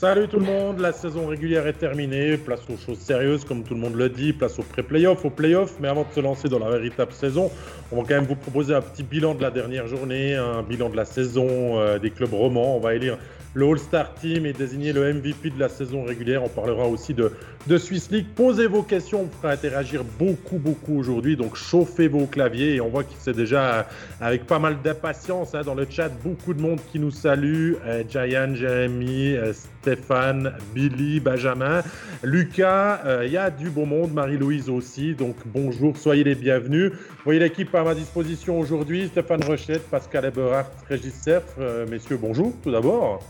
[0.00, 3.74] Salut tout le monde, la saison régulière est terminée, place aux choses sérieuses comme tout
[3.74, 6.60] le monde le dit, place aux pré-playoffs, aux playoffs, mais avant de se lancer dans
[6.60, 7.50] la véritable saison,
[7.90, 10.88] on va quand même vous proposer un petit bilan de la dernière journée, un bilan
[10.88, 13.18] de la saison euh, des clubs romans, on va élire
[13.54, 16.44] le All-Star Team et désigner le MVP de la saison régulière.
[16.44, 17.32] On parlera aussi de,
[17.66, 18.26] de Swiss League.
[18.34, 21.36] Posez vos questions, on fera interagir beaucoup, beaucoup aujourd'hui.
[21.36, 23.88] Donc chauffez vos claviers et on voit que c'est déjà
[24.20, 26.08] avec pas mal d'impatience hein, dans le chat.
[26.08, 27.74] Beaucoup de monde qui nous salue.
[27.86, 31.82] Euh, Jayan, Jérémy, euh, Stéphane, Billy, Benjamin,
[32.22, 33.00] Lucas.
[33.04, 35.14] Euh, il y a du beau monde, Marie-Louise aussi.
[35.14, 36.92] Donc bonjour, soyez les bienvenus.
[37.24, 39.08] Voyez l'équipe à ma disposition aujourd'hui.
[39.08, 41.44] Stéphane Rochette, Pascal Eberhardt, Régis Cerf.
[41.88, 43.22] messieurs, bonjour tout d'abord.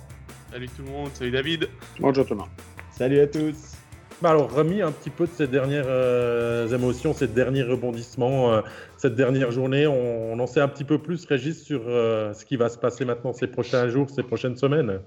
[0.50, 1.68] Salut tout le monde, salut David.
[2.00, 2.48] Bonjour tout le monde.
[2.90, 3.74] Salut à tous.
[4.22, 8.62] Bah alors, remis un petit peu de ces dernières euh, émotions, ces derniers rebondissements, euh,
[8.96, 12.56] cette dernière journée, on, en sait un petit peu plus, Régis, sur euh, ce qui
[12.56, 15.00] va se passer maintenant ces prochains jours, ces prochaines semaines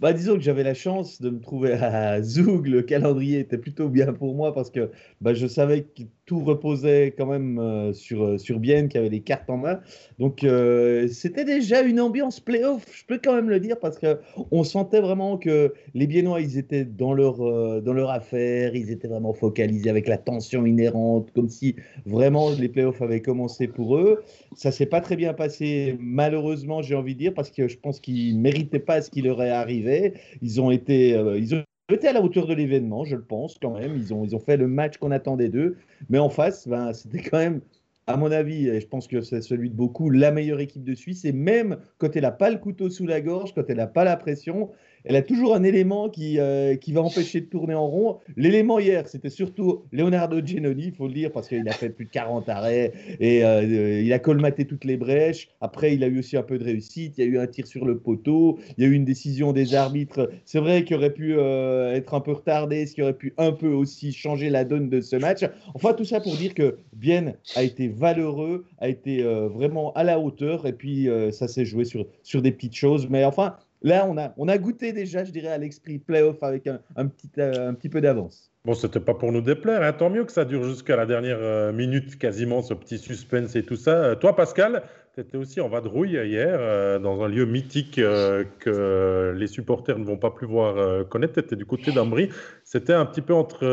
[0.00, 2.68] bah, disons que j'avais la chance de me trouver à Zoug.
[2.68, 7.14] Le calendrier était plutôt bien pour moi parce que bah, je savais que tout reposait
[7.16, 9.80] quand même euh, sur, euh, sur Bienne qui avait les cartes en main.
[10.18, 14.62] Donc euh, c'était déjà une ambiance playoff, je peux quand même le dire, parce qu'on
[14.62, 17.38] sentait vraiment que les Biennois, ils étaient dans leur,
[17.82, 22.68] dans leur affaire, ils étaient vraiment focalisés avec la tension inhérente, comme si vraiment les
[22.68, 24.22] playoffs avaient commencé pour eux.
[24.54, 28.00] Ça s'est pas très bien passé, malheureusement, j'ai envie de dire, parce que je pense
[28.00, 30.12] qu'ils méritaient pas ce qui leur est arrivé.
[30.42, 31.10] Ils ont été...
[31.10, 31.62] ils ont
[31.94, 33.96] été à la hauteur de l'événement, je le pense quand même.
[33.96, 35.76] Ils ont, ils ont fait le match qu'on attendait d'eux.
[36.10, 37.60] Mais en face, ben, c'était quand même,
[38.06, 40.94] à mon avis, et je pense que c'est celui de beaucoup, la meilleure équipe de
[40.94, 41.24] Suisse.
[41.24, 44.04] Et même quand elle n'a pas le couteau sous la gorge, quand elle n'a pas
[44.04, 44.70] la pression,
[45.04, 48.18] elle a toujours un élément qui, euh, qui va empêcher de tourner en rond.
[48.36, 52.06] L'élément hier, c'était surtout Leonardo Genoni, il faut le dire, parce qu'il a fait plus
[52.06, 55.48] de 40 arrêts et euh, il a colmaté toutes les brèches.
[55.60, 57.14] Après, il a eu aussi un peu de réussite.
[57.18, 58.58] Il y a eu un tir sur le poteau.
[58.76, 60.30] Il y a eu une décision des arbitres.
[60.44, 63.52] C'est vrai qu'il aurait pu euh, être un peu retardé, ce qui aurait pu un
[63.52, 65.44] peu aussi changer la donne de ce match.
[65.74, 70.18] Enfin, tout ça pour dire que Bien a été valeureux, a été vraiment à la
[70.18, 73.08] hauteur et puis ça s'est joué sur, sur des petites choses.
[73.08, 76.66] Mais enfin, Là, on a, on a goûté déjà, je dirais, à l'esprit playoff avec
[76.66, 78.50] un, petit, euh, un petit peu d'avance.
[78.64, 79.92] Bon, c'était pas pour nous déplaire, hein.
[79.92, 83.62] tant mieux que ça dure jusqu'à la dernière euh, minute quasiment, ce petit suspense et
[83.62, 83.92] tout ça.
[83.92, 84.82] Euh, toi, Pascal,
[85.14, 90.16] tu étais aussi en vadrouille hier, dans un lieu mythique que les supporters ne vont
[90.16, 91.34] pas plus voir connaître.
[91.34, 92.28] Tu étais du côté d'Ambry.
[92.62, 93.64] C'était un petit peu entre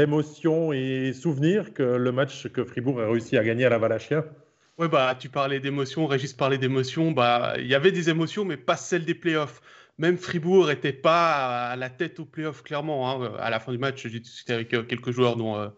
[0.00, 4.24] émotion et souvenir que le match que Fribourg a réussi à gagner à la Valachia
[4.76, 7.12] Ouais, bah, tu parlais d'émotions, Régis parlait d'émotions.
[7.12, 9.60] Bah, il y avait des émotions, mais pas celles des playoffs.
[9.98, 13.22] Même Fribourg n'était pas à la tête aux playoffs, clairement.
[13.22, 13.34] Hein.
[13.38, 15.68] À la fin du match, j'ai discuté avec euh, quelques joueurs, dont euh,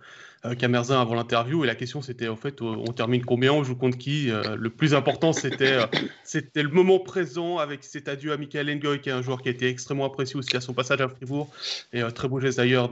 [0.46, 3.76] euh, Camerzin avant l'interview, et la question c'était en fait, on termine combien, on joue
[3.76, 5.78] contre qui Le plus important, c'était
[6.24, 9.48] c'était le moment présent avec cet adieu à Michael Engoy, qui est un joueur qui
[9.48, 11.50] a été extrêmement apprécié aussi à son passage à Fribourg,
[11.92, 12.88] et très beau geste d'ailleurs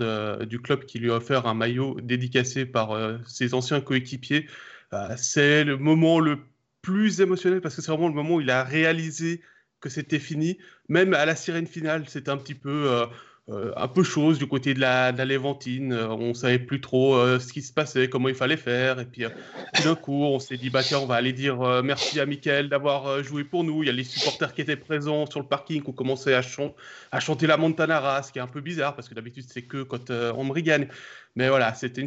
[0.47, 4.47] du club qui lui a offert un maillot dédicacé par ses anciens coéquipiers.
[4.94, 6.38] Bah, c'est le moment le
[6.81, 9.43] plus émotionnel parce que c'est vraiment le moment où il a réalisé
[9.81, 10.56] que c'était fini.
[10.88, 13.06] Même à la sirène finale, c'était un petit peu, euh,
[13.49, 15.93] un peu chose du côté de la, de Léventine.
[15.93, 19.00] Euh, on savait plus trop ce qui se passait, comment il fallait faire.
[19.00, 19.25] Et puis,
[19.82, 23.22] d'un coup, on s'est dit, bah tiens, on va aller dire merci à Mickaël d'avoir
[23.22, 23.82] joué pour nous.
[23.82, 26.43] Il y a les supporters qui étaient présents sur le parking qui ont commencé à,
[27.12, 29.82] à chanter la Montanara, ce qui est un peu bizarre parce que d'habitude, c'est que
[29.82, 30.88] quand on me gagne.
[31.37, 32.06] Mais voilà, c'était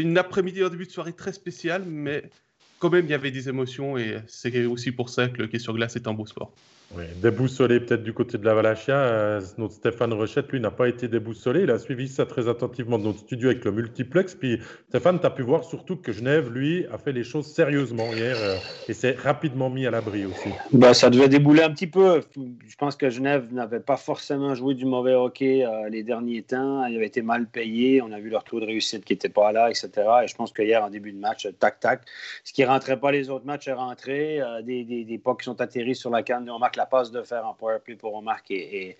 [0.00, 2.30] une, après-midi en début de soirée très spéciale, mais
[2.78, 5.58] quand même, il y avait des émotions et c'est aussi pour ça que le quai
[5.58, 6.52] sur glace est un beau sport.
[6.96, 8.96] Oui, déboussolé peut-être du côté de la Valachia.
[8.96, 11.64] Euh, notre Stéphane Rochette, lui, n'a pas été déboussolé.
[11.64, 14.34] Il a suivi ça très attentivement dans notre studio avec le multiplex.
[14.34, 18.10] Puis Stéphane, tu as pu voir surtout que Genève, lui, a fait les choses sérieusement
[18.14, 18.56] hier euh,
[18.88, 20.48] et s'est rapidement mis à l'abri aussi.
[20.72, 22.22] Bah, ça devait débouler un petit peu.
[22.34, 26.86] Je pense que Genève n'avait pas forcément joué du mauvais hockey euh, les derniers temps.
[26.86, 28.00] Il avait été mal payé.
[28.00, 29.90] On a vu leur taux de réussite qui n'était pas là, etc.
[30.24, 32.00] Et je pense que hier, en début de match, tac-tac,
[32.44, 34.40] ce qui ne rentrait pas les autres matchs est rentré.
[34.64, 36.48] des, des, des qui sont atterris sur la canne.
[36.48, 38.96] On marque la passe de faire en powerplay pour Omar est,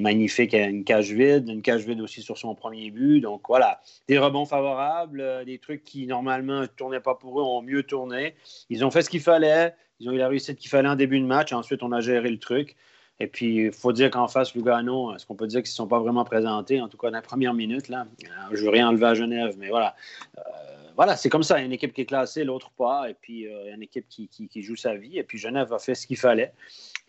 [0.00, 0.52] magnifique.
[0.52, 3.20] Il a une cage vide, une cage vide aussi sur son premier but.
[3.20, 7.42] Donc voilà, des rebonds favorables, euh, des trucs qui normalement ne tournaient pas pour eux
[7.42, 8.34] ont mieux tourné.
[8.70, 9.74] Ils ont fait ce qu'il fallait.
[9.98, 11.52] Ils ont eu la réussite qu'il fallait en début de match.
[11.52, 12.76] Ensuite, on a géré le truc.
[13.20, 15.88] Et puis, il faut dire qu'en face, Lugano, est-ce qu'on peut dire qu'ils ne sont
[15.88, 17.88] pas vraiment présentés, en tout cas dans la première minute.
[17.88, 18.06] Là?
[18.52, 19.96] Je ne veux rien enlever à Genève, mais voilà.
[20.38, 20.42] Euh,
[20.98, 21.58] voilà, c'est comme ça.
[21.58, 23.08] Il y a une équipe qui est classée, l'autre pas.
[23.08, 25.16] Et puis, euh, il y a une équipe qui, qui, joue sa vie.
[25.16, 26.52] Et puis, Genève a fait ce qu'il fallait.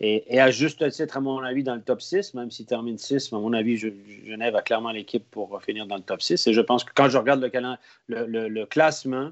[0.02, 3.34] Et, à juste titre, à mon avis, dans le top 6, même s'il termine 6,
[3.34, 6.46] à mon avis, Genève a clairement l'équipe pour finir dans le top 6.
[6.46, 9.30] Et je pense que quand je regarde le, le, le, classement,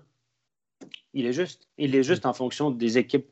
[1.15, 1.69] Il est juste.
[1.79, 3.29] Il est juste en fonction des équipes,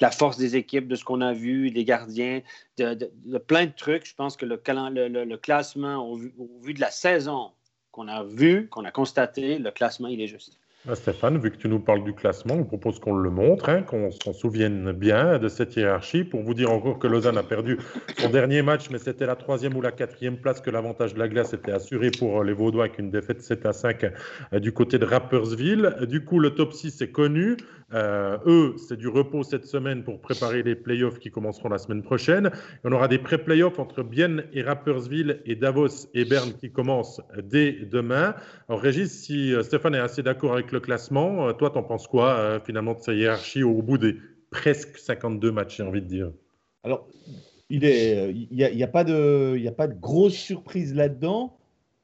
[0.00, 2.40] la force des équipes, de ce qu'on a vu, des gardiens,
[2.78, 4.06] de, plein de trucs.
[4.06, 7.52] Je pense que le, le, classement, au vu, de la saison
[7.90, 10.58] qu'on a vu, qu'on a constaté, le classement, il est juste.
[10.88, 13.82] Ah, Stéphane, vu que tu nous parles du classement, on propose qu'on le montre, hein,
[13.82, 16.24] qu'on s'en souvienne bien de cette hiérarchie.
[16.24, 17.78] Pour vous dire encore que Lausanne a perdu
[18.18, 21.28] son dernier match, mais c'était la troisième ou la quatrième place que l'avantage de la
[21.28, 24.06] glace était assuré pour les Vaudois avec une défaite 7 à 5
[24.52, 25.98] euh, du côté de Rappersville.
[26.08, 27.56] Du coup, le top 6 est connu.
[27.94, 32.02] Euh, eux, c'est du repos cette semaine pour préparer les playoffs qui commenceront la semaine
[32.02, 32.50] prochaine.
[32.84, 37.72] on aura des pré-playoffs entre Bienne et Rappersville et Davos et Berne qui commencent dès
[37.72, 38.34] demain.
[38.68, 41.48] Alors, Régis, si euh, Stéphane est assez d'accord avec le classement.
[41.48, 44.16] Euh, toi, t'en penses quoi finalement de sa hiérarchie au bout des
[44.50, 46.32] presque 52 matchs, j'ai envie de dire?
[46.84, 47.08] Alors,
[47.70, 51.56] il n'y a, y a pas de grosse surprise là-dedans.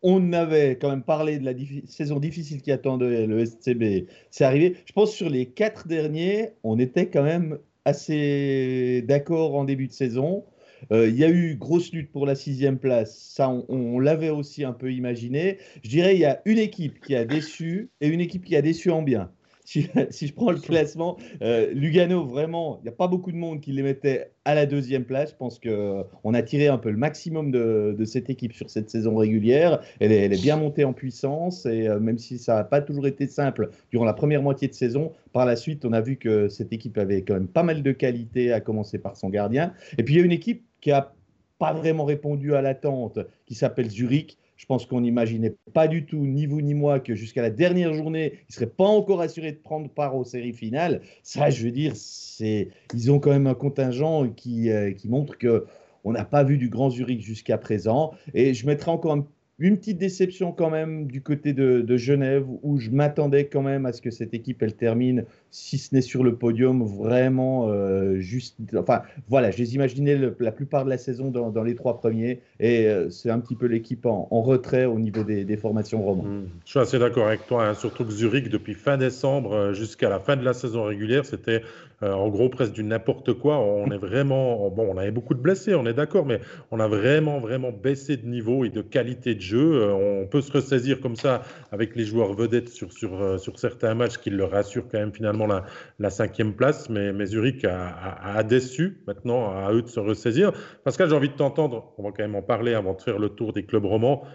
[0.03, 1.53] On avait quand même parlé de la
[1.87, 4.07] saison difficile qui attendait le SCB.
[4.31, 4.77] C'est arrivé.
[4.85, 9.93] Je pense sur les quatre derniers, on était quand même assez d'accord en début de
[9.93, 10.45] saison.
[10.93, 13.19] Euh, il y a eu grosse lutte pour la sixième place.
[13.19, 15.59] Ça, on, l'avait aussi un peu imaginé.
[15.83, 18.63] Je dirais il y a une équipe qui a déçu et une équipe qui a
[18.63, 19.31] déçu en bien.
[20.11, 23.61] Si, je prends le classement, euh, Lugano, vraiment, il n'y a pas beaucoup de monde
[23.61, 25.31] qui les mettait à la deuxième place.
[25.31, 29.17] Je pense qu'on a tiré un peu le maximum de, cette équipe sur cette saison
[29.17, 29.81] régulière.
[30.01, 32.81] Elle est, elle est bien montée en puissance et euh, même si ça n'a pas
[32.81, 36.17] toujours été simple durant la première moitié de saison, par la suite, on a vu
[36.17, 39.75] que cette équipe avait quand même pas mal de qualité, à commencer par son gardien.
[39.99, 41.13] Et puis il y a une équipe qui n'a
[41.59, 44.39] pas vraiment répondu à l'attente, qui s'appelle Zurich.
[44.59, 47.95] Je pense qu'on n'imaginait pas du tout, ni vous ni moi, que jusqu'à la dernière
[47.95, 51.01] journée, ils ne seraient pas encore assurés de prendre part aux séries finales.
[51.23, 55.39] Ça, je veux dire, c'est, ils ont quand même un contingent qui, euh, qui montre
[55.39, 55.65] que
[56.03, 58.13] on n'a pas vu du Grand Zurich jusqu'à présent.
[58.35, 59.27] Et je mettrai encore un
[59.59, 63.93] une petite déception quand même du côté de, Genève, où je m'attendais quand même à
[63.93, 68.57] ce que cette équipe, elle termine, si ce n'est sur le podium, vraiment euh, juste.
[68.77, 72.87] Enfin, voilà, je les imaginais la plupart de la saison dans, les trois premiers, et
[72.87, 76.43] euh, c'est un petit peu l'équipe en, retrait au niveau des, formations romandes.
[76.43, 76.49] Mmh.
[76.65, 80.09] Je suis assez d'accord avec toi, hein, surtout que Zurich, depuis fin décembre euh, jusqu'à
[80.09, 81.63] la fin de la saison régulière, c'était
[82.01, 83.59] en gros, presque du n'importe quoi.
[83.59, 84.71] On est vraiment.
[84.71, 86.39] Bon, on avait beaucoup de blessés, on est d'accord, mais
[86.71, 89.93] on a vraiment, vraiment baissé de niveau et de qualité de jeu.
[89.93, 91.43] On peut se ressaisir comme ça
[91.73, 95.38] avec les joueurs vedettes sur, sur, sur certains matchs qui leur assurent quand même finalement
[95.47, 96.89] la, cinquième place.
[96.89, 99.03] Mais, mais Zurich a, déçu.
[99.07, 100.53] Maintenant, à eux de se ressaisir.
[100.85, 101.93] Pascal, j'ai envie de t'entendre.
[101.99, 104.27] On va quand même en parler avant de faire le tour des clubs romans.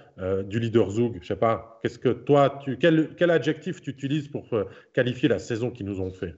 [0.45, 1.19] du leader Zoug.
[1.21, 4.47] Je sais pas, qu'est-ce que toi, tu, quel, quel adjectif tu utilises pour
[4.93, 6.35] qualifier la saison qu'ils nous ont fait?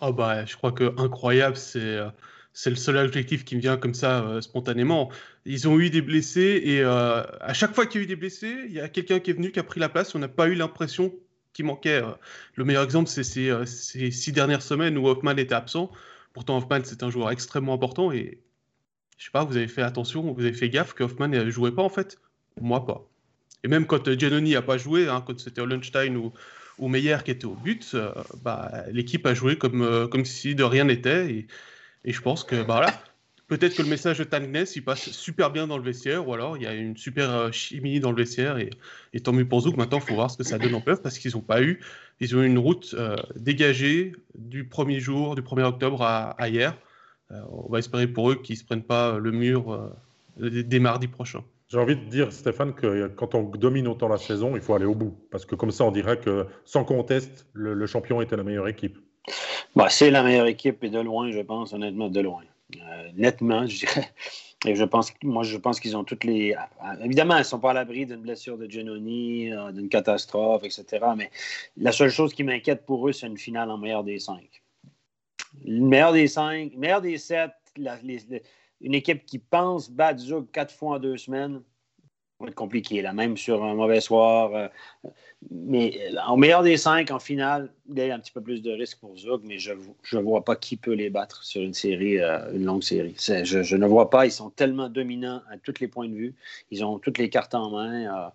[0.00, 2.08] Oh bah, je crois que incroyable, c'est euh,
[2.52, 5.10] c'est le seul objectif qui me vient comme ça euh, spontanément.
[5.44, 8.16] Ils ont eu des blessés et euh, à chaque fois qu'il y a eu des
[8.16, 10.14] blessés, il y a quelqu'un qui est venu qui a pris la place.
[10.14, 11.12] On n'a pas eu l'impression
[11.58, 12.02] qu'il manquait.
[12.54, 15.90] Le meilleur exemple, c'est ces, ces, six dernières semaines où Hoffman était absent.
[16.32, 18.38] Pourtant, Hoffman, c'est un joueur extrêmement important et
[19.16, 21.72] je sais pas, vous avez fait attention, vous avez fait gaffe que Hoffman ne jouait
[21.72, 22.20] pas en fait?
[22.60, 23.04] Moi, pas.
[23.64, 26.32] Et même quand Giannoni n'a pas joué, hein, quand c'était Lunchtime ou,
[26.78, 28.12] ou Meyer qui était au but, euh,
[28.44, 31.28] bah, l'équipe a joué comme, euh, comme si de rien n'était.
[31.28, 31.46] Et,
[32.04, 33.02] et, je pense que bah, voilà,
[33.48, 36.56] peut-être que le message de Tangness il passe super bien dans le vestiaire, ou alors
[36.56, 38.58] il y a une super euh, chimie dans le vestiaire.
[38.58, 38.70] Et,
[39.12, 39.76] et tant mieux pour Zouk.
[39.76, 41.80] Maintenant, il faut voir ce que ça donne en pleuve parce qu'ils n'ont pas eu.
[42.20, 42.94] Ils ont eu une route
[43.36, 46.76] dégagée du premier jour, du 1er octobre à, à hier.
[47.30, 49.92] on va espérer pour eux qu'ils ne se prennent pas le mur
[50.38, 51.42] dès mardi prochain.
[51.68, 54.86] J'ai envie de dire, Stéphane, que quand on domine autant la saison, il faut aller
[54.86, 55.14] au bout.
[55.30, 58.96] Parce que comme ça, on dirait que, sans conteste, le, champion était la meilleure équipe.
[59.76, 62.40] Bah, c'est la meilleure équipe et de loin, je pense, honnêtement, de loin.
[62.76, 64.12] Euh, nettement, je dirais.
[64.66, 66.54] Et je pense, moi, je pense qu'ils ont toutes les.
[67.02, 71.06] Évidemment, ils ne sont pas à l'abri d'une blessure de Genoni, euh, d'une catastrophe, etc.
[71.16, 71.30] Mais
[71.76, 74.62] la seule chose qui m'inquiète pour eux, c'est une finale en meilleur des cinq.
[75.64, 77.52] Le meilleur des cinq, meilleur des sept,
[78.80, 81.62] une équipe qui pense battre Zug quatre fois en deux semaines,
[82.40, 84.54] va être compliqué, là, même sur un mauvais soir.
[84.54, 84.68] Euh,
[85.50, 88.72] mais au meilleur des cinq, en finale, il y a un petit peu plus de
[88.72, 92.18] risque pour Zug, mais je ne vois pas qui peut les battre sur une série,
[92.18, 93.16] euh, une longue série.
[93.18, 96.34] Je, ne vois pas, ils sont tellement dominants à tous les points de vue.
[96.70, 98.26] Ils ont toutes les cartes en main.
[98.26, 98.28] Euh,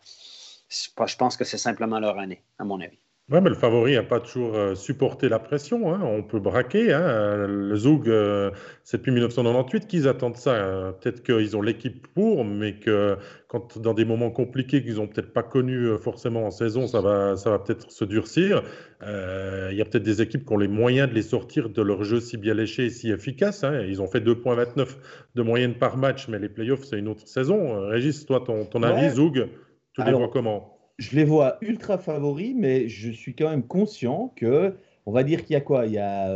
[0.69, 3.02] je pense que c'est simplement leur année, à mon avis.
[3.31, 5.93] Oui, mais le favori n'a pas toujours euh, supporté la pression.
[5.93, 6.01] Hein.
[6.03, 6.91] On peut braquer.
[6.91, 7.47] Hein.
[7.47, 8.51] Le Zoug, euh,
[8.83, 10.61] c'est depuis 1998 qu'ils attendent ça.
[10.61, 10.95] Hein.
[10.99, 13.15] Peut-être qu'ils ont l'équipe pour, mais que
[13.47, 16.99] quand dans des moments compliqués qu'ils n'ont peut-être pas connus euh, forcément en saison, ça
[16.99, 18.61] va, ça va peut-être se durcir.
[19.01, 22.03] Il y a peut-être des équipes qui ont les moyens de les sortir de leur
[22.03, 23.65] jeu si bien léché et si efficace.
[23.87, 24.97] Ils ont fait 2,29
[25.35, 27.87] de moyenne par match, mais les playoffs, c'est une autre saison.
[27.87, 29.47] Régis, toi, ton, ton avis, Zoug,
[29.93, 30.82] tu les vois comment?
[30.99, 35.43] Je les vois ultra favoris, mais je suis quand même conscient que on va dire
[35.43, 35.85] qu'il y a quoi?
[35.85, 36.29] Il y a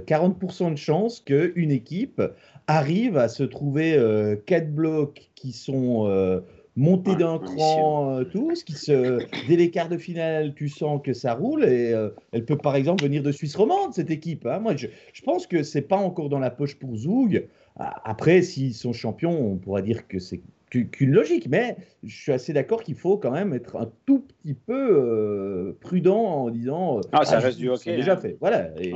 [0.00, 2.22] 40% de chances qu'une équipe
[2.66, 4.00] arrive à se trouver
[4.46, 6.42] quatre blocs qui sont
[6.76, 11.12] monter d'un cran euh, tous, qui se, dès les quarts de finale, tu sens que
[11.12, 14.46] ça roule et euh, elle peut par exemple venir de Suisse romande, cette équipe.
[14.46, 14.58] Hein.
[14.58, 17.46] Moi, je, je, pense que c'est pas encore dans la poche pour Zoug.
[17.76, 20.40] Après, s'ils sont champions, on pourra dire que c'est
[20.82, 24.54] qu'une logique, mais je suis assez d'accord qu'il faut quand même être un tout petit
[24.54, 26.98] peu euh, prudent en disant.
[26.98, 27.96] Euh, ah, ça reste du hockey.
[27.96, 28.16] déjà hein.
[28.16, 28.36] fait.
[28.40, 28.70] Voilà.
[28.78, 28.90] Et,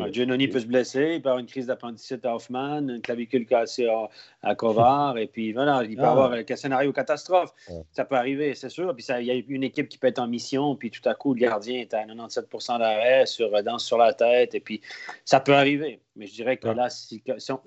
[0.48, 4.08] peut se blesser, il peut avoir une crise d'appendicite à Hoffman, une clavicule cassée à,
[4.42, 6.10] à Kovar, et puis voilà, il peut ah.
[6.10, 7.52] avoir un scénario catastrophe.
[7.92, 8.94] Ça peut arriver, c'est sûr.
[8.94, 11.34] Puis il y a une équipe qui peut être en mission, puis tout à coup,
[11.34, 12.46] le gardien est à 97
[12.78, 14.80] d'arrêt, sur danse sur la tête, et puis
[15.24, 16.00] ça peut arriver.
[16.18, 17.22] Mais je dirais que là, si,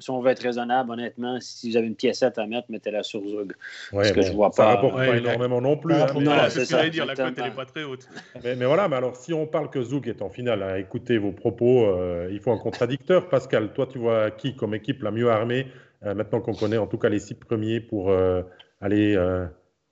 [0.09, 3.53] on, veut être raisonnable, honnêtement, si vous avez une piécette à mettre, mettez-la sur Zug.
[3.91, 4.55] parce que je vois pas.
[4.57, 5.93] Ça rapporte pas énormément non plus.
[5.93, 6.87] Hein, non, c'est ça.
[6.89, 8.09] dire, la cote, n'est pas très haute.
[8.43, 11.31] Mais, voilà, mais alors si on parle que Zug est en finale, hein, écoutez vos
[11.31, 13.29] propos, euh, il faut un contradicteur.
[13.29, 15.67] Pascal, toi, tu vois qui comme équipe la mieux armée,
[16.03, 18.41] euh, maintenant qu'on connaît en tout cas les six premiers pour euh,
[18.81, 19.17] aller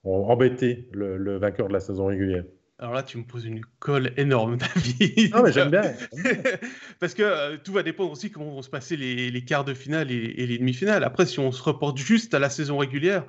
[0.04, 2.44] embêter le vainqueur de la saison régulière?
[2.80, 5.34] Alors là, tu me poses une colle énorme, David.
[5.34, 5.82] Non, mais j'aime bien.
[6.98, 10.10] Parce que euh, tout va dépendre aussi comment vont se passer les, quarts de finale
[10.10, 11.04] et, les demi-finales.
[11.04, 13.26] Après, si on se reporte juste à la saison régulière,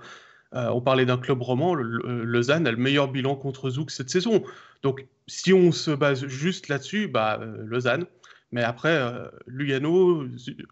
[0.55, 4.10] euh, on parlait d'un club roman, le, Lausanne a le meilleur bilan contre Zouk cette
[4.10, 4.41] saison.
[4.84, 8.05] Donc, si on se base juste là-dessus, bah, euh, Lausanne.
[8.53, 9.01] Mais après,
[9.48, 10.27] Lugano,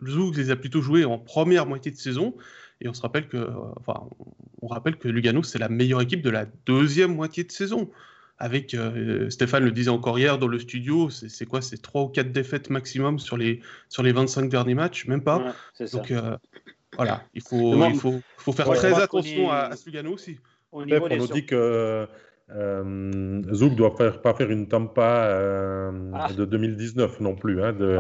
[0.05, 2.35] Zouk les a plutôt joués en première moitié de saison.
[2.81, 4.07] Et on se rappelle que, enfin,
[4.61, 7.89] on rappelle que Lugano, c'est la meilleure équipe de la deuxième moitié de saison
[8.39, 12.07] avec, euh, Stéphane le disait encore hier dans le studio, c'est quoi C'est 3 ou
[12.07, 15.53] 4 défaites maximum sur les, sur les 25 dernis matchs, même pas.
[15.91, 16.37] Donc euh,
[16.95, 20.39] voilà, il faut, il faut, faut faire très attention à, à Lugano aussi.
[20.71, 22.07] On nous dit que
[22.51, 26.33] euh, Zouk doit faire, pas faire une Tampa euh, ah.
[26.33, 27.63] de 2019 non plus.
[27.63, 27.97] Hein, de,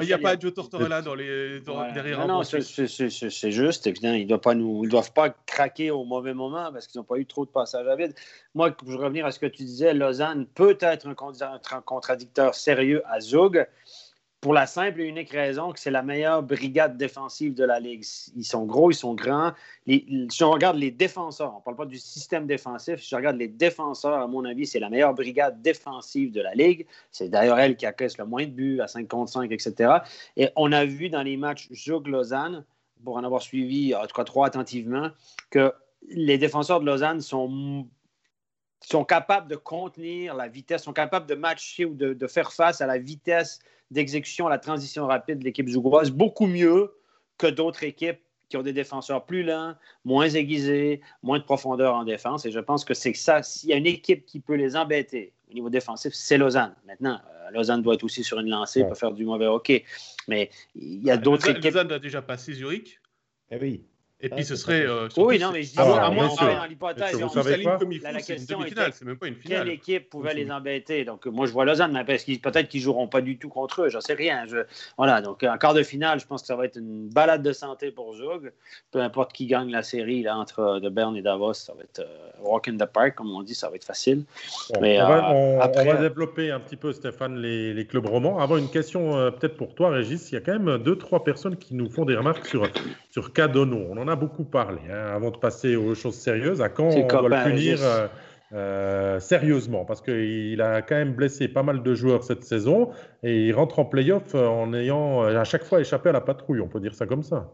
[0.00, 1.60] il n'y a pas Joe Tortorella dans les,
[1.92, 2.26] derrière.
[2.26, 3.86] Non, non c'est juste.
[3.86, 7.44] Évidemment, ils ne doivent pas craquer au mauvais moment parce qu'ils n'ont pas eu trop
[7.44, 8.14] de passages à vide.
[8.54, 11.14] Moi, pour revenir à ce que tu disais, Lausanne peut être un,
[11.76, 13.66] un contradicteur sérieux à Zoug
[14.42, 18.04] pour la simple et unique raison que c'est la meilleure brigade défensive de la Ligue.
[18.34, 19.52] Ils sont gros, ils sont grands.
[19.86, 23.36] si on regarde les défenseurs, on ne parle pas du système défensif, si je regarde
[23.36, 26.86] les défenseurs, à mon avis, c'est la meilleure brigade défensive de la Ligue.
[27.12, 29.98] C'est d'ailleurs elle qui accueille le moins de buts à 5 contre 5, etc.
[30.36, 32.64] Et on a vu dans les matchs Joug-Lausanne,
[33.04, 35.10] pour en avoir suivi, en tout cas trois attentivement,
[35.50, 35.72] que
[36.08, 37.86] les défenseurs de Lausanne sont
[38.80, 42.86] sont capables de contenir la vitesse, sont capables de matcher ou de faire face à
[42.88, 43.60] la vitesse
[43.92, 46.94] d'exécution à la transition rapide de l'équipe zougoise beaucoup mieux
[47.38, 52.04] que d'autres équipes qui ont des défenseurs plus lents, moins aiguisés, moins de profondeur en
[52.04, 52.44] défense.
[52.44, 53.42] Et je pense que c'est ça.
[53.42, 56.74] S'il y a une équipe qui peut les embêter au niveau défensif, c'est Lausanne.
[56.86, 59.84] Maintenant, euh, Lausanne doit être aussi sur une lancée, pour faire du mauvais hockey.
[60.28, 61.64] Mais il y a d'autres équipes.
[61.64, 63.00] Lausanne a déjà passé Zurich.
[63.50, 63.84] Eh oui.
[64.22, 64.86] Et puis ce serait.
[64.86, 67.20] Euh, oui, non, mais je dis, à moins dans l'hypothèse.
[67.20, 68.60] La, la question
[68.92, 69.64] c'est même pas une finale.
[69.64, 71.04] Quelle équipe pouvait les embêter?
[71.04, 73.82] Donc, moi, je vois Lausanne, mais parce qu'ils peut-être qu'ils joueront pas du tout contre
[73.82, 74.46] eux, j'en sais rien.
[74.46, 74.58] Je...
[74.96, 77.52] Voilà, donc en quart de finale, je pense que ça va être une balade de
[77.52, 78.52] santé pour Zug.
[78.92, 81.82] Peu importe qui gagne la série là, entre euh, de Berne et Davos, ça va
[81.82, 84.24] être euh, walk in the park, comme on dit, ça va être facile.
[84.80, 85.82] mais, on, va, on, après...
[85.82, 88.38] on, va, développer un petit peu, Stéphane, les, les clubs romans.
[88.38, 90.30] Avant, une question peut-être pour toi, Régis.
[90.30, 92.68] Il y a quand même deux, trois personnes qui nous font des remarques sur,
[93.10, 93.86] sur Cadono.
[93.90, 94.80] On en a beaucoup parlé.
[94.90, 96.60] Hein, avant de passer aux choses sérieuses.
[96.62, 98.06] À quand on doit le punir euh,
[98.52, 99.84] euh, sérieusement?
[99.84, 102.90] Parce qu'il a quand même blessé pas mal de joueurs cette saison
[103.22, 106.68] et il rentre en playoff en ayant à chaque fois échappé à la patrouille, on
[106.68, 107.52] peut dire ça comme ça.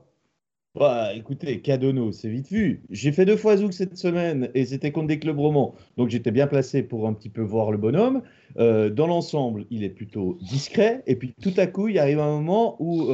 [0.74, 2.82] Bah, écoutez, Cadono, c'est vite vu.
[2.90, 5.74] J'ai fait deux fois Zouk cette semaine et c'était contre des clubs romans.
[5.96, 8.22] Donc j'étais bien placé pour un petit peu voir le bonhomme.
[8.58, 11.02] Euh, dans l'ensemble, il est plutôt discret.
[11.06, 13.10] Et puis tout à coup, il arrive un moment où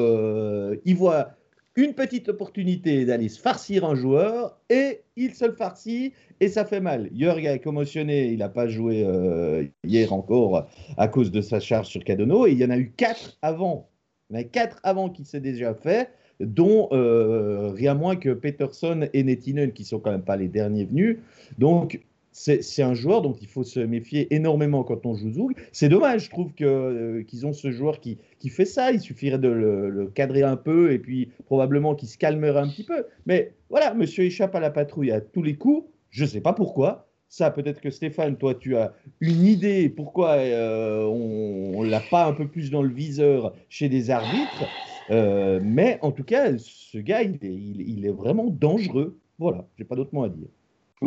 [0.85, 1.31] il voit
[1.77, 6.65] une petite opportunité d'aller se farcir un joueur et il se le farcit et ça
[6.65, 7.11] fait mal.
[7.15, 11.89] Jörg est commotionné, il n'a pas joué euh, hier encore à cause de sa charge
[11.89, 13.91] sur Cadono et il y en a eu quatre avant.
[14.31, 18.31] Il y en a quatre avant qui s'est déjà fait, dont euh, rien moins que
[18.31, 21.19] Peterson et Nettinen qui sont quand même pas les derniers venus.
[21.59, 22.01] Donc
[22.37, 25.55] c'est un joueur dont il faut se méfier énormément quand on joue Zoug.
[25.71, 28.91] C'est dommage, je trouve euh, qu'ils ont ce joueur qui, qui, fait ça.
[28.91, 32.83] Il suffirait de le, cadrer un peu et puis probablement qu'il se calmerait un petit
[32.83, 33.07] peu.
[33.27, 35.89] Mais voilà, monsieur échappe à la patrouille à tous les coups.
[36.11, 37.09] Je ne sais pas pourquoi.
[37.29, 42.27] Ça, peut-être que Stéphane, toi, tu as une idée pourquoi euh, on ne l'a pas
[42.27, 44.69] un peu plus dans le viseur chez des arbitres.
[45.11, 49.21] Euh, mais en tout cas, ce gars, il est, il est vraiment dangereux.
[49.39, 50.49] Voilà, j'ai pas d'autre mot à dire.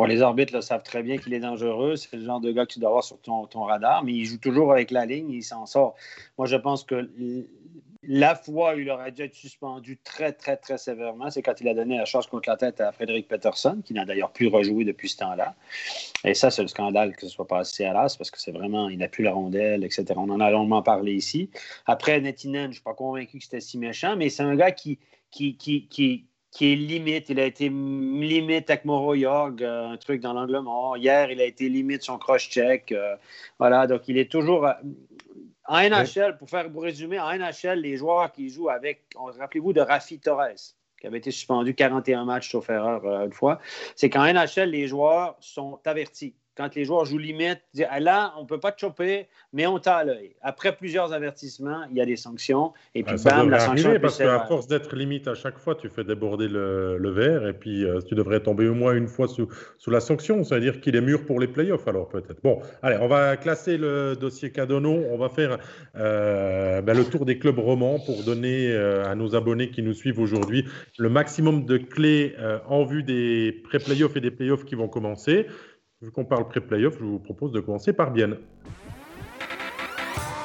[0.06, 1.96] Les arbitres le savent très bien qu'il est dangereux.
[1.96, 4.38] C'est le genre de gars que tu dois avoir sur ton, radar, mais il joue
[4.38, 5.94] toujours avec la ligne, il s'en sort.
[6.36, 7.08] Moi, je pense que
[8.02, 11.68] la fois où il aurait dû être suspendu très, très, très sévèrement, c'est quand il
[11.68, 14.84] a donné la charge contre la tête à Frédéric Peterson, qui n'a d'ailleurs plus rejoué
[14.84, 15.54] depuis ce temps-là.
[16.24, 18.88] Et ça, c'est le scandale que ce soit passé à l'as, parce que c'est vraiment,
[18.88, 20.06] il n'a plus la rondelle, etc.
[20.16, 21.50] On en a longuement parlé ici.
[21.86, 24.72] Après, Netinen, je ne suis pas convaincu que c'était si méchant, mais c'est un gars
[24.72, 24.98] qui,
[25.30, 27.28] qui, qui, qui est limite.
[27.28, 30.96] Il a été limite avec Moro Yorg, euh, un truc dans l'angle mort.
[30.96, 32.92] Hier, il a été limite son cross-check.
[32.92, 33.16] Euh,
[33.58, 34.66] voilà, donc il est toujours.
[34.66, 34.72] Euh,
[35.68, 39.82] en NHL, pour faire pour résumer, en NHL, les joueurs qui jouent avec, rappelez-vous de
[39.82, 43.60] Rafi Torres, qui avait été suspendu 41 matchs sauf erreur euh, une fois,
[43.94, 48.42] c'est qu'en NHL, les joueurs sont avertis quand les joueurs jouent limite, ah, là, on
[48.42, 50.34] ne peut pas te choper, mais on t'a à l'œil.
[50.42, 52.72] Après plusieurs avertissements, il y a des sanctions.
[52.96, 55.76] Et puis, ça bam, la sanction arriver, Parce qu'à force d'être limite à chaque fois,
[55.76, 59.06] tu fais déborder le, le verre et puis euh, tu devrais tomber au moins une
[59.06, 59.46] fois sous,
[59.78, 60.42] sous la sanction.
[60.42, 62.42] Ça veut dire qu'il est mûr pour les playoffs, alors peut-être.
[62.42, 65.04] Bon, allez, on va classer le dossier Cadono.
[65.12, 65.58] On va faire
[65.96, 69.94] euh, ben, le tour des clubs romans pour donner euh, à nos abonnés qui nous
[69.94, 70.64] suivent aujourd'hui
[70.98, 72.34] le maximum de clés
[72.66, 75.46] en vue des pré-playoffs et des playoffs qui vont commencer.
[76.00, 78.36] Vu qu'on parle pré-playoff, je vous propose de commencer par Bienne.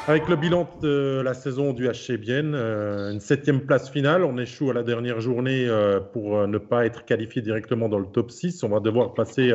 [0.07, 4.23] Avec le bilan de la saison du HC Bienne, euh, une septième place finale.
[4.23, 7.99] On échoue à la dernière journée euh, pour euh, ne pas être qualifié directement dans
[7.99, 8.63] le top 6.
[8.63, 9.53] On va devoir passer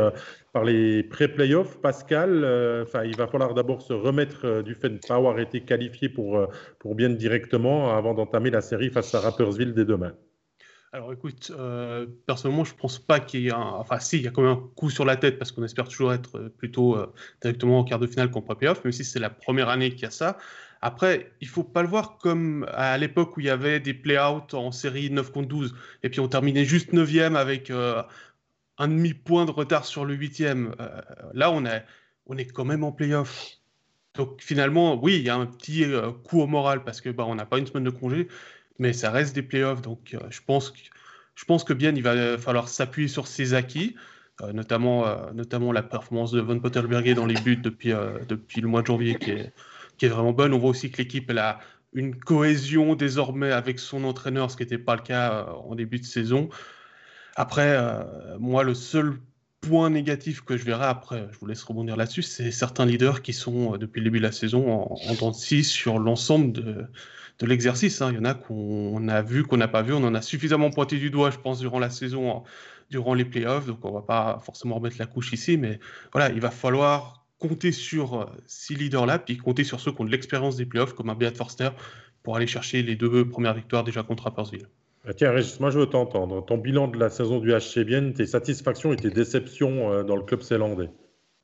[0.53, 1.81] par les pré-playoffs.
[1.81, 2.47] Pascal,
[3.05, 6.47] il va falloir d'abord se remettre du fait de ne pas avoir été qualifié pour,
[6.79, 10.13] pour Bienne directement avant d'entamer la série face à Rappersville dès demain.
[10.93, 13.59] Alors écoute, euh, personnellement, je pense pas qu'il y ait un.
[13.59, 15.87] Enfin, si, il y a quand même un coup sur la tête parce qu'on espère
[15.87, 19.19] toujours être euh, plutôt euh, directement en quart de finale contre playoff, même si c'est
[19.19, 20.39] la première année qu'il y a ça.
[20.81, 24.55] Après, il faut pas le voir comme à l'époque où il y avait des play-outs
[24.55, 29.51] en série 9 contre 12 et puis on terminait juste 9e avec un demi-point de
[29.51, 30.75] retard sur le 8e.
[31.35, 31.85] là, on est,
[32.27, 33.59] on est quand même en play-off.
[34.15, 35.85] Donc finalement, oui, il y a un petit
[36.23, 38.29] coup au moral parce que bah, n'a pas une semaine de congé,
[38.79, 39.83] mais ça reste des playoffs.
[39.83, 43.97] Donc, euh, je, pense que, bien, il va falloir s'appuyer sur ses acquis,
[44.43, 47.93] euh, notamment, euh, notamment la performance de Von Potterberger dans les buts depuis,
[48.29, 49.53] depuis le mois de janvier qui est,
[49.97, 50.55] qui est vraiment bonne.
[50.55, 51.59] On voit aussi que l'équipe a
[51.95, 56.05] une cohésion désormais avec son entraîneur, ce qui n'était pas le cas en début de
[56.05, 56.49] saison.
[57.35, 57.79] Après,
[58.39, 59.19] moi, le seul
[59.61, 63.33] point négatif que je verrai après, je vous laisse rebondir là-dessus, c'est certains leaders qui
[63.33, 66.87] sont depuis le début de la saison en, en 6 sur l'ensemble de,
[67.39, 68.01] de l'exercice.
[68.03, 68.11] Hein.
[68.13, 69.93] Il y en a qu'on a vu, qu'on n'a pas vu.
[69.93, 72.43] On en a suffisamment pointé du doigt, je pense, durant la saison,
[72.91, 73.67] durant les playoffs.
[73.67, 75.57] Donc, on ne va pas forcément remettre la couche ici.
[75.57, 75.79] Mais
[76.13, 80.05] voilà, il va falloir compter sur euh, ces leaders-là, puis compter sur ceux qui ont
[80.05, 81.71] de l'expérience des playoffs, comme un Beat Forster,
[82.23, 84.67] pour aller chercher les deux premières victoires déjà contre Rappersville.
[85.07, 86.45] Ah, tiens, Régis, moi je veux t'entendre.
[86.45, 90.17] Ton bilan de la saison du HC Bien, tes satisfactions et tes déceptions euh, dans
[90.17, 90.91] le club zélandais?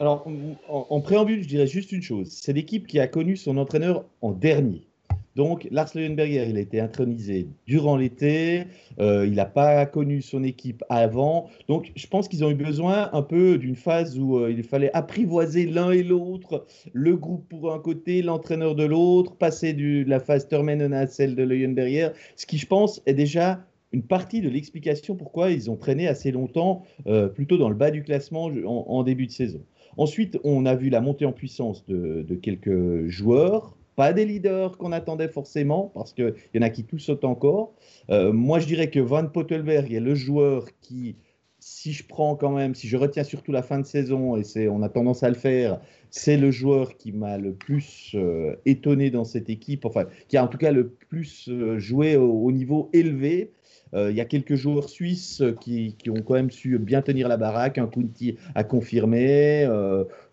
[0.01, 0.27] Alors,
[0.69, 2.29] en préambule, je dirais juste une chose.
[2.29, 4.89] C'est l'équipe qui a connu son entraîneur en dernier.
[5.37, 8.65] Donc, Lars Leuenberger, il a été intronisé durant l'été.
[9.01, 11.49] Euh, il n'a pas connu son équipe avant.
[11.67, 14.93] Donc, je pense qu'ils ont eu besoin un peu d'une phase où euh, il fallait
[14.95, 20.21] apprivoiser l'un et l'autre, le groupe pour un côté, l'entraîneur de l'autre, passer de la
[20.21, 23.61] phase Termenen à celle de Leuenberger, ce qui, je pense, est déjà
[23.93, 27.91] une partie de l'explication pourquoi ils ont traîné assez longtemps, euh, plutôt dans le bas
[27.91, 29.63] du classement en, début de saison.
[29.97, 34.93] Ensuite, on a vu la montée en puissance de quelques joueurs pas des leaders qu'on
[34.93, 37.75] attendait forcément, parce qu'il y en a qui tout sautent encore.
[38.11, 41.17] Euh, moi, je dirais que Van Pottelberg est le joueur qui,
[41.61, 44.69] si je prends quand même, si je retiens surtout la fin de saison, et c'est,
[44.69, 45.81] on a tendance à le faire,
[46.11, 50.45] c'est le joueur qui m'a le plus euh, étonné dans cette équipe, enfin, qui a
[50.45, 53.51] en tout cas le plus euh, joué au, niveau élevé.
[53.93, 57.37] Il y a quelques joueurs suisses qui, qui, ont quand même su bien tenir la
[57.37, 57.79] baraque.
[57.79, 59.69] Un Kunti a confirmé.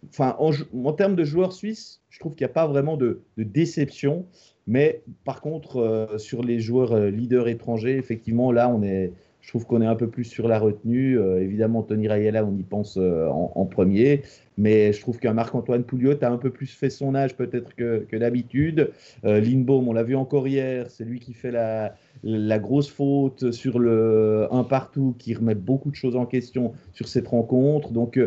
[0.10, 4.26] Enfin, en, termes de joueurs suisses, je trouve qu'il n'y a pas vraiment de, déception.
[4.68, 9.12] Mais par contre, euh, sur les joueurs euh, leaders étrangers, effectivement, là, on est,
[9.42, 11.20] je trouve qu'on est un peu plus sur la retenue.
[11.20, 14.22] Euh, évidemment, Tony Rayella, on y pense en, premier.
[14.58, 18.16] Mais je trouve qu'un Marc-Antoine Pouliot a un peu plus fait son âge peut-être que,
[18.16, 18.92] d'habitude.
[19.24, 23.80] Lindbaum, on l'a vu encore hier, c'est lui qui fait la, la, grosse faute sur
[23.80, 27.92] le 1 partout, qui remet beaucoup de choses en question sur cette rencontre.
[27.92, 28.20] Donc,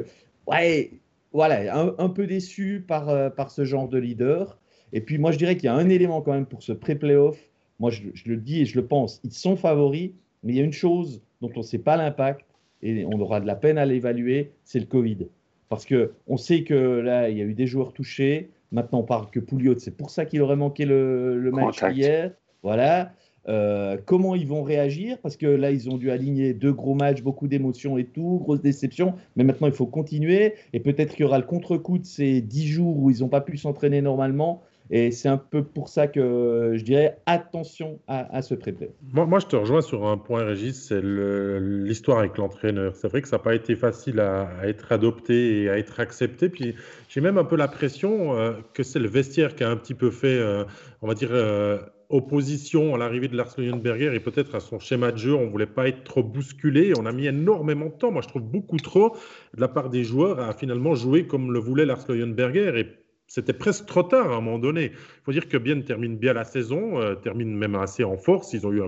[0.46, 0.90] ouais,
[1.34, 4.56] voilà, un, peu déçu par, euh, par ce genre de leader.
[4.92, 7.36] Et puis moi, je dirais qu'il y a un élément quand même pour ce pré-playoff.
[7.80, 10.12] Moi, je, le dis et je le pense, ils sont favoris,
[10.44, 12.46] mais il y a une chose dont on ne sait pas l'impact
[12.82, 15.26] et on aura de la peine à l'évaluer, c'est le Covid.
[15.70, 18.50] Parce que on sait que là, il y a eu des joueurs touchés.
[18.70, 22.32] Maintenant, on parle que Pouliot, c'est pour ça qu'il aurait manqué le, match hier.
[22.62, 23.12] Voilà.
[23.48, 25.18] Euh, comment ils vont réagir?
[25.22, 28.60] Parce que là, ils ont dû aligner deux gros matchs, beaucoup d'émotions et tout, grosse
[28.60, 29.14] déception.
[29.36, 30.54] Mais maintenant, il faut continuer.
[30.72, 33.40] Et peut-être qu'il y aura le contre-coup de ces dix jours où ils n'ont pas
[33.40, 34.62] pu s'entraîner normalement.
[34.90, 38.74] Et c'est un peu pour ça que je dirais attention à, ce pré
[39.12, 42.94] moi, moi, je te rejoins sur un point, Régis, c'est l'histoire avec l'entraîneur.
[42.94, 46.48] C'est vrai que ça n'a pas été facile à, être adopté et à être accepté.
[46.48, 46.74] Puis
[47.08, 50.10] j'ai même un peu l'impression euh, que c'est le vestiaire qui a un petit peu
[50.10, 50.64] fait, euh,
[51.00, 51.78] on va dire, euh,
[52.10, 55.34] opposition à l'arrivée de Lars Leuenberger et peut-être à son schéma de jeu.
[55.34, 56.92] On ne voulait pas être trop bousculé.
[56.98, 59.16] On a mis énormément de temps, moi je trouve beaucoup trop,
[59.54, 63.03] de la part des joueurs à finalement jouer comme le voulait Lars Leuenberger.
[63.26, 64.92] C'était presque trop tard à un moment donné.
[64.92, 68.52] Il faut dire que Bien termine bien la saison, euh, termine même assez en force.
[68.52, 68.82] Ils ont eu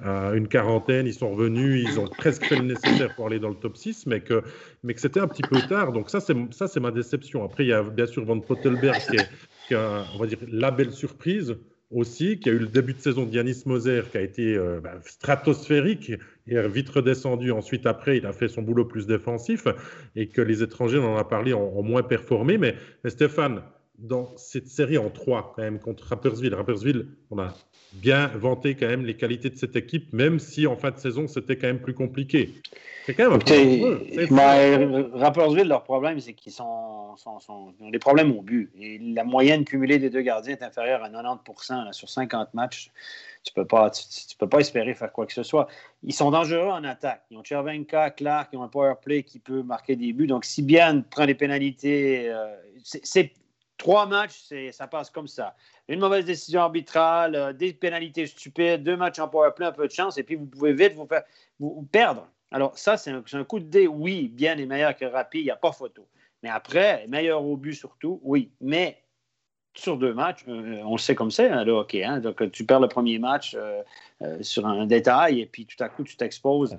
[0.00, 3.54] une quarantaine, ils sont revenus, ils ont presque fait le nécessaire pour aller dans le
[3.54, 4.42] top 6, mais que,
[4.82, 5.92] mais que c'était un petit peu tard.
[5.92, 7.44] Donc ça, c'est, ma déception.
[7.44, 9.28] Après, il y a bien sûr Van Pottelberg qui est,
[9.68, 11.56] qui on va dire, la belle surprise
[11.90, 14.98] aussi, qui a eu le début de saison d'Yanis Moser, qui a été euh, bah,
[15.04, 16.12] stratosphérique
[16.46, 17.52] et vite redescendu.
[17.52, 19.66] Ensuite, après, il a fait son boulot plus défensif
[20.16, 22.58] et que les étrangers, on en a parlé, ont, moins performé.
[22.58, 23.62] Mais, Stéphane,
[23.98, 27.54] dans cette série en 3, quand même, contre Rappersville, Rappersville, on a
[27.94, 31.26] bien vanté quand même les qualités de cette équipe, même si en fin de saison,
[31.26, 32.54] c'était quand même plus compliqué.
[33.06, 37.14] C'est quand même un Rappersville, leur problème, c'est qu'ils sont,
[37.48, 38.70] ont des problèmes au but.
[38.78, 42.90] Et la moyenne cumulée des deux gardiens est inférieure à 90% sur 50 matchs.
[43.42, 45.68] Tu ne peux, pas, tu, peux pas espérer faire quoi que ce soit.
[46.02, 47.24] Ils sont dangereux en attaque.
[47.30, 50.26] Ils ont Chervenka, Clark, ils ont un power play qui peut marquer des buts.
[50.26, 53.32] Donc, si bien prend des pénalités, euh, c'est
[53.76, 55.54] trois matchs, ça passe comme ça.
[55.88, 59.86] Une mauvaise décision arbitrale, euh, des pénalités stupides, deux matchs en power play, un peu
[59.86, 61.22] de chance, et puis vous pouvez vite vous, faire,
[61.58, 62.28] vous perdre.
[62.50, 63.88] Alors, ça, c'est un, coup de dé.
[63.88, 66.06] Oui, bien est meilleur que Rapide, il n'y a pas photo.
[66.44, 68.52] Mais après, meilleur au but surtout, oui.
[68.60, 69.02] Mais
[69.74, 71.94] sur deux matchs, euh, on le sait comme ça, hein, OK.
[71.96, 73.82] Hein, donc, tu perds le premier match euh,
[74.22, 76.76] euh, sur un détail et puis tout à coup, tu t'exposes.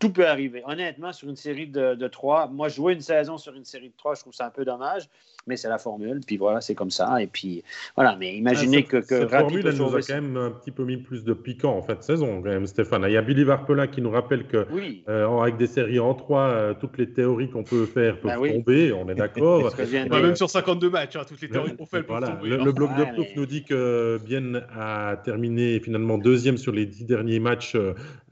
[0.00, 0.62] Tout peut arriver.
[0.66, 3.96] Honnêtement, sur une série de, de trois, moi, jouer une saison sur une série de
[3.96, 5.08] trois, je trouve ça un peu dommage
[5.46, 6.20] mais c'est la formule.
[6.26, 7.20] Puis voilà, c'est comme ça.
[7.22, 7.62] Et puis
[7.96, 10.84] voilà, mais imaginez que, que cette formule, elle nous a quand même un petit peu
[10.84, 13.04] mis plus de piquant en fin de saison, quand même, Stéphane.
[13.06, 14.66] Il y a Billy Varpelin qui nous rappelle que
[15.08, 18.52] euh, avec des séries en 3, euh, toutes les théories qu'on peut faire peuvent ben
[18.52, 18.92] tomber.
[18.92, 19.72] On est d'accord.
[20.10, 22.28] Même sur 52 matchs, hein, toutes les théories qu'on fait voilà.
[22.28, 22.48] tomber.
[22.50, 22.72] Le, hein.
[22.72, 27.40] blog de proof nous dit que Bien a terminé finalement deuxième sur les dix derniers
[27.40, 27.76] matchs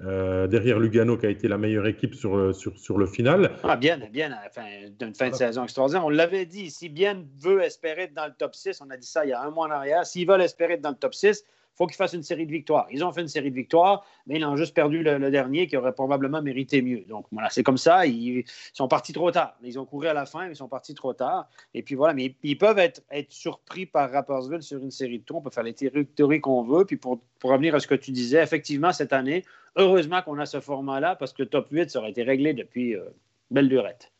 [0.01, 3.51] euh, derrière Lugano, qui a été la meilleure équipe sur, sur, sur le final.
[3.63, 4.65] Ah, bien, bien, enfin,
[4.99, 6.05] d'une fin de saison extraordinaire.
[6.05, 9.07] On l'avait dit, si Bien veut espérer être dans le top 6, on a dit
[9.07, 11.15] ça il y a un mois en arrière, s'ils veulent espérer être dans le top
[11.15, 11.45] 6, il
[11.79, 12.87] faut qu'ils fassent une série de victoires.
[12.91, 15.77] Ils ont fait une série de victoires, mais ils ont juste perdu le, dernier qui
[15.77, 17.05] aurait probablement mérité mieux.
[17.09, 18.05] Donc voilà, c'est comme ça.
[18.05, 19.57] Ils, sont partis trop tard.
[19.63, 21.49] Ils ont couru à la fin, mais ils sont partis trop tard.
[21.75, 25.37] Et puis voilà, mais ils peuvent être, surpris par Rappersville sur une série de tours.
[25.37, 26.85] On peut faire les théories qu'on veut.
[26.85, 29.45] Puis pour, pour revenir à ce que tu disais, effectivement, cette année,
[29.77, 32.97] heureusement qu'on a ce format-là parce que le top 8, ça aurait été réglé depuis
[32.97, 33.05] euh,
[33.53, 34.11] belle durette.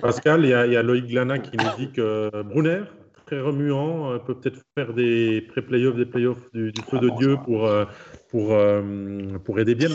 [0.00, 2.82] Pascal, il y, a, Loïc Glana qui nous dit que Brunner,
[3.28, 7.36] très remuant, euh, peut peut-être faire des pré-playoffs, des playoffs du, du feu de Dieu
[7.44, 7.84] pour, euh,
[8.30, 9.90] pour, euh, pour aider bien,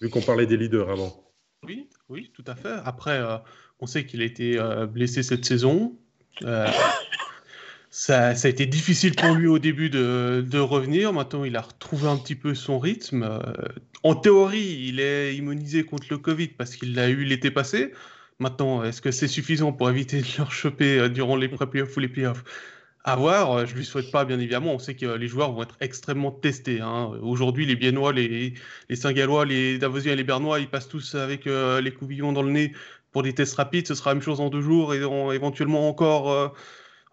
[0.00, 1.30] vu qu'on parlait des leaders avant.
[1.64, 2.74] Oui, oui, tout à fait.
[2.84, 3.22] Après,
[3.78, 4.58] on sait qu'il a été
[4.92, 5.96] blessé cette saison.
[7.90, 11.12] Ça, a été difficile pour lui au début de, de, revenir.
[11.12, 13.40] Maintenant, il a retrouvé un petit peu son rythme.
[14.02, 17.92] En théorie, il est immunisé contre le Covid parce qu'il l'a eu l'été passé.
[18.40, 22.00] Maintenant, est-ce que c'est suffisant pour éviter de leur choper euh, durant les pré-playoffs ou
[22.00, 22.44] les playoffs
[23.06, 24.72] à voir, euh, je lui souhaite pas, bien évidemment.
[24.72, 26.80] On sait que les joueurs vont être extrêmement testés.
[26.80, 27.12] Hein.
[27.20, 28.54] Aujourd'hui, les Biennois, les,
[28.94, 32.50] Saint-Gallois, les Davosiens et les Bernois, ils passent tous avec euh, les couvillons dans le
[32.50, 32.72] nez
[33.12, 33.86] pour des tests rapides.
[33.86, 34.98] Ce sera la même chose en deux jours et
[35.34, 36.54] éventuellement encore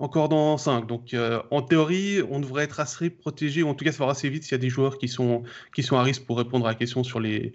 [0.02, 0.88] encore dans 5.
[0.88, 4.30] Donc, euh, en théorie, on devrait être assez protégé, ou en tout cas, va assez
[4.30, 5.44] vite s'il y a des joueurs qui sont,
[5.76, 7.54] qui sont à risque pour répondre à la question sur les.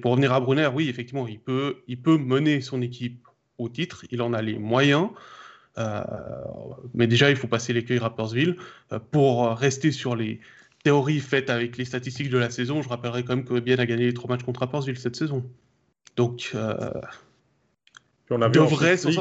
[0.00, 3.26] Pour revenir à Brunner, oui, effectivement, il peut, il peut mener son équipe
[3.58, 5.10] au titre, il en a les moyens.
[5.78, 6.02] Euh,
[6.94, 8.56] mais déjà, il faut passer l'écueil Rappersville.
[8.92, 10.40] Euh, pour rester sur les
[10.82, 13.86] théories faites avec les statistiques de la saison, je rappellerai quand même que Bien a
[13.86, 15.44] gagné les trois matchs contre Rappersville cette saison.
[16.16, 16.54] Donc,
[18.30, 18.58] on, a vu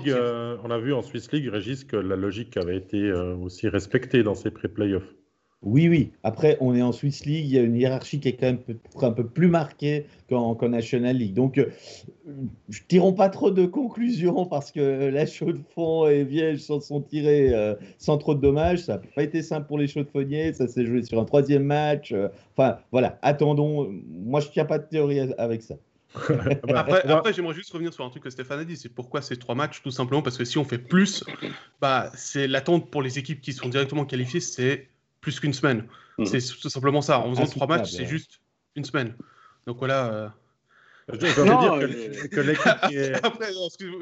[0.08, 3.68] euh, on a vu en Swiss League, Régis, que la logique avait été euh, aussi
[3.68, 5.14] respectée dans ces pré-playoffs.
[5.62, 6.12] Oui, oui.
[6.24, 8.60] Après, on est en Swiss League, il y a une hiérarchie qui est quand même
[9.02, 11.34] un peu plus marquée qu'en National League.
[11.34, 11.72] Donc, euh,
[12.70, 16.60] je ne tirons pas trop de conclusions parce que la chaux de fond et Viège
[16.60, 17.52] s'en sont tirés
[17.98, 18.84] sans trop de dommages.
[18.84, 20.54] Ça n'a pas été simple pour les chaux de fonnier.
[20.54, 22.14] Ça s'est joué sur un troisième match.
[22.56, 23.90] enfin, voilà, attendons.
[24.08, 25.76] Moi, je ne tiens pas de théorie avec ça.
[26.76, 28.78] Après, j'aimerais juste revenir sur un truc que Stéphane a dit.
[28.78, 31.24] C'est pourquoi ces trois matchs Tout simplement parce que si on fait plus,
[31.82, 34.90] bah, c'est l'attente pour les équipes qui sont directement qualifiées, c'est
[35.22, 35.88] plus qu'une semaine.
[36.18, 36.26] Mmh.
[36.26, 37.20] C'est tout simplement ça.
[37.20, 38.40] En faisant trois matchs, c'est juste
[38.76, 39.16] une semaine.
[39.68, 40.34] Donc voilà.
[41.14, 43.24] Je dire que, que l'équipe est...
[43.24, 43.50] Après,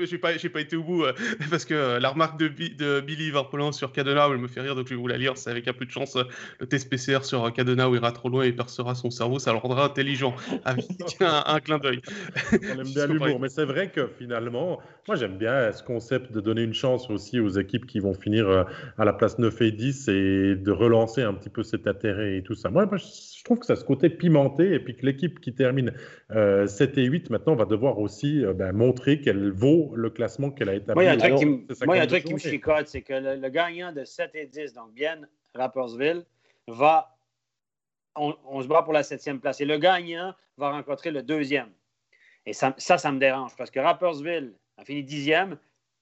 [0.06, 1.12] j'ai pas, pas, été au bout, euh,
[1.50, 4.74] parce que euh, la remarque de, de Billy Varpolan sur Cadena, elle me fait rire,
[4.74, 5.38] donc je vais vous la lire.
[5.38, 6.24] C'est avec un peu de chance, euh,
[6.62, 9.58] le test PCR sur Cadena où ira trop loin et percera son cerveau, ça le
[9.58, 10.34] rendra intelligent.
[10.66, 10.86] Avec
[11.20, 12.02] un, un clin d'œil.
[12.54, 16.40] On aime bien l'humour, mais c'est vrai que finalement, moi j'aime bien ce concept de
[16.40, 18.66] donner une chance aussi aux équipes qui vont finir
[18.98, 22.44] à la place 9 et 10 et de relancer un petit peu cet intérêt et
[22.44, 22.70] tout ça.
[22.70, 25.92] Moi, je trouve que ça a ce côté pimenté et puis que l'équipe qui termine
[26.32, 30.52] euh, 7 et 8 maintenant va devoir aussi euh, ben, montrer qu'elle vaut le classement
[30.52, 30.94] qu'elle a établi.
[30.96, 34.32] Moi, il y a un truc qui, me chicote, c'est que le, gagnant de 7
[34.36, 35.22] et 10, donc bien
[35.56, 36.26] Rappersville,
[36.68, 37.18] va.
[38.16, 39.60] On, se bat pour la septième place.
[39.60, 41.70] Et le gagnant va rencontrer le deuxième.
[42.46, 45.58] Et ça, ça, ça me dérange parce que Rappersville a fini dixième.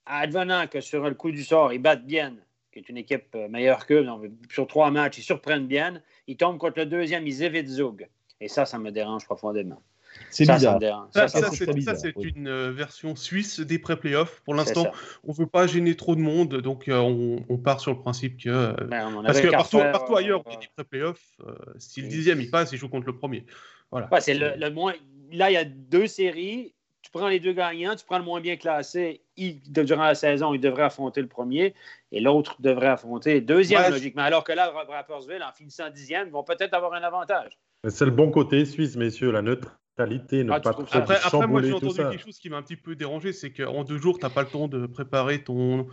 [0.05, 2.35] Advenant que sur le coup du sort, ils battent bien,
[2.73, 4.05] qui est une équipe euh, meilleure qu'eux,
[4.49, 6.01] sur trois matchs, ils surprennent bien.
[6.27, 8.09] Ils tombent contre le deuxième, ils évitent Zug.
[8.41, 9.81] Et ça, ça me dérange profondément.
[10.29, 10.79] C'est bizarre.
[11.11, 14.41] Ça, c'est une euh, version suisse des pré-playoffs.
[14.41, 14.87] Pour l'instant,
[15.23, 18.41] on ne veut pas gêner trop de monde, donc euh, on, part sur le principe
[18.41, 18.49] que.
[18.49, 21.37] Euh, ben, parce que partout, partout ailleurs, on dit pré-playoffs,
[21.77, 23.45] si le dixième il passe, il joue contre le premier.
[23.91, 24.09] Voilà.
[24.19, 24.93] c'est le, moins.
[25.31, 26.73] Là, il y a deux séries.
[27.01, 29.21] Tu prends les deux gagnants, tu prends le moins bien classé.
[29.35, 31.73] Il, durant la saison, il devrait affronter le premier
[32.11, 34.21] et l'autre devrait affronter le deuxième, logiquement.
[34.21, 37.57] Alors que là, Rappersville, en finissant dixième, vont peut-être avoir un avantage.
[37.87, 41.61] C'est le bon côté suisse, messieurs, la neutre qualité, ne ah, pas après, après, moi
[41.61, 44.25] j'ai entendu quelque chose qui m'a un petit peu dérangé, c'est qu'en deux jours, tu
[44.25, 45.87] n'as pas le temps de préparer ton,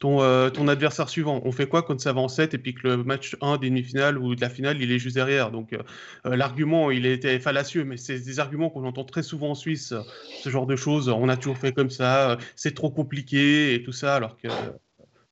[0.00, 1.40] ton, euh, ton adversaire suivant.
[1.44, 3.68] On fait quoi quand ça va en 7 et puis que le match 1 des
[3.68, 5.50] demi-finales ou de la finale, il est juste derrière?
[5.50, 5.82] Donc euh,
[6.26, 9.94] euh, l'argument, il était fallacieux, mais c'est des arguments qu'on entend très souvent en Suisse,
[10.42, 11.08] ce genre de choses.
[11.08, 14.48] On a toujours fait comme ça, c'est trop compliqué et tout ça, alors que...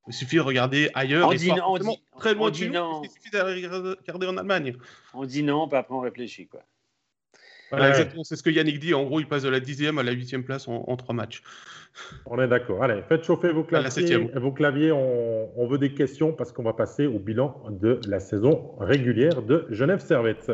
[0.07, 1.29] Il suffit de regarder ailleurs.
[1.29, 3.03] On dit non, on dit, très loin de nous.
[3.05, 4.75] Il suffit de regarder en Allemagne.
[5.13, 6.47] On dit non, puis après on réfléchit.
[6.47, 6.63] Quoi.
[7.71, 8.25] Voilà, exactement.
[8.25, 8.95] C'est ce que Yannick dit.
[8.95, 11.43] En gros, il passe de la dixième à la huitième place en, trois matchs.
[12.27, 12.83] On est d'accord.
[12.83, 14.31] Allez, faites chauffer vos claviers.
[14.35, 18.73] Vos claviers, on, veut des questions parce qu'on va passer au bilan de la saison
[18.79, 20.51] régulière de Genève Servette.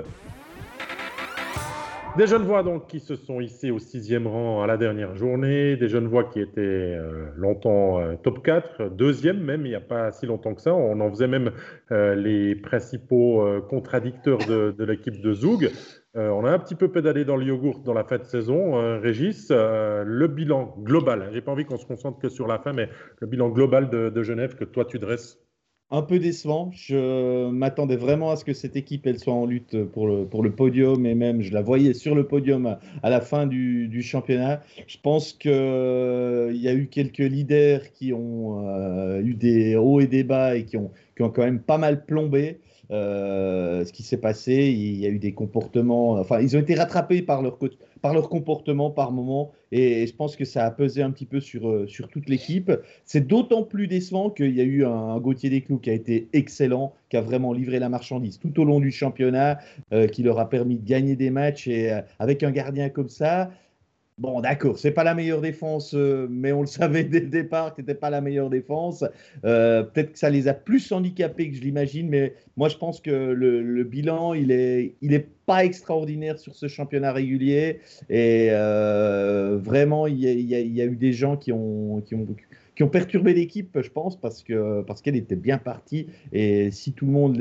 [2.16, 5.76] Des jeunes voix donc qui se sont hissés au sixième rang à la dernière journée,
[5.76, 9.80] des jeunes voix qui étaient euh, longtemps euh, top 4, deuxième même, il n'y a
[9.80, 10.72] pas si longtemps que ça.
[10.72, 11.50] On en faisait même
[11.90, 15.72] euh, les principaux contradicteurs de, de l'équipe de Zoug.
[16.16, 18.78] Euh, on a un petit peu pédalé dans le yogourt dans la fin de saison.
[18.78, 22.58] Euh, Régis, euh, le bilan global, j'ai pas envie qu'on se concentre que sur la
[22.58, 25.38] fin, mais le bilan global de, Genève que toi tu dresses
[25.90, 26.70] un peu décevant.
[26.72, 31.04] Je m'attendais vraiment à ce que cette équipe elle soit en lutte pour le, podium
[31.04, 34.62] et même je la voyais sur le podium à, la fin du, championnat.
[34.86, 40.22] Je pense qu'il y a eu quelques leaders qui ont eu des hauts et des
[40.24, 42.60] bas et qui ont quand même pas mal plombé.
[42.94, 44.54] Euh, ce qui s'est passé.
[44.68, 47.58] Il y a eu des comportements, enfin, ils ont été rattrapés par leur,
[48.02, 51.40] par leur comportement par moment, et, je pense que ça a pesé un petit peu
[51.40, 52.70] sur, euh, sur toute l'équipe.
[53.04, 56.94] C'est d'autant plus décevant qu'il y a eu un, Gauthier Desclous qui a été excellent,
[57.08, 59.58] qui a vraiment livré la marchandise tout au long du championnat,
[59.92, 63.50] euh, qui leur a permis de gagner des matchs, et avec un gardien comme ça,
[64.16, 67.70] Bon, d'accord, c'est pas la meilleure défense, euh, mais on le savait dès le départ
[67.70, 69.04] que c'était pas la meilleure défense.
[69.44, 73.00] Euh, peut-être que ça les a plus handicapés que je l'imagine, mais moi je pense
[73.00, 79.58] que le, bilan il est, il est pas extraordinaire sur ce championnat régulier et euh,
[79.60, 82.24] vraiment il y, a, il y, a, eu des gens qui ont, qui ont
[82.76, 86.08] qui ont perturbé l'équipe, je pense, parce que parce qu'elle était bien partie.
[86.32, 87.40] Et si tout le monde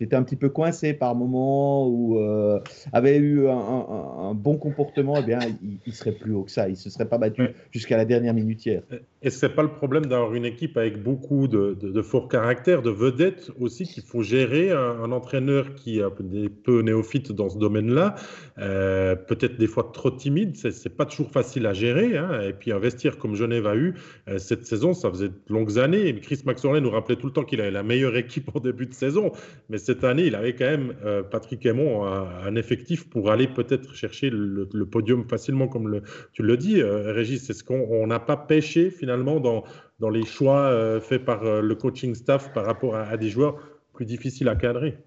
[0.00, 2.60] était un petit peu coincé par moment ou euh,
[2.92, 6.68] avait eu un, bon comportement, eh bien, il, il, serait plus haut que ça.
[6.68, 8.82] Il se serait pas battu jusqu'à la dernière minutière.
[9.24, 12.90] Et c'est pas le problème d'avoir une équipe avec beaucoup de, de, fort caractère, de
[12.90, 14.70] vedettes aussi qu'il faut gérer.
[14.70, 18.16] Un, entraîneur qui est un peu néophyte dans ce domaine-là,
[18.58, 22.18] euh, peut-être des fois trop timide, c'est pas toujours facile à gérer.
[22.18, 22.40] Hein.
[22.42, 23.94] Et puis investir comme Genève a eu,
[24.28, 26.14] euh, cette saison, ça faisait de longues années.
[26.20, 28.94] Chris Maxorley nous rappelait tout le temps qu'il avait la meilleure équipe en début de
[28.94, 29.32] saison.
[29.68, 33.94] Mais cette année, il avait quand même, euh, Patrick Aymon, un, effectif pour aller peut-être
[33.94, 36.00] chercher le, podium facilement, comme
[36.32, 37.48] tu le dis, euh, Régis.
[37.50, 39.64] Est-ce qu'on n'a pas pêché finalement dans,
[40.10, 43.58] les choix euh, faits par le coaching staff par rapport à, des joueurs
[43.94, 44.98] plus difficiles à cadrer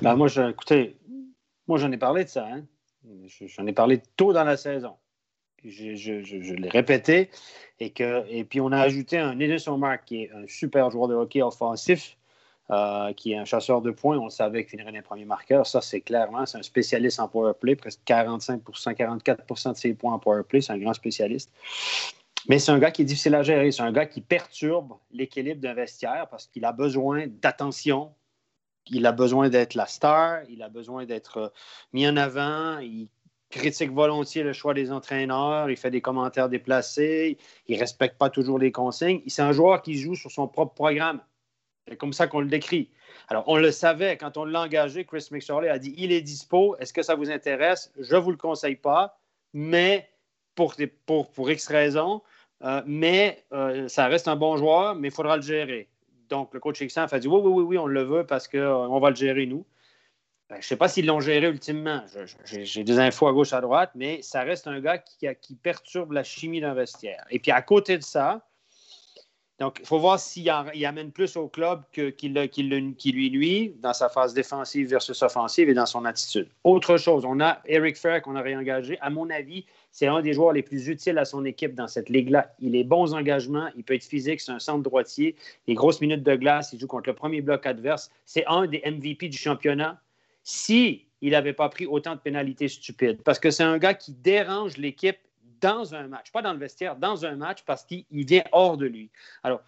[0.00, 0.96] bah, Moi, écoutez,
[1.66, 2.46] moi j'en ai parlé de ça.
[2.46, 2.64] Hein.
[3.26, 4.94] J'en ai parlé tôt dans la saison.
[5.64, 7.30] Je l'ai répété.
[7.78, 11.42] Et, puis, on a ajouté un Edison Mark, qui est un super joueur de hockey
[11.42, 12.16] offensif,
[12.70, 14.18] euh, qui est un chasseur de points.
[14.18, 15.66] On savait qu'il finirait les premiers marqueurs.
[15.66, 20.14] Ça, c'est clairement, c'est un spécialiste en power play, presque 45% 44% de ses points
[20.14, 20.60] en power play.
[20.60, 21.52] C'est un grand spécialiste.
[22.48, 23.70] Mais c'est un gars qui est difficile à gérer.
[23.72, 28.12] C'est un gars qui perturbe l'équilibre d'un vestiaire parce qu'il a besoin d'attention
[28.88, 31.52] il a besoin d'être la star, il a besoin d'être
[31.92, 32.78] mis en avant,
[33.56, 38.30] critique volontiers le choix des entraîneurs, il fait des commentaires déplacés, il ne respecte pas
[38.30, 39.22] toujours les consignes.
[39.26, 41.20] C'est un joueur qui joue sur son propre programme.
[41.88, 42.90] C'est comme ça qu'on le décrit.
[43.28, 46.76] Alors, on le savait quand on l'a engagé, Chris McSorley a dit il est dispo,
[46.78, 47.92] est-ce que ça vous intéresse?
[47.98, 49.18] Je ne vous le conseille pas,
[49.52, 50.08] mais
[50.54, 50.74] pour,
[51.06, 52.22] pour, pour X raisons,
[52.64, 55.88] euh, mais euh, ça reste un bon joueur, mais il faudra le gérer.
[56.28, 58.58] Donc, le coach Xan a dit oui, oui, oui, oui, on le veut parce qu'on
[58.58, 59.64] euh, va le gérer nous.
[60.48, 62.02] Ben, je ne sais pas s'ils l'ont géré ultimement.
[62.44, 66.22] J'ai des infos à gauche, à droite, mais ça reste un gars qui, perturbe la
[66.22, 67.24] chimie d'un vestiaire.
[67.30, 68.46] Et puis, à côté de ça,
[69.58, 74.10] donc, il faut voir s'il amène plus au club que, qui, lui nuit dans sa
[74.10, 76.48] phase défensive versus offensive et dans son attitude.
[76.62, 78.98] Autre chose, on a Eric Fair qu'on a réengagé.
[79.00, 82.10] À mon avis, c'est un des joueurs les plus utiles à son équipe dans cette
[82.10, 82.54] ligue-là.
[82.60, 85.36] Il est bons engagements, il peut être physique, c'est un centre droitier.
[85.66, 88.10] Les grosses minutes de glace, il joue contre le premier bloc adverse.
[88.26, 89.98] C'est un des MVP du championnat.
[90.48, 94.12] Si il n'avait pas pris autant de pénalités stupides, parce que c'est un gars qui
[94.12, 95.18] dérange l'équipe
[95.60, 98.86] dans un match, pas dans le vestiaire, dans un match parce qu'il vient hors de
[98.86, 99.10] lui.
[99.42, 99.60] Alors,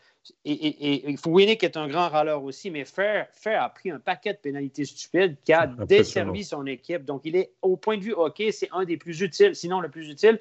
[0.45, 4.39] et, et, Winnick est un grand râleur aussi, mais Fair, a pris un paquet de
[4.39, 7.05] pénalités stupides qui a desservi son équipe.
[7.05, 9.89] Donc, il est, au point de vue hockey, c'est un des plus utiles, sinon le
[9.89, 10.39] plus utile.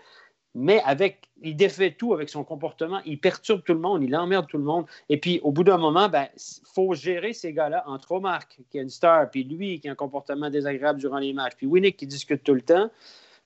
[0.55, 4.47] Mais avec, il défait tout avec son comportement, il perturbe tout le monde, il emmerde
[4.47, 4.85] tout le monde.
[5.09, 6.27] Et puis, au bout d'un moment, il ben,
[6.73, 9.95] faut gérer ces gars-là entre Omar, qui est une star, puis lui, qui a un
[9.95, 12.89] comportement désagréable durant les matchs, puis Winnick, qui discute tout le temps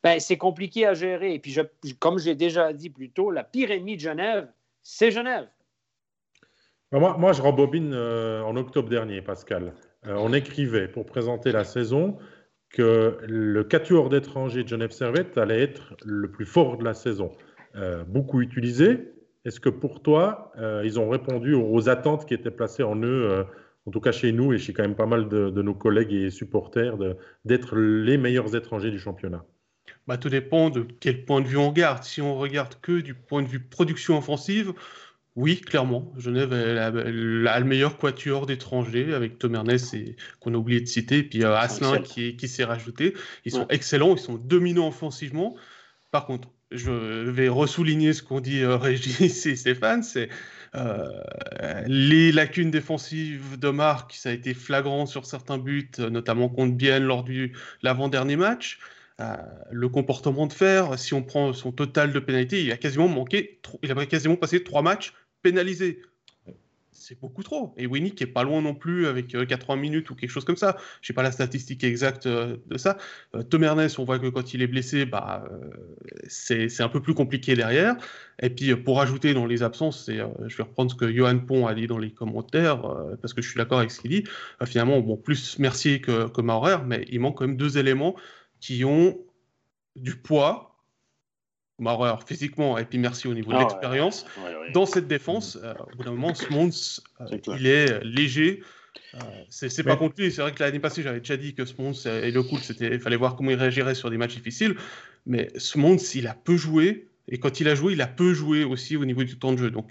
[0.04, 1.34] ben, c'est compliqué à gérer.
[1.34, 1.62] Et puis, je,
[2.00, 4.48] comme j'ai déjà dit plus tôt, la pire ennemie de Genève,
[4.82, 5.48] c'est Genève.
[6.92, 9.74] Moi, moi, je rembobine euh, en octobre dernier, Pascal.
[10.08, 12.18] Euh, on écrivait pour présenter la saison
[12.74, 17.32] que le quatuor d'étrangers de Genève Servette allait être le plus fort de la saison.
[17.76, 19.14] Euh, beaucoup utilisé.
[19.44, 20.54] Est-ce que pour toi,
[20.84, 23.44] ils ont répondu aux, attentes qui étaient placées en eux,
[23.88, 26.14] en tout cas chez nous et chez quand même pas mal de, de nos collègues
[26.14, 26.96] et supporters,
[27.44, 29.44] d'être les meilleurs étrangers du championnat?
[30.08, 32.04] Bah, tout dépend de quel point de vue on regarde.
[32.04, 34.74] Si on regarde que du point de vue production offensive,
[35.36, 36.12] oui, clairement.
[36.18, 39.96] Genève a, le meilleur quatuor d'étrangers avec Tom Ernest
[40.40, 43.14] qu'on a oublié de citer, et puis euh, Asselin qui, qui s'est rajouté.
[43.46, 45.56] Ils sont excellents, ils sont dominants offensivement.
[46.12, 50.30] Par contre, je vais ressouligner ce qu'ont dit euh, Régis et Stéphane, c'est
[50.76, 51.08] euh,
[51.88, 57.04] les lacunes défensives de Marc, ça a été flagrant sur certains buts, notamment contre Bienne
[57.04, 57.52] lors de
[57.84, 58.80] l'avant-dernier match.
[59.20, 59.36] Euh,
[59.70, 63.60] le comportement de fer, si on prend son total de pénalités, il a quasiment manqué,
[63.84, 66.02] il a quasiment passé trois matchs pénalisés.
[66.94, 67.74] C'est beaucoup trop.
[67.78, 70.46] Et Winnie qui est pas loin non plus avec 80 euh, minutes ou quelque chose
[70.46, 70.78] comme ça.
[71.02, 72.98] Je n'ai pas la statistique exacte euh, de ça.
[73.50, 75.50] Tom Ernest, on voit que quand il est blessé, bah,
[76.28, 77.96] c'est un peu plus compliqué derrière.
[78.42, 81.74] Et puis pour ajouter dans les absences, je vais reprendre ce que Johan Pont a
[81.74, 82.82] dit dans les commentaires,
[83.22, 84.24] parce que je suis d'accord avec ce qu'il dit.
[84.66, 88.16] finalement, bon, plus Mercier que, que Maurer, mais il manque quand même deux éléments
[88.60, 89.18] qui ont
[89.96, 90.71] du poids,
[91.82, 94.26] Maurer physiquement, et puis merci au niveau de ah l'expérience.
[94.72, 96.70] Dans cette défense, euh, au bout d'un moment, Smons,
[97.22, 98.62] euh, il est léger.
[99.16, 99.18] Euh,
[99.50, 100.32] c'est pas contre lui.
[100.32, 103.16] C'est vrai que l'année passée, j'avais déjà dit que Smons et le coup, il fallait
[103.16, 104.76] voir comment il réagirait sur des matchs difficiles.
[105.26, 107.08] Mais Smons, il a peu joué.
[107.28, 109.58] Et quand il a joué, il a peu joué aussi au niveau du temps de
[109.58, 109.72] jeu.
[109.72, 109.90] Donc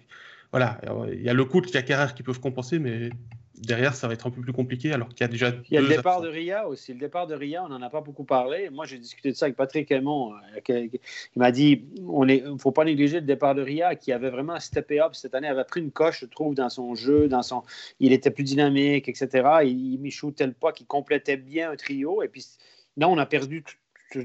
[0.53, 0.81] voilà,
[1.13, 3.11] il y a le coup, il y a Carrère qui peuvent compenser, mais
[3.63, 5.53] derrière, ça va être un peu plus compliqué alors qu'il y a déjà.
[5.71, 6.93] Il y a le départ de Ria aussi.
[6.93, 8.71] Le départ de Ria, on n'en a pas beaucoup parlé.
[8.71, 10.33] Moi, j'ai discuté de ça avec Patrick Aymon.
[10.35, 10.99] Euh, il
[11.37, 15.01] m'a dit il ne faut pas négliger le départ de Ria qui avait vraiment steppé
[15.01, 17.29] up cette année, avait pris une coche, je trouve, dans son jeu.
[17.29, 17.63] dans son
[18.01, 19.49] Il était plus dynamique, etc.
[19.65, 22.23] Il, il shootait le pas, qui complétait bien un trio.
[22.23, 22.45] Et puis
[22.97, 23.65] là, on a perdu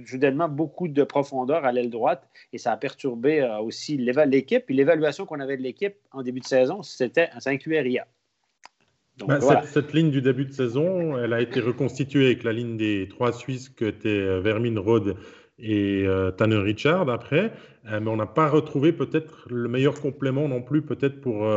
[0.06, 4.65] soudainement beaucoup de profondeur à l'aile droite et ça a perturbé euh, aussi l'équipe.
[4.65, 8.08] Puis l'évaluation qu'on avait de l'équipe en début de saison, c'était ça incluait Ria.
[9.23, 13.08] Bah, cette, ligne du début de saison, elle a été reconstituée avec la ligne des
[13.10, 15.15] trois Suisses que étaient euh, Vermin Rode
[15.58, 17.54] et euh, Tanner Richard après,
[17.89, 21.47] euh, mais on n'a pas retrouvé peut-être le meilleur complément non plus, peut-être pour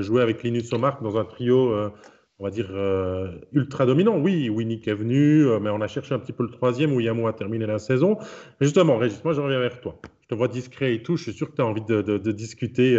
[0.00, 1.74] jouer avec Linus Omark dans un trio,
[2.38, 2.70] on va dire,
[3.52, 4.16] ultra dominant.
[4.16, 7.26] Oui, Winnick est venu, mais on a cherché un petit peu le troisième où Yamo
[7.26, 8.16] a terminé la saison.
[8.60, 10.00] Mais justement, Régis, moi je reviens vers toi.
[10.22, 12.32] Je te vois discret et tout, je suis sûr que tu as envie de, de
[12.32, 12.94] discuter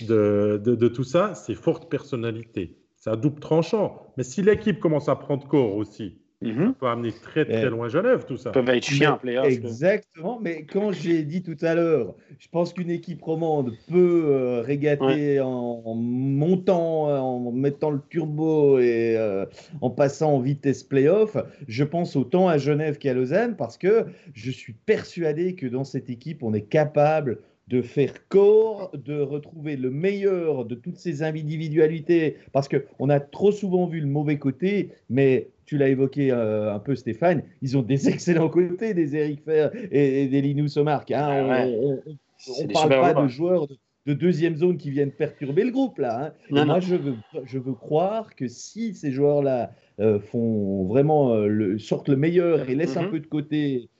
[0.00, 1.34] de, de, tout ça.
[1.34, 4.12] C'est forte personnalité c'est un double tranchant.
[4.16, 8.24] Mais si l'équipe commence à prendre corps aussi, ça peut amener très très loin Genève,
[8.24, 8.52] tout ça.
[8.52, 9.46] Ça peut être chiant en playoff.
[9.46, 14.60] Exactement, mais quand j'ai dit tout à l'heure, je pense qu'une équipe romande peut euh,
[14.60, 19.46] régater en, montant, en mettant le turbo et euh,
[19.80, 21.36] en passant en vitesse playoff.
[21.66, 26.08] Je pense autant à Genève qu'à Lausanne parce que je suis persuadé que dans cette
[26.08, 32.36] équipe, on est capable de faire corps, de retrouver le meilleur de toutes ces individualités,
[32.52, 36.78] parce qu'on a trop souvent vu le mauvais côté, mais tu l'as évoqué euh, un
[36.78, 41.10] peu, Stéphane, ils ont des excellents côtés, des Eric Fer et, des Linus Omark.
[41.10, 41.46] Hein.
[41.50, 43.66] Ah on ne parle pas de joueurs
[44.06, 46.32] de, deuxième zone qui viennent perturber le groupe, là.
[46.50, 46.64] Hein.
[46.64, 52.08] moi, je veux, je veux croire que si ces joueurs-là euh, font vraiment le, sortent
[52.08, 53.10] le meilleur et laissent un mm-hmm.
[53.10, 53.90] peu de côté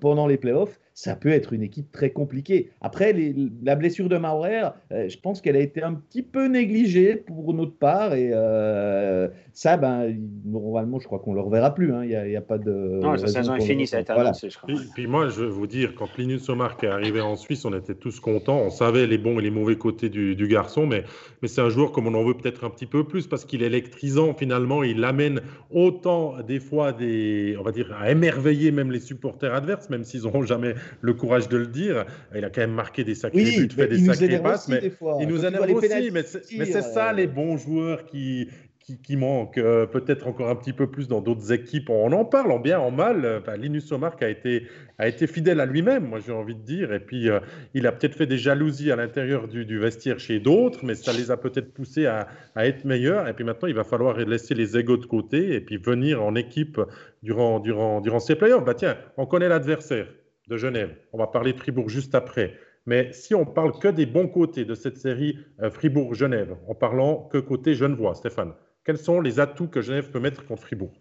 [0.00, 2.70] pendant les playoffs, ça peut être une équipe très compliquée.
[2.80, 3.14] Après,
[3.62, 7.54] la blessure de Maurer, euh, je pense qu'elle a été un petit peu négligée pour
[7.54, 8.14] notre part.
[8.14, 10.12] Et euh, ça, ben,
[10.44, 11.94] normalement, je crois qu'on ne le reverra plus.
[11.94, 12.02] Hein.
[12.02, 12.98] Il n'y a, pas de.
[13.00, 14.74] Non, sa saison est finie, ça a été annoncé, je crois.
[14.94, 17.94] Puis, moi, je veux vous dire, quand Linus Omar est arrivé en Suisse, on était
[17.94, 18.58] tous contents.
[18.58, 21.04] On savait les bons et les mauvais côtés du, garçon, mais,
[21.42, 23.62] mais c'est un joueur comme on en veut peut-être un petit peu plus parce qu'il
[23.62, 24.82] est électrisant finalement.
[24.82, 29.88] Il amène autant des fois des, on va dire, à émerveiller même les supporters adverses,
[29.90, 32.04] même s'ils n'auront jamais le courage de le dire.
[32.34, 35.44] Il a quand même marqué des sacrés buts, fait des sacrés passes, mais il nous
[35.44, 36.10] énerve aussi.
[36.12, 38.48] Mais c'est ça les bons joueurs qui,
[38.96, 41.90] qui, manquent euh, peut-être encore un petit peu plus dans d'autres équipes.
[41.90, 43.42] On en parle en bien, en mal.
[43.58, 44.66] Linus Omark a été,
[44.98, 46.92] a été fidèle à lui-même, moi j'ai envie de dire.
[46.92, 47.40] Et puis euh,
[47.74, 51.12] il a peut-être fait des jalousies à l'intérieur du, du, vestiaire chez d'autres, mais ça
[51.12, 53.28] les a peut-être poussés à, à, être meilleurs.
[53.28, 56.34] Et puis maintenant, il va falloir laisser les égaux de côté et puis venir en
[56.34, 56.80] équipe
[57.22, 58.64] durant, durant, durant ces playoffs.
[58.64, 60.08] Bah tiens, on connaît l'adversaire
[60.48, 60.96] de Genève.
[61.12, 62.54] On va parler de Fribourg juste après.
[62.86, 67.28] Mais si on parle que des bons côtés de cette série euh, Fribourg-Genève, en parlant
[67.30, 70.92] que côté Genevois, Stéphane, quels sont les atouts que Genève peut mettre contre Fribourg?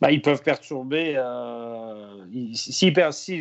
[0.00, 1.14] Ben, ils peuvent perturber.
[1.16, 2.92] Euh, si,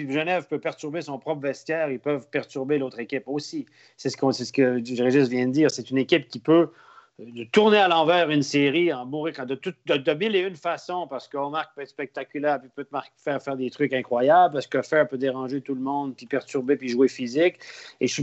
[0.09, 3.65] Genève peut perturber son propre vestiaire, ils peuvent perturber l'autre équipe aussi.
[3.95, 5.69] C'est ce, ce que Régis vient de dire.
[5.69, 6.69] C'est une équipe qui peut
[7.19, 11.07] de tourner à l'envers une série en mourir de, tout, de, mille et une façons,
[11.07, 14.81] parce qu'Omar peut être spectaculaire, puis peut te faire, faire des trucs incroyables, parce que
[14.83, 17.55] faire peut déranger tout le monde, puis perturber, puis jouer physique.
[17.99, 18.21] Et je,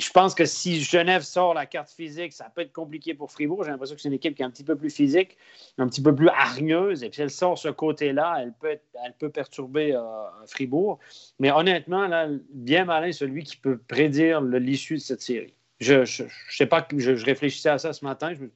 [0.00, 3.62] je pense que si Genève sort la carte physique, ça peut être compliqué pour Fribourg.
[3.62, 5.36] J'ai l'impression que c'est une équipe qui est un petit peu plus physique,
[5.78, 7.04] un petit peu plus hargneuse.
[7.04, 10.00] Et puis elle sort ce côté-là, elle peut, elle peut perturber euh,
[10.46, 10.98] Fribourg.
[11.38, 12.08] Mais honnêtement,
[12.52, 15.54] bien malin celui qui peut prédire l'issue de cette série.
[15.80, 18.48] Je, je, sais pas, je, je, réfléchissais à ça ce matin, je ne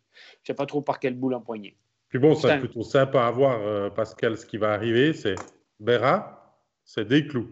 [0.42, 1.76] sais pas trop par quel bout l'empoigner.
[2.08, 5.34] Puis bon, c'est plutôt sympa à voir, euh, Pascal, ce qui va arriver, c'est
[5.80, 7.50] Béra, c'est des clous.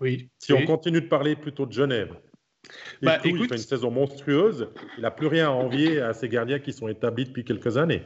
[0.00, 0.28] Oui.
[0.38, 2.14] Si on continue de parler plutôt de Genève,
[3.02, 4.68] bah, il fait une saison monstrueuse,
[4.98, 8.02] il n'a plus rien à envier à ces gardiens qui sont établis depuis quelques années.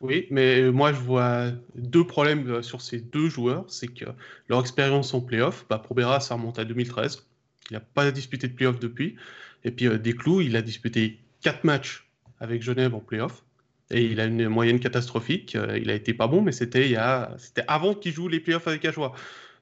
[0.00, 3.64] Oui, mais moi je vois deux problèmes euh, sur ces deux joueurs.
[3.68, 4.04] C'est que
[4.48, 7.26] leur expérience en playoff, bah, pour Béra, ça remonte à 2013.
[7.70, 9.16] Il n'a pas disputé de playoff depuis.
[9.64, 12.08] Et puis euh, Desclous, il a disputé quatre matchs
[12.40, 13.44] avec Genève en playoff.
[13.90, 15.56] Et il a une moyenne catastrophique.
[15.56, 17.00] Euh, il a été pas bon, mais c'était il
[17.38, 19.12] c'était avant qu'il joue les playoffs avec Ajoie.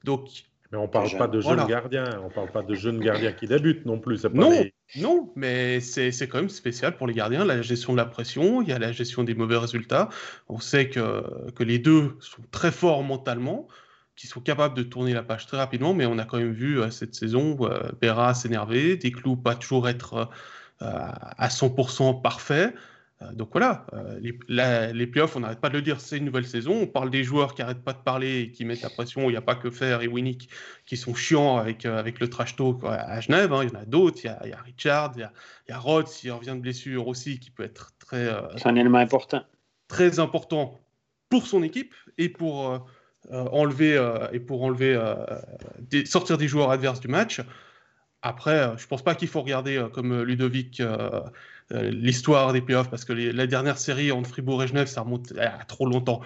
[0.05, 0.29] Donc
[0.73, 3.47] mais on ne parle pas de jeunes gardiens, on parle pas de jeunes gardiens qui
[3.47, 4.25] débutent non plus.
[4.33, 4.65] non,
[4.97, 8.69] non, mais c'est quand même spécial pour les gardiens, la gestion de la pression, il
[8.69, 10.09] y a la gestion des mauvais résultats.
[10.49, 13.69] On sait que, que les deux sont très forts mentalement,
[14.17, 16.81] qui sont capables de tourner la page très rapidement, mais on a quand même vu
[16.81, 20.29] euh, cette saison euh, s'énerver, Desclous pas toujours être
[20.83, 22.75] euh, à 100% parfait.
[23.35, 23.87] Donc voilà,
[24.21, 26.81] les, les, playoffs, on n'arrête pas de le dire, c'est une nouvelle saison.
[26.83, 29.29] On parle des joueurs qui n'arrêtent pas de parler et qui mettent la pression.
[29.29, 30.49] Il n'y a pas que Fer et Winnick
[30.87, 33.53] qui sont chiants avec, avec le trash talk à Genève.
[33.53, 33.63] Hein.
[33.63, 34.19] Il y en a d'autres.
[34.25, 35.33] Il, y a Richard, il y a,
[35.69, 38.29] il y a Rhodes, s'il revient de blessure aussi, qui peut être très.
[38.57, 39.45] c'est un élément important.
[39.87, 40.81] Très important
[41.29, 42.85] pour son équipe et pour
[43.31, 47.41] enlever euh, et pour enlever euh, sortir des joueurs adverses du match.
[48.23, 50.81] Après, je pense pas qu'il faut regarder comme Ludovic
[51.71, 55.65] l'histoire des playoffs parce que la dernière série entre Fribourg et Genève, ça remonte à
[55.65, 56.21] trop longtemps.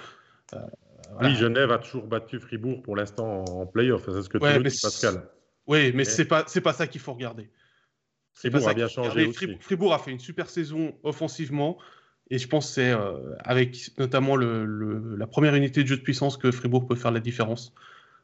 [1.22, 4.04] Oui, Genève a toujours battu Fribourg pour l'instant en playoff.
[4.04, 5.26] C'est ce que tu dis, Pascal.
[5.66, 7.50] Oui, mais, c'est pas c'est pas ça qu'il faut regarder.
[8.34, 9.56] Fribourg a bien changé aussi.
[9.60, 11.78] Fribourg a fait une super saison offensivement.
[12.30, 16.36] Et je pense que c'est euh, avec notamment la première unité de jeu de puissance
[16.36, 17.72] que Fribourg peut faire la différence.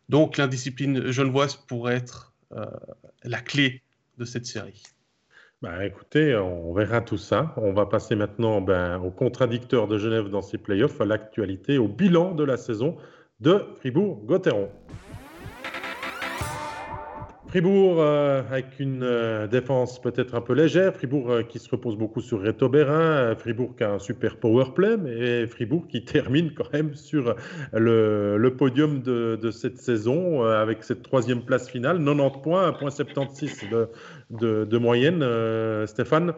[0.09, 2.67] Donc l'indiscipline genevoise pourrait être euh,
[3.23, 3.83] la clé
[4.19, 4.83] de cette série.
[5.63, 7.55] Bah, écoutez, on verra tout ça.
[7.57, 11.87] On va passer maintenant ben, au contradicteur de Genève dans ses playoffs, à l'actualité, au
[11.87, 12.97] bilan de la saison
[13.39, 14.69] de Fribourg-Gotteron.
[17.53, 21.99] Fribourg euh, avec une euh, défense peut-être un peu légère, Fribourg euh, qui se repose
[21.99, 26.55] beaucoup sur Reto Bérin, Fribourg qui a un super power play, mais Fribourg qui termine
[26.55, 27.37] quand même sur
[27.75, 33.89] le, podium de, cette saison avec cette troisième place finale, 90 points, 1,76 de,
[34.31, 35.23] de, de moyenne,
[35.87, 36.33] Stéphane.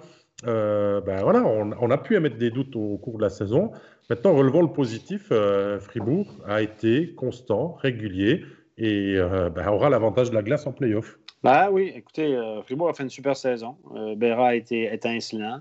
[0.45, 3.71] ben voilà, on, a pu émettre des doutes au cours de la saison.
[4.11, 5.33] Maintenant, relevons le positif,
[5.79, 8.43] Fribourg a été constant, régulier,
[8.79, 9.17] et
[9.55, 11.19] ben, aura l'avantage de la glace en playoff.
[11.45, 13.77] Bah oui, écoutez, euh, Fribourg a fait une super saison.
[13.95, 15.61] Euh, Béra a été étincelant.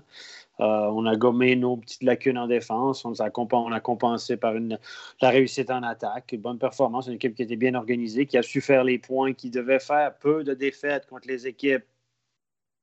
[0.58, 3.04] Euh, on a gommé nos petites lacunes en défense.
[3.04, 4.78] On, a, on a compensé par une,
[5.20, 6.32] la réussite en attaque.
[6.32, 7.06] Une bonne performance.
[7.08, 10.16] Une équipe qui était bien organisée, qui a su faire les points, qui devait faire
[10.16, 11.84] peu de défaites contre les équipes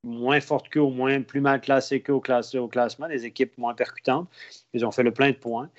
[0.03, 2.23] moins fortes qu'eux, moins plus mal classées qu'eux au,
[2.55, 4.27] au, classement, des équipes moins percutantes.
[4.73, 5.69] Ils ont fait le plein de points.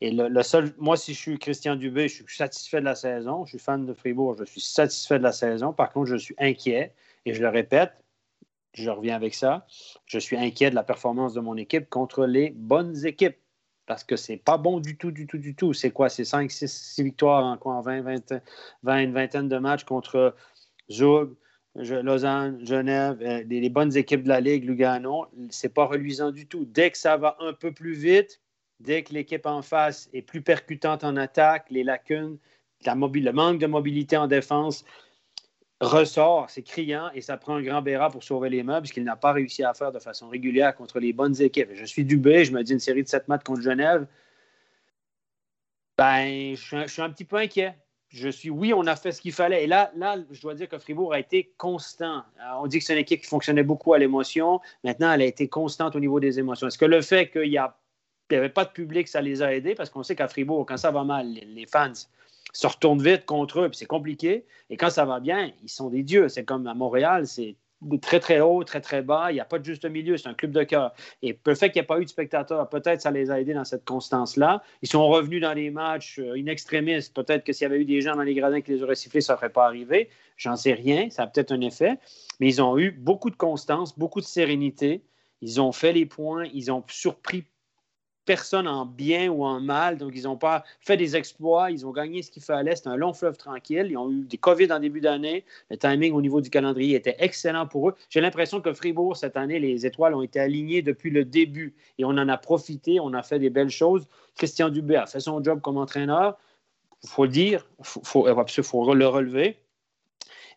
[0.00, 3.44] Et le, seul, moi, si je suis Christian Dubé, je suis satisfait de la saison.
[3.44, 5.72] Je suis fan de Fribourg, je suis satisfait de la saison.
[5.72, 6.94] Par contre, je suis inquiet.
[7.24, 7.92] Et je le répète,
[8.74, 9.66] je reviens avec ça.
[10.06, 13.36] Je suis inquiet de la performance de mon équipe contre les bonnes équipes.
[13.86, 15.72] Parce que c'est pas bon du tout, du tout, du tout.
[15.72, 16.08] C'est quoi?
[16.08, 18.40] C'est 5, 6, victoires en, quoi, en 20, 20,
[18.84, 20.36] 20, une vingtaine de matchs contre
[20.90, 21.34] Zug,
[21.74, 25.26] Lausanne, Genève, euh, les, bonnes équipes de la Ligue, Lugano.
[25.50, 26.64] C'est pas reluisant du tout.
[26.66, 28.40] Dès que ça va un peu plus vite,
[28.80, 32.38] dès que l'équipe en face est plus percutante en attaque, les lacunes,
[32.84, 34.84] le manque de mobilité en défense,
[35.80, 39.04] ressort, c'est criant, et ça prend un grand béra pour sauver les meubles, ce qu'il
[39.04, 41.70] n'a pas réussi à faire de façon régulière contre les bonnes équipes.
[41.74, 44.06] Je suis dubé, je me dis une série de sept matchs contre Genève.
[45.98, 47.76] Ben, je suis, un, petit peu inquiet.
[48.12, 49.64] Je suis, oui, on a fait ce qu'il fallait.
[49.64, 52.22] Et là, là, je dois dire que Fribourg a été constant.
[52.60, 54.60] on dit que c'est une équipe qui fonctionnait beaucoup à l'émotion.
[54.84, 56.66] Maintenant, elle a été constante au niveau des émotions.
[56.66, 57.56] Est-ce que le fait qu'il n'y
[58.36, 59.74] avait pas de public, ça les a aidés?
[59.74, 61.92] Parce qu'on sait qu'à Fribourg, quand ça va mal, les fans
[62.52, 64.44] se retournent vite contre eux, puis c'est compliqué.
[64.68, 66.28] Et quand ça va bien, ils sont des dieux.
[66.28, 67.56] C'est comme à Montréal, c'est
[68.00, 69.30] très, très haut, très, très bas.
[69.30, 70.16] Il n'y a pas de juste milieu.
[70.16, 70.92] C'est un club de cœur.
[71.22, 73.54] Et le fait qu'il n'y ait pas eu de spectateurs, peut-être ça les a aidés
[73.54, 74.62] dans cette constance-là.
[74.82, 77.10] Ils sont revenus dans les matchs euh, in extremis.
[77.14, 79.20] Peut-être que s'il y avait eu des gens dans les gradins qui les auraient sifflés,
[79.20, 80.08] ça n'aurait pas arrivé.
[80.36, 81.10] J'en sais rien.
[81.10, 81.98] Ça a peut-être un effet.
[82.40, 85.02] Mais ils ont eu beaucoup de constance, beaucoup de sérénité.
[85.40, 86.44] Ils ont fait les points.
[86.52, 87.44] Ils ont surpris
[88.24, 89.96] personne en bien ou en mal.
[89.98, 91.70] Donc, ils n'ont pas fait des exploits.
[91.70, 92.76] Ils ont gagné ce qu'il fallait.
[92.76, 93.86] C'était un long fleuve tranquille.
[93.90, 95.44] Ils ont eu des COVID en début d'année.
[95.70, 97.94] Le timing au niveau du calendrier était excellent pour eux.
[98.10, 102.04] J'ai l'impression que Fribourg, cette année, les étoiles ont été alignées depuis le début et
[102.04, 103.00] on en a profité.
[103.00, 104.06] On a fait des belles choses.
[104.36, 106.38] Christian Dubé a fait son job comme entraîneur.
[107.02, 107.66] Il faut le dire.
[107.78, 108.24] Il faut,
[108.94, 109.56] le relever.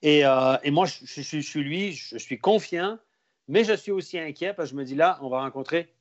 [0.04, 1.94] Et, euh, moi, je, je, suis lui.
[1.94, 3.00] Je suis confiant.
[3.48, 5.94] Mais je suis aussi inquiet parce que je me dis là, on va rencontrer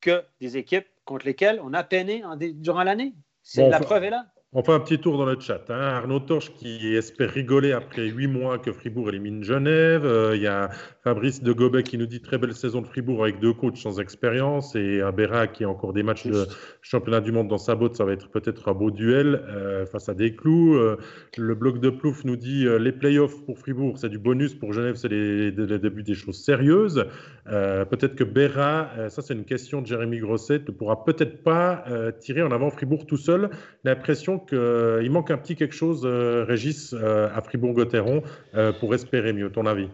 [0.00, 2.22] que des équipes contre lesquelles on a peiné
[2.54, 3.14] durant l'année.
[3.42, 4.26] C'est la preuve est là.
[4.54, 5.64] On fait un petit tour dans le chat.
[5.70, 5.80] Hein.
[5.80, 10.04] Arnaud Torche qui espère rigoler après huit mois que Fribourg élimine Genève.
[10.04, 10.68] Euh, il y a
[11.04, 14.00] Fabrice de Gobet qui nous dit très belle saison de Fribourg avec deux coachs sans
[14.00, 16.46] expérience et un Béra qui a encore des matchs de
[16.80, 17.96] championnat du monde dans sa botte.
[17.96, 20.76] Ça va être peut-être un beau duel euh, face à des clous.
[20.76, 20.96] Euh,
[21.36, 24.54] le bloc de Plouf nous dit les playoffs pour Fribourg, c'est du bonus.
[24.54, 27.06] Pour Genève, c'est le début des choses sérieuses.
[27.46, 31.84] peut-être que Béra, ça c'est une question de Jérémy Grosset, ne pourra peut-être pas
[32.20, 33.50] tirer en avant Fribourg tout seul.
[33.84, 38.22] L'impression qu'il euh, manque un petit quelque chose, euh, Régis, euh, à Fribourg-Gotteron,
[38.80, 39.88] pour espérer mieux, ton avis?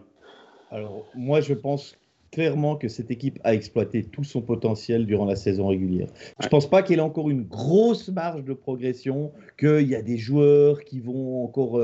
[0.71, 1.97] Alors, moi, je pense
[2.31, 6.09] clairement que cette équipe a exploité tout son potentiel durant la saison régulière.
[6.41, 10.03] Je ne pense pas qu'elle ait encore une grosse marge de progression, qu'il y a
[10.03, 11.81] des joueurs qui vont encore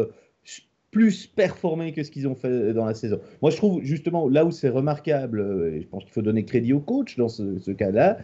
[0.91, 3.21] plus performer que ce qu'ils ont fait dans la saison.
[3.43, 6.73] Moi, je trouve justement là où c'est remarquable, et je pense qu'il faut donner crédit
[6.73, 8.19] au coach dans ce, ce cas-là,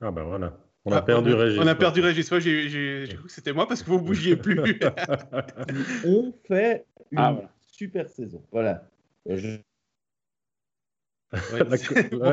[0.00, 0.65] Ah ben voilà.
[0.86, 1.58] On a ah, perdu Régis.
[1.60, 2.30] On a perdu Régis.
[2.38, 4.60] j'ai cru que c'était moi parce que vous ne bougiez plus.
[6.06, 7.40] on fait une ah,
[7.72, 8.40] super saison.
[8.52, 8.88] Voilà.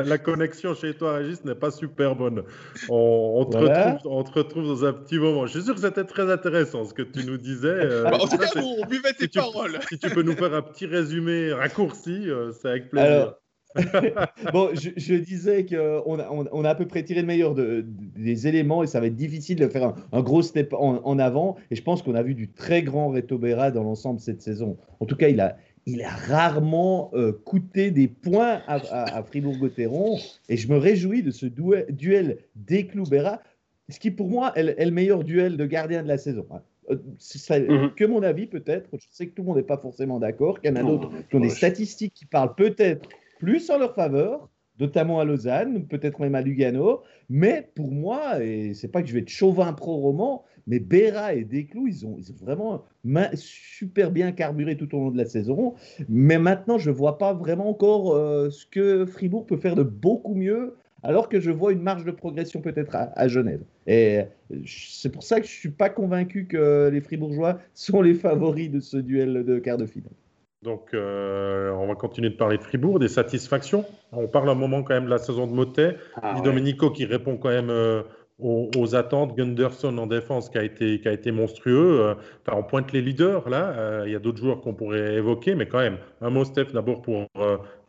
[0.04, 2.44] la, connexion chez toi, Régis, n'est pas super bonne.
[2.88, 5.46] On, te retrouve, dans un petit moment.
[5.46, 7.66] Je suis sûr que c'était très intéressant ce que tu nous disais.
[7.66, 9.80] Euh, bah, en tout cas, on buvait tes paroles.
[9.88, 13.34] si tu peux nous faire un petit résumé raccourci, euh, c'est avec plaisir.
[14.52, 18.46] bon, je, disais qu'on a, on, a à peu près tiré le meilleur de, des
[18.46, 21.56] éléments et ça va être difficile de faire un, gros step en, avant.
[21.70, 24.76] Et je pense qu'on a vu du très grand Reto Berra dans l'ensemble cette saison.
[25.00, 25.56] En tout cas, il a,
[25.86, 30.18] il a rarement euh, coûté des points à, Fribourg-Gotteron.
[30.48, 33.40] Et je me réjouis de ce duel, duel Desclous-Berra,
[33.88, 36.46] ce qui pour moi est, le meilleur duel de gardien de la saison.
[36.50, 36.60] Hein.
[36.90, 37.92] Euh, ça, mhm.
[37.96, 40.70] Que mon avis peut-être, je sais que tout le monde n'est pas forcément d'accord, qu'il
[40.70, 43.08] y en a d'autres qui ont des statistiques qui parlent peut-être
[43.38, 44.48] plus en leur faveur,
[44.80, 47.02] notamment à Lausanne, peut-être même à Lugano.
[47.28, 51.44] Mais pour moi, et c'est pas que je vais être chauvin pro-roman, mais Béra et
[51.44, 52.84] Desclous, ils ont, vraiment
[53.34, 55.74] super bien carburé tout au long de la saison.
[56.08, 59.82] Mais maintenant, je ne vois pas vraiment encore euh, ce que Fribourg peut faire de
[59.82, 63.62] beaucoup mieux, alors que je vois une marge de progression peut-être à, Genève.
[63.86, 64.20] Et
[64.66, 68.70] c'est pour ça que je ne suis pas convaincu que les Fribourgeois sont les favoris
[68.70, 70.14] de ce duel de quart de finale.
[70.64, 73.84] Donc, euh, on va continuer de parler de Fribourg, des satisfactions.
[74.12, 75.98] On parle un moment quand même de la saison de Motet.
[76.22, 78.02] Ah, Domenico qui répond quand même euh,
[78.38, 79.36] aux, attentes.
[79.36, 82.00] Gunderson en défense qui a été, qui a été monstrueux.
[82.00, 82.14] Euh,
[82.46, 84.04] enfin, on pointe les leaders là.
[84.06, 87.02] Il y a d'autres joueurs qu'on pourrait évoquer, mais quand même, un mot, Steph, d'abord
[87.02, 87.26] pour,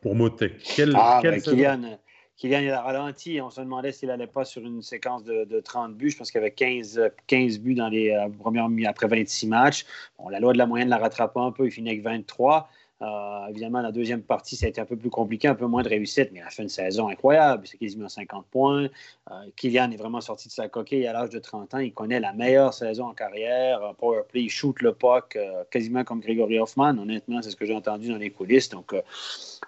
[0.02, 0.52] pour Motet
[0.96, 1.98] ah, Kylian,
[2.38, 3.40] Kylian, il a ralenti.
[3.42, 6.10] On se demandait s'il n'allait pas sur une séquence de, 30 buts.
[6.10, 9.86] Je pense qu'il avait 15, 15 buts dans les euh, après 26 matchs.
[10.30, 11.66] La loi de la moyenne l'a rattrapé un peu.
[11.66, 12.70] Il finit avec 23.
[13.02, 15.84] Euh, évidemment, la deuxième partie, ça a été un peu plus compliqué, un peu moins
[15.84, 17.68] de réussite, mais il a fait une saison incroyable.
[17.68, 18.88] C'est quasiment 50 points.
[19.32, 21.80] Euh, Kylian est vraiment sorti de sa coquille à l'âge de 30 ans.
[21.80, 23.82] Il connaît la meilleure saison en carrière.
[23.82, 25.38] En powerplay, il shoot le puck
[25.72, 26.98] quasiment comme Gregory Hoffman.
[26.98, 28.70] Honnêtement, c'est ce que j'ai entendu dans les coulisses.
[28.70, 28.94] Donc,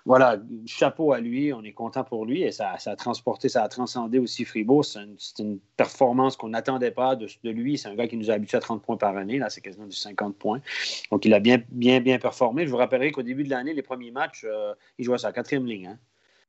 [0.06, 1.54] voilà, chapeau à lui.
[1.54, 4.86] On est content pour lui et ça, a transporté, ça a transcendé aussi Fribourg.
[4.86, 7.78] C'est une, performance qu'on n'attendait pas de, lui.
[7.78, 9.38] C'est un gars qui nous a habitués à 30 points par année.
[9.38, 10.60] Là, c'est quasiment du 50 points.
[11.12, 12.66] Donc, il a bien, bien, bien performé.
[12.66, 15.66] Je vous rappellerai qu'au début de l'année, les premiers matchs, euh, il jouait sa quatrième
[15.66, 15.88] ligne.
[15.88, 16.00] Hein.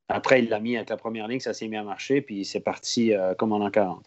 [0.09, 2.61] Après, il l'a mis avec la première ligne, ça s'est mis à marcher, puis c'est
[2.61, 4.03] parti euh, comme en an 40.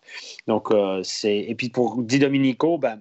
[0.48, 1.38] Donc, euh, c'est.
[1.38, 3.00] Et puis pour Di Domenico, ben,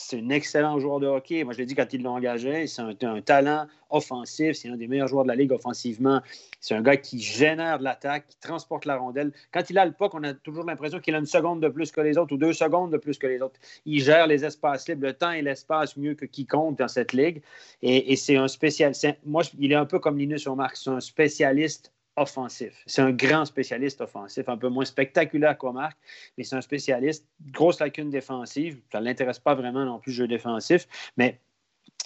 [0.00, 1.44] c'est un excellent joueur de hockey.
[1.44, 4.56] Moi, je l'ai dit quand il l'a engagé, c'est un, talent offensif.
[4.56, 6.20] C'est un des meilleurs joueurs de la Ligue offensivement.
[6.60, 9.32] C'est un gars qui génère de l'attaque, qui transporte la rondelle.
[9.52, 11.92] Quand il a le puck, on a toujours l'impression qu'il a une seconde de plus
[11.92, 13.60] que les autres ou deux secondes de plus que les autres.
[13.84, 17.42] Il gère les espaces libres, le temps et l'espace mieux que quiconque dans cette ligue.
[17.82, 19.08] Et, c'est un spécialiste.
[19.24, 20.76] Moi, il est un peu comme Linus Marc.
[20.76, 22.82] C'est un spécialiste offensif.
[22.86, 25.98] C'est un grand spécialiste offensif, un peu moins spectaculaire qu'au Marc,
[26.36, 27.26] mais c'est un spécialiste.
[27.50, 28.80] Grosse lacune défensive.
[28.92, 31.40] Ça ne l'intéresse pas vraiment non plus jeu défensif, mais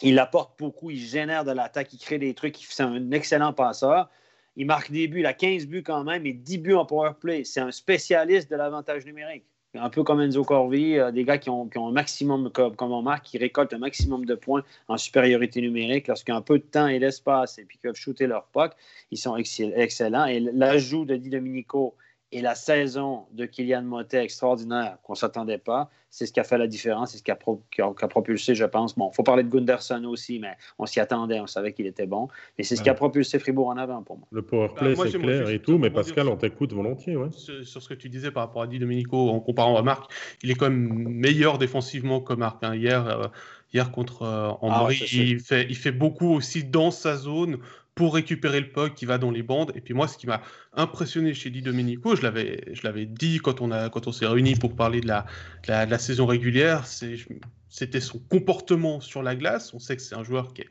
[0.03, 4.09] il apporte beaucoup, il génère de l'attaque, il crée des trucs, c'est un excellent passeur.
[4.57, 7.13] Il marque des buts, il a 15 buts quand même et 10 buts en power
[7.19, 7.43] play.
[7.45, 9.45] C'est un spécialiste de l'avantage numérique
[9.75, 13.25] un peu comme Enzo Corvi, euh, des gars qui ont, un maximum, comme, on marque,
[13.25, 16.65] qui récoltent un maximum de points en supériorité numérique lorsqu'il y a un peu de
[16.65, 18.73] temps et l'espace et puis qu'ils peuvent shooter leur puck,
[19.11, 20.27] ils sont excellents.
[20.27, 21.95] Et l'ajout de Di Domenico
[22.35, 26.45] et la saison de Kylian Motet extraordinaire qu'on ne s'attendait pas, c'est ce qui a
[26.45, 28.97] fait la différence, c'est ce qui a, propulsé, je pense.
[28.99, 32.07] Bon, il faut parler de Gunderson aussi, mais on s'y attendait, on savait qu'il était
[32.07, 32.29] bon.
[32.59, 34.27] Mais c'est ce qui a propulsé Fribourg en avant pour moi.
[34.33, 37.17] Le powerplay, bah, c'est clair et tout, mais Pascal, on t'écoute volontiers.
[37.63, 40.11] Sur, ce que tu disais par rapport à Di Domenico, en comparant à Marc,
[40.43, 42.65] il est quand même meilleur défensivement que Marc.
[42.65, 42.75] Hein.
[42.75, 43.29] Hier, euh,
[43.73, 47.59] hier contre euh, ah, il, fait, il fait beaucoup aussi dans sa zone
[47.95, 49.73] pour récupérer le puck qui va dans les bandes.
[49.75, 50.43] Et puis moi, ce qui m'a
[50.73, 54.27] impressionné chez Di Domenico, je l'avais, je l'avais dit quand on, a, quand on s'est
[54.27, 55.27] réunis pour parler de la,
[55.69, 59.73] la, saison régulière, c'était son comportement sur la glace.
[59.75, 60.69] On sait que c'est un joueur qui est,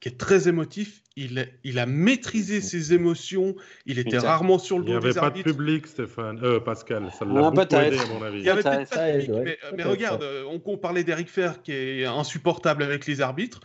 [0.00, 1.02] qui est très émotif.
[1.18, 3.56] Il, il, a maîtrisé ses émotions.
[3.86, 6.38] Il était rarement sur le dos Il n'y avait pas de public, Stéphane.
[6.42, 7.10] Euh, Pascal.
[7.18, 8.40] Ça l'a beaucoup aidé, à mon avis.
[8.40, 9.30] Il y avait pas de public.
[9.74, 13.60] Mais, regarde, on, on parlait d'Eric Fer qui est insupportable avec les arbitres.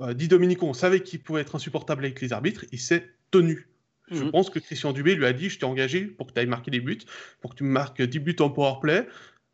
[0.00, 3.68] Euh, Di Domenico, on savait qu'il pouvait être insupportable avec les arbitres, il s'est tenu.
[4.10, 4.30] Je mhm.
[4.30, 6.70] pense que Christian Dubé lui a dit Je t'ai engagé pour que tu ailles marquer
[6.70, 6.98] des buts,
[7.40, 9.06] pour que tu marques 10 buts en powerplay.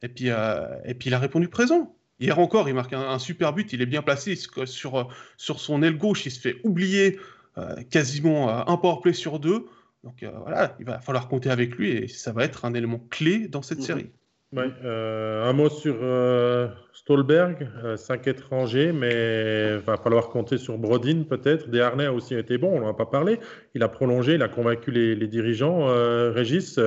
[0.02, 1.96] Et puis, euh, et puis il a répondu présent.
[2.20, 5.96] Hier encore, il marque un, super but, il est bien placé sur, sur son aile
[5.96, 7.18] gauche, il se fait oublier
[7.58, 9.66] euh, quasiment un powerplay sur deux.
[10.04, 13.48] Donc voilà, il va falloir compter avec lui et ça va être un élément clé
[13.48, 13.84] dans cette mhm.
[13.84, 14.10] série.
[14.54, 20.76] Euh, un mot sur euh, Stolberg, 5 euh, étrangers, mais il va falloir compter sur
[20.76, 21.70] Brodin peut-être.
[21.70, 23.38] Desharnais a aussi été bon, on n'en a pas parlé.
[23.74, 25.86] Il a prolongé, il a convaincu les, dirigeants.
[26.32, 26.78] Régis,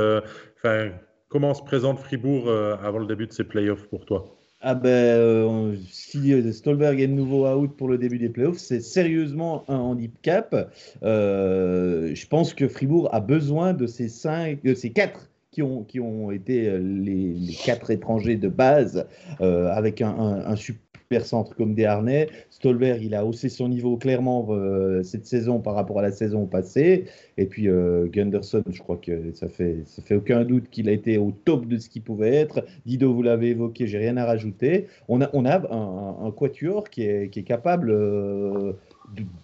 [1.29, 4.37] comment se présente Fribourg avant le début de ces playoffs pour toi?
[4.61, 9.63] Ah ben, si Stolberg est de nouveau out pour le début des playoffs, c'est sérieusement
[9.67, 10.71] un handicap.
[11.01, 16.01] je pense que Fribourg a besoin de ces cinq, de ces quatre qui ont, qui
[16.01, 19.07] ont été euh, les, quatre étrangers de base,
[19.39, 20.09] euh, avec un,
[20.45, 22.27] un, super centre comme Desharnais.
[22.49, 26.45] Stolberg, il a haussé son niveau clairement euh, cette saison par rapport à la saison
[26.45, 27.05] passée.
[27.37, 27.69] Et puis
[28.11, 31.67] Gunderson, je crois que ça fait, ça fait aucun doute qu'il a été au top
[31.67, 32.65] de ce qu'il pouvait être.
[32.85, 34.87] Dido, vous l'avez évoqué, j'ai rien à rajouter.
[35.07, 37.93] On a, on a un, un quatuor qui est, qui est capable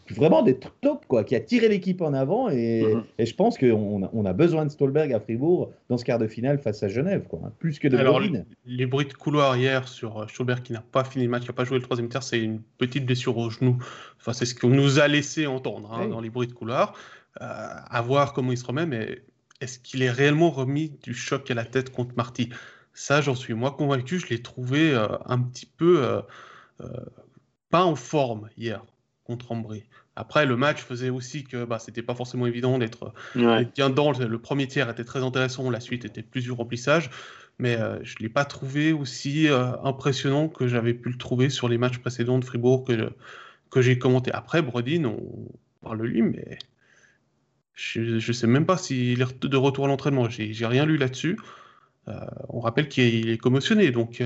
[0.10, 2.50] vraiment d'être top, quoi, qui a tiré l'équipe en avant.
[2.50, 3.04] Et, mhm.
[3.18, 6.20] et je pense qu'on a, on a besoin de Stolberg à Fribourg dans ce quart
[6.20, 8.20] de finale face à Genève, quoi, hein, plus que de Alors,
[8.66, 11.50] les, bruits de couloir hier sur euh, Stolberg qui n'a pas fini le match, qui
[11.50, 13.78] n'a pas joué le troisième tiers, c'est une petite blessure au genou.
[14.20, 16.94] Enfin, c'est ce qu'on nous a laissé entendre hein, dans les bruits de couloir.
[17.42, 19.22] Euh, à voir comment il se remet, mais
[19.62, 22.50] est-ce qu'il est réellement remis du choc à la tête contre Marty?
[22.94, 24.20] Ça, j'en suis moi convaincu.
[24.20, 26.22] Je l'ai trouvé euh, un petit peu
[27.70, 28.84] pas en forme hier
[29.38, 29.82] contre.
[30.16, 34.12] Après, le match faisait aussi que bah, c'était pas forcément évident d'être bien dans.
[34.12, 37.10] Le, premier tiers était très intéressant, la suite était plus du remplissage,
[37.60, 41.50] mais euh, je ne l'ai pas trouvé aussi euh, impressionnant que j'avais pu le trouver
[41.50, 43.14] sur les matchs précédents de Fribourg que,
[43.70, 44.32] que j'ai commenté.
[44.34, 45.48] Après, Brodin, on
[45.82, 46.60] parle de lui, mais
[47.74, 50.30] je ne sais même pas s'il est de retour à l'entraînement.
[50.30, 51.40] J'ai rien lu là-dessus.
[52.10, 52.20] Euh,
[52.50, 54.22] on rappelle qu'il est commotionné, donc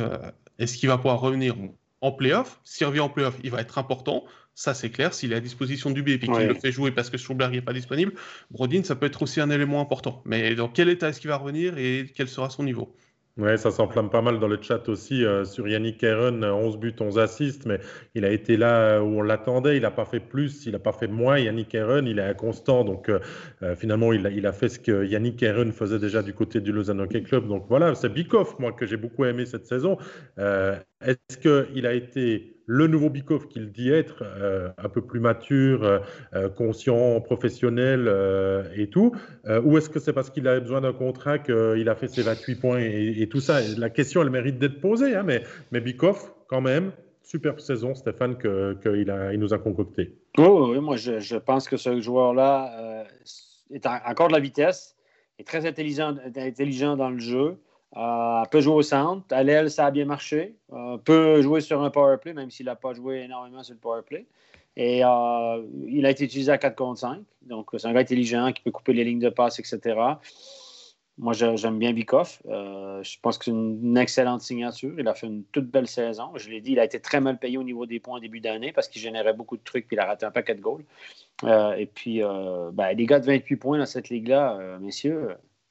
[0.57, 1.55] est-ce qu'il va pouvoir revenir
[2.01, 2.59] en playoff?
[2.63, 4.25] S'il revient en playoff, il va être important
[4.55, 5.13] Ça, c'est clair.
[5.13, 7.61] S'il est à disposition du B et qu'il le fait jouer parce que Schubler n'est
[7.61, 8.13] pas disponible,
[8.51, 10.23] Brodin, ça peut être aussi un élément important.
[10.25, 12.95] Mais dans quel état est-ce qu'il va revenir et quel sera son niveau?
[13.37, 16.95] Ouais, ça s'enflamme pas mal dans le chat aussi euh, sur Yannick Heron, 11 buts,
[16.97, 17.81] 11 assists, mais
[18.13, 20.93] il a été là où on l'attendait, il n'a pas fait plus, il n'a pas
[20.93, 21.37] fait moins.
[21.37, 23.19] Yannick Heron, il est inconstant, donc euh,
[23.61, 26.61] euh, finalement, il a, il a, fait ce que Yannick Heron faisait déjà du côté
[26.61, 27.49] du Lausanne Hockey Club.
[27.49, 29.97] Donc voilà, c'est Bikoff, moi, que j'ai beaucoup aimé cette saison.
[30.37, 35.83] Est-ce qu'il a été le nouveau Bikov qu'il dit être, euh, un peu plus mature,
[35.83, 35.99] euh,
[36.33, 38.09] euh, conscient, professionnel
[38.75, 39.11] et tout
[39.63, 42.55] Ou est-ce que c'est parce qu'il a besoin d'un contrat qu'il a fait ses 28
[42.55, 43.59] points et, tout ça?
[43.77, 45.83] La question, elle mérite d'être posée, hein, mais, mais
[46.47, 46.91] quand même,
[47.23, 50.15] superbe saison, Stéphane, qu'il que il nous a concocté.
[50.37, 53.05] Oui, oui, moi je, je, pense que ce joueur-là
[53.71, 54.95] est encore de la vitesse,
[55.39, 57.57] est très intelligent, intelligent dans le jeu.
[57.97, 59.25] Euh, peut jouer au centre.
[59.33, 60.55] À l'aile, ça a bien marché.
[60.73, 63.79] Euh, peut jouer sur un power play, même s'il n'a pas joué énormément sur le
[63.79, 64.25] power play.
[64.75, 67.23] Et euh, il a été utilisé à 4 contre 5.
[67.43, 69.97] Donc, c'est un gars intelligent qui peut couper les lignes de passe, etc.
[71.17, 72.41] Moi, j'aime bien Bikoff.
[72.47, 74.93] Euh, je pense que c'est une excellente signature.
[74.99, 76.31] Il a fait une toute belle saison.
[76.35, 78.41] Je l'ai dit, il a été très mal payé au niveau des points au début
[78.41, 80.83] d'année parce qu'il générait beaucoup de trucs puis il a raté un paquet de goals.
[81.77, 82.19] et puis,
[82.73, 85.29] ben, les gars de 28 points dans cette ligue-là, messieurs,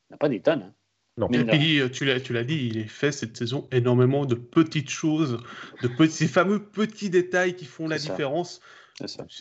[0.08, 0.62] il n'y a pas des tonnes.
[0.62, 0.72] Hein.
[1.16, 1.28] Non.
[1.30, 5.38] Et puis, euh, tu l'as dit, il est fait cette saison énormément de petites choses,
[5.82, 8.60] de petits, ces fameux petits détails qui font la différence.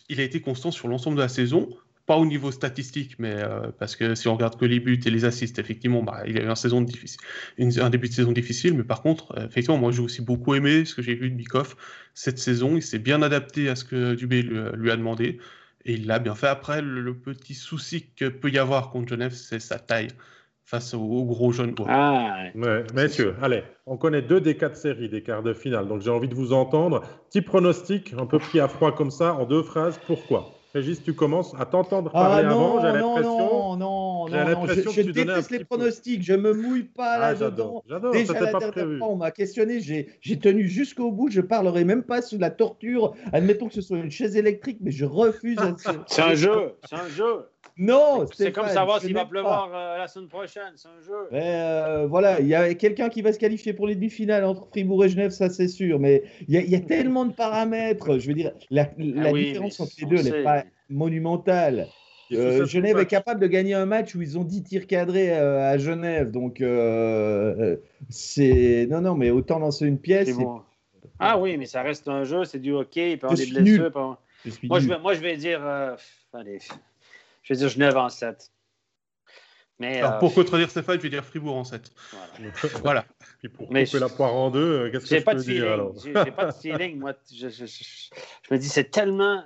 [0.09, 1.69] Il a été constant sur l'ensemble de la saison,
[2.05, 5.09] pas au niveau statistique, mais euh, parce que si on regarde que les buts et
[5.09, 7.19] les assists, effectivement, bah, il a eu un, saison difficile,
[7.57, 10.86] un début de saison difficile, mais par contre, euh, effectivement, moi j'ai aussi beaucoup aimé
[10.86, 11.76] ce que j'ai vu de Bikoff
[12.13, 12.76] cette saison.
[12.76, 15.39] Il s'est bien adapté à ce que Dubé lui, a demandé.
[15.86, 16.47] Et il l'a bien fait.
[16.47, 20.09] Après, le, petit souci que peut y avoir contre Genève, c'est sa taille
[20.66, 21.76] face aux, gros jeunes.
[21.88, 22.84] Ah, ouais.
[22.93, 26.30] messieurs, allez, on connaît deux des quatre séries des quarts de finale, donc j'ai envie
[26.30, 27.01] de vous entendre.
[27.30, 30.51] Petit pronostic, un peu pris à froid comme ça, en deux phrases, pourquoi?
[30.74, 33.38] Régis, tu commences à t'entendre ah parler avant, j'ai l'impression.
[33.38, 37.84] Non, non, non, non, je, je déteste les pronostics, je me mouille pas ah, là-dedans.
[38.11, 42.24] Déjà la dernière fois, on m'a questionné, j'ai tenu jusqu'au bout, je parlerai même pas
[42.24, 43.14] sous la torture.
[43.34, 45.59] Admettons que ce soit une chaise électrique, mais je refuse.
[46.07, 47.45] c'est un jeu, c'est un jeu.
[47.78, 51.28] Non, c'est comme savoir s'il va pleuvoir euh, la semaine prochaine, c'est un jeu.
[51.34, 55.03] Euh, voilà, il y a quelqu'un qui va se qualifier pour les demi-finales entre Fribourg
[55.05, 55.99] et Genève, ça c'est sûr.
[55.99, 58.19] Mais il y, a tellement de paramètres.
[58.19, 61.88] Je veux dire, la, ah différence entre les deux, n'est pas monumentale.
[62.32, 65.78] Euh, Genève est capable de gagner un match où ils ont 10 tirs cadrés à
[65.80, 66.30] Genève.
[66.30, 66.63] Donc,
[68.09, 68.88] c'est.
[68.89, 70.30] Non, non, mais autant lancer une pièce.
[71.19, 73.13] Ah oui, mais ça reste un jeu, c'est du hockey.
[73.13, 74.17] Il peut avoir des blessures.
[74.63, 75.61] Moi, je vais, moi, je vais dire.
[76.34, 76.59] Allez,
[77.44, 78.50] je vais dire Genève en 7.
[79.80, 81.91] Mais, Alors, euh, pour contredire Stéphane, je vais dire Fribourg en 7.
[82.12, 82.52] Voilà.
[82.84, 83.06] voilà.
[83.39, 86.32] Puis pour couper la poire en deux, euh, qu'est-ce que je peux dire alors J'ai
[86.32, 87.14] pas de feeling, moi.
[87.32, 87.84] Je, je, je,
[88.48, 89.44] je, me dis, c'est tellement.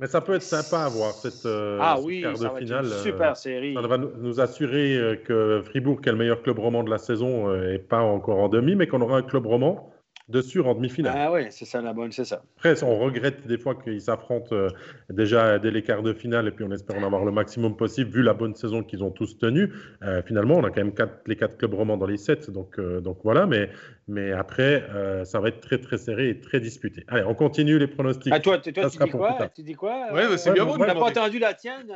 [0.00, 2.86] Mais ça peut être sympa à voir cette euh, ah, oui, ça de finale.
[2.86, 3.74] Une super série.
[3.74, 7.56] Ça va nous assurer que Fribourg, qui est le meilleur club roman de la saison,
[7.56, 9.91] n'est pas encore en demi, mais qu'on aura un club roman
[10.28, 11.14] dessus en demi-finale.
[11.16, 12.42] Ah oui, c'est ça la bonne, c'est ça.
[12.56, 14.68] Après, on regrette des fois qu'ils s'affrontent euh,
[15.10, 18.10] déjà dès les quarts de finale et puis on espère en avoir le maximum possible
[18.10, 19.72] vu la bonne saison qu'ils ont tous tenue.
[20.02, 22.78] Euh, finalement, on a quand même quatre, les quatre clubs romans dans les sept, donc,
[22.78, 23.46] euh, donc voilà.
[23.46, 23.70] Mais,
[24.08, 24.84] mais après,
[25.24, 27.04] ça va être très très serré et très disputé.
[27.08, 28.32] Allez, on continue les pronostics.
[28.34, 30.74] Ah, toi, toi tu, dis quoi, tu dis quoi Ouais, c'est bien bon.
[30.74, 31.92] Tu n'as pas entendu la tienne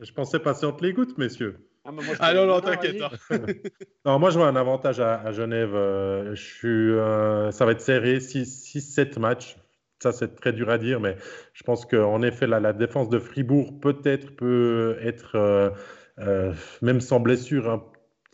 [0.00, 1.69] Je pensais passer entre les gouttes, messieurs.
[1.84, 3.00] Ah, ah non, non, t'inquiète.
[3.00, 3.10] Hein.
[4.04, 5.74] non, moi, je vois un avantage à, Genève.
[5.74, 9.56] Euh, je suis, euh, ça va être serré, 6-7 matchs.
[10.02, 11.16] Ça, c'est très dur à dire, mais
[11.52, 15.72] je pense qu'en effet, la, la, défense de Fribourg peut-être peut être,
[16.18, 17.92] euh, même sans blessure,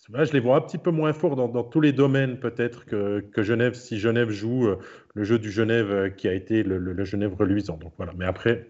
[0.08, 3.42] je les vois un petit peu moins forts dans, tous les domaines peut-être que, que,
[3.42, 4.68] Genève, si Genève joue
[5.14, 7.76] le jeu du Genève qui a été le, Genève reluisant.
[7.76, 8.68] Donc voilà, mais après,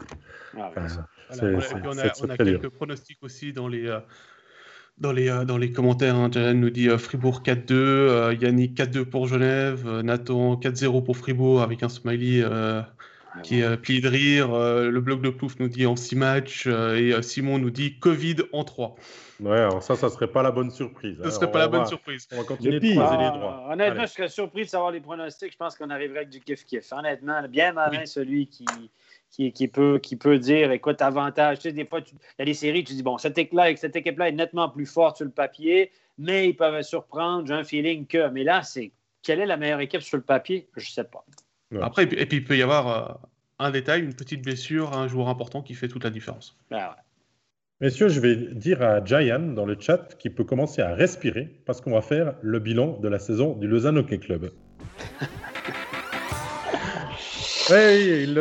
[0.57, 0.70] ah,
[1.29, 3.95] c'est, on a, on a quelques pronostics aussi dans les
[4.99, 6.16] dans les, euh, dans les commentaires.
[6.16, 11.62] Hein, nous dit euh, Fribourg 4-2, euh, Yannick 4-2 pour Genève, Nathan 4-0 pour Fribourg
[11.62, 12.44] avec un smiley
[13.42, 14.49] qui est plié de rire.
[14.49, 18.64] le blog de Plouf nous dit en 6 matchs et Simon nous dit Covid en
[18.64, 18.97] 3.
[19.40, 21.18] Ouais, alors ça, ça serait pas la bonne surprise.
[21.20, 21.30] Ce hein.
[21.30, 22.26] serait pas la bonne surprise.
[22.32, 23.64] On va continuer de croiser les droits.
[23.66, 25.53] Ah, honnêtement, je serais surpris de savoir les pronostics.
[25.53, 26.90] Je pense qu'on arriverait avec du kiff-kiff.
[26.94, 28.64] Honnêtement, bien malin celui qui,
[29.37, 31.59] qui, peut, qui peut dire écoute, avantage.
[31.59, 33.97] Tu sais, des fois, il y a des séries, tu dis bon, cette équipe-là cette
[33.97, 37.47] est nettement plus forte sur le papier, mais ils peuvent surprendre.
[37.47, 38.28] J'ai un feeling que.
[38.30, 40.68] Mais là, c'est quelle est la meilleure équipe sur le papier?
[40.76, 41.24] Je ne sais pas.
[41.82, 43.14] Après, et puis, il peut y avoir euh,
[43.59, 46.57] un détail, une petite blessure, un joueur important qui fait toute la différence.
[46.70, 46.95] Ben
[47.80, 51.82] Messieurs, je vais dire à Jayan dans le chat qu'il peut commencer à respirer parce
[51.82, 54.51] qu'on va faire le bilan de la saison du Lausanne Hockey Club.
[57.71, 58.37] Oui,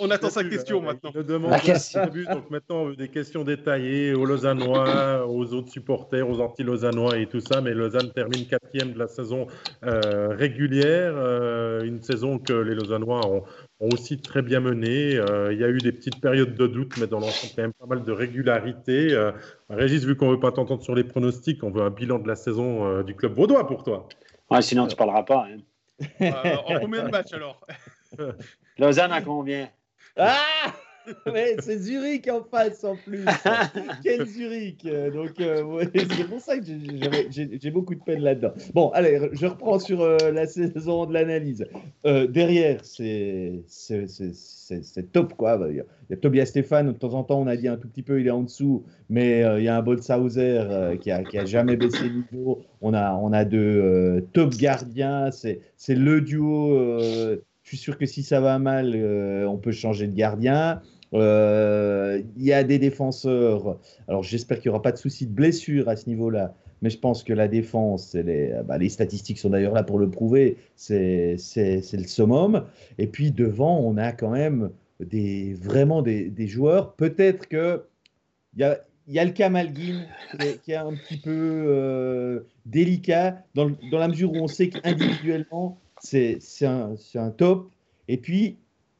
[0.00, 1.10] on, attend sa question maintenant.
[1.14, 6.40] Il demande donc maintenant, on veut des questions détaillées aux Lausannois, aux autres supporters, aux
[6.40, 7.60] anti-Lausannois et tout ça.
[7.60, 9.46] Mais Lausanne termine quatrième de la saison
[9.84, 11.14] euh, régulière.
[11.16, 13.44] Euh, une saison que les Lausannois ont,
[13.80, 15.16] aussi très bien menée.
[15.16, 17.72] Euh, il y a eu des petites périodes de doute, mais dans l'ensemble, quand même
[17.72, 19.30] pas mal de régularité.
[19.70, 22.28] Régis, vu qu'on ne veut pas t'entendre sur les pronostics, on veut un bilan de
[22.28, 24.08] la saison du club vaudois pour toi.
[24.50, 25.46] Ouais, sinon, tu ne parleras pas.
[25.48, 25.60] Hein.
[26.68, 27.58] en combien de matchs alors
[28.78, 29.68] Lausanne à combien
[30.16, 30.72] Ah
[31.60, 33.24] c'est Zurich en face en plus.
[34.02, 38.52] Quel Zurich Donc, euh, c'est pour ça que j'ai beaucoup de peine là-dedans.
[38.74, 41.64] Bon, allez, je reprends sur euh, la saison de l'analyse.
[42.06, 43.62] Euh, derrière, c'est
[45.12, 45.60] top, quoi.
[45.70, 48.02] Il y a Tobias Stéphane, de temps en temps, on a dit un tout petit
[48.02, 51.44] peu, il est en dessous, mais il y a un Bolshauser qui, a, qui a
[51.44, 52.62] jamais baissé le niveau.
[52.80, 57.38] On a, on a de top gardiens, c'est le duo.
[57.66, 58.94] Je suis sûr que si ça va mal,
[59.48, 60.80] on peut changer de gardien.
[61.14, 63.80] Euh, il y a des défenseurs.
[64.06, 66.54] Alors j'espère qu'il n'y aura pas de souci de blessure à ce niveau-là.
[66.80, 70.08] Mais je pense que la défense, les, bah, les statistiques sont d'ailleurs là pour le
[70.08, 72.64] prouver, c'est le summum.
[72.98, 76.94] Et puis devant, on a quand même vraiment des, joueurs.
[76.94, 77.82] Peut-être que
[78.56, 78.62] il
[79.08, 84.32] y a, le Kamalgin qui, qui est un petit peu euh, délicat dans, la mesure
[84.32, 87.70] où on sait qu'individuellement, c'est un, top.
[88.08, 88.58] Et puis,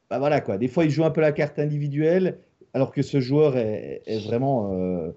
[0.09, 0.57] bah voilà quoi.
[0.57, 2.39] Des fois, il joue un peu la carte individuelle,
[2.73, 5.11] alors que ce joueur est, vraiment euh,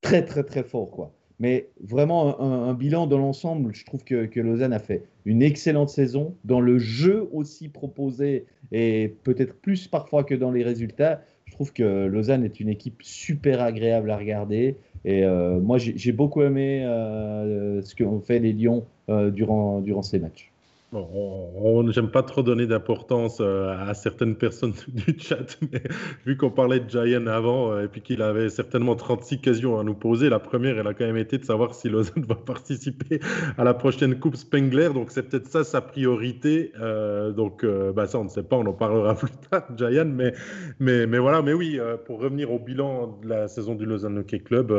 [0.00, 1.12] très très très fort quoi.
[1.40, 5.88] Mais vraiment un, bilan dans l'ensemble, je trouve que, que, Lausanne a fait une excellente
[5.88, 11.22] saison dans le jeu aussi proposé et peut-être plus parfois que dans les résultats.
[11.46, 14.76] Je trouve que Lausanne est une équipe super agréable à regarder.
[15.04, 20.18] Et euh, moi, j'ai beaucoup aimé euh, ce qu'ont fait les Lions durant, durant ces
[20.18, 20.53] matchs.
[20.96, 25.82] On, j'aime pas trop donner d'importance euh, à certaines personnes du chat, mais
[26.24, 29.84] vu qu'on parlait de Giant avant euh, et puis qu'il avait certainement 36 questions à
[29.84, 33.20] nous poser, la première, elle a quand même été de savoir si Lausanne va participer
[33.58, 34.90] à la prochaine Coupe Spengler.
[34.94, 36.72] Donc c'est peut-être ça sa priorité.
[36.80, 40.04] Euh, donc bah, ça, on ne sait pas, on en parlera plus tard, Giant.
[40.06, 40.32] Mais,
[40.78, 44.40] mais, mais voilà, mais oui, pour revenir au bilan de la saison du Lausanne Hockey
[44.40, 44.72] Club,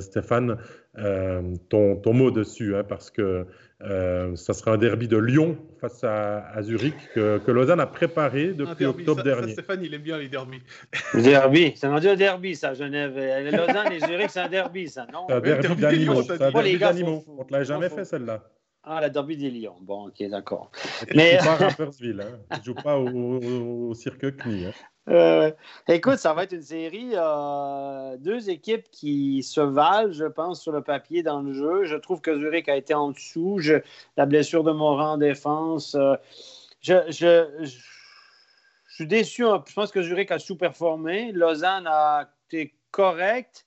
[0.00, 0.56] Stéphane,
[1.68, 3.46] ton, ton, mot dessus, hein, parce que
[3.84, 8.86] euh, ça sera un derby de Lyon face à, Zurich que, Lausanne a préparé depuis
[8.86, 9.52] octobre dernier.
[9.52, 10.62] Stéphane, il aime bien les derbys.
[11.14, 13.14] derby, ça m'a dit un derby, ça, Genève.
[13.50, 15.26] Lausanne et Zurich, c'est un derby, ça, non?
[15.28, 16.22] C'est un derby d'animaux.
[16.22, 17.24] C'est un derby d'animaux.
[17.26, 18.42] On ne l'a jamais fait, celle-là.
[18.84, 19.76] Ah, la derby des Lions.
[19.80, 20.70] Bon, ok, d'accord.
[21.14, 21.38] Mais...
[21.38, 22.38] Tu ne joues pas à Rappersville, hein.
[22.50, 24.66] tu ne joues pas au, au, cirque Knie.
[24.66, 24.72] Hein.
[25.08, 25.50] Euh,
[25.88, 30.72] écoute, ça va être une série, euh, deux équipes qui se valent, je pense, sur
[30.72, 31.84] le papier dans le jeu.
[31.84, 33.60] Je trouve que Zurich a été en dessous.
[34.16, 35.96] la blessure de Morin en défense.
[35.96, 36.14] Euh,
[36.80, 37.66] je,
[38.88, 39.44] suis déçu.
[39.44, 39.62] Hein.
[39.66, 41.32] Je pense que Zurich a sous-performé.
[41.32, 43.66] Lausanne a été correct,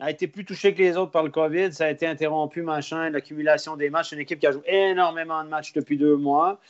[0.00, 1.72] a été plus touché que les autres par le COVID.
[1.72, 4.12] Ça a été interrompu, machin, l'accumulation des matchs.
[4.12, 6.60] Une équipe qui a joué énormément de matchs depuis deux mois.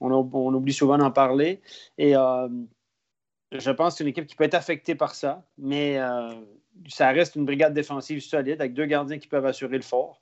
[0.00, 0.12] On,
[0.54, 1.60] oublie souvent d'en parler.
[1.98, 2.14] Et
[3.54, 6.28] je pense que c'est une équipe qui peut être affectée par ça, mais euh,
[6.88, 10.20] ça reste une brigade défensive solide avec deux gardiens qui peuvent assurer le fort.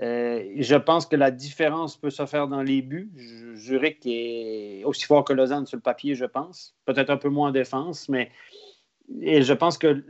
[0.00, 3.10] Euh, je pense que la différence peut se faire dans les buts.
[3.56, 6.76] Zurich est aussi fort que Lausanne sur le papier, je pense.
[6.84, 8.30] Peut-être un peu moins en défense, mais
[9.20, 10.04] et je pense que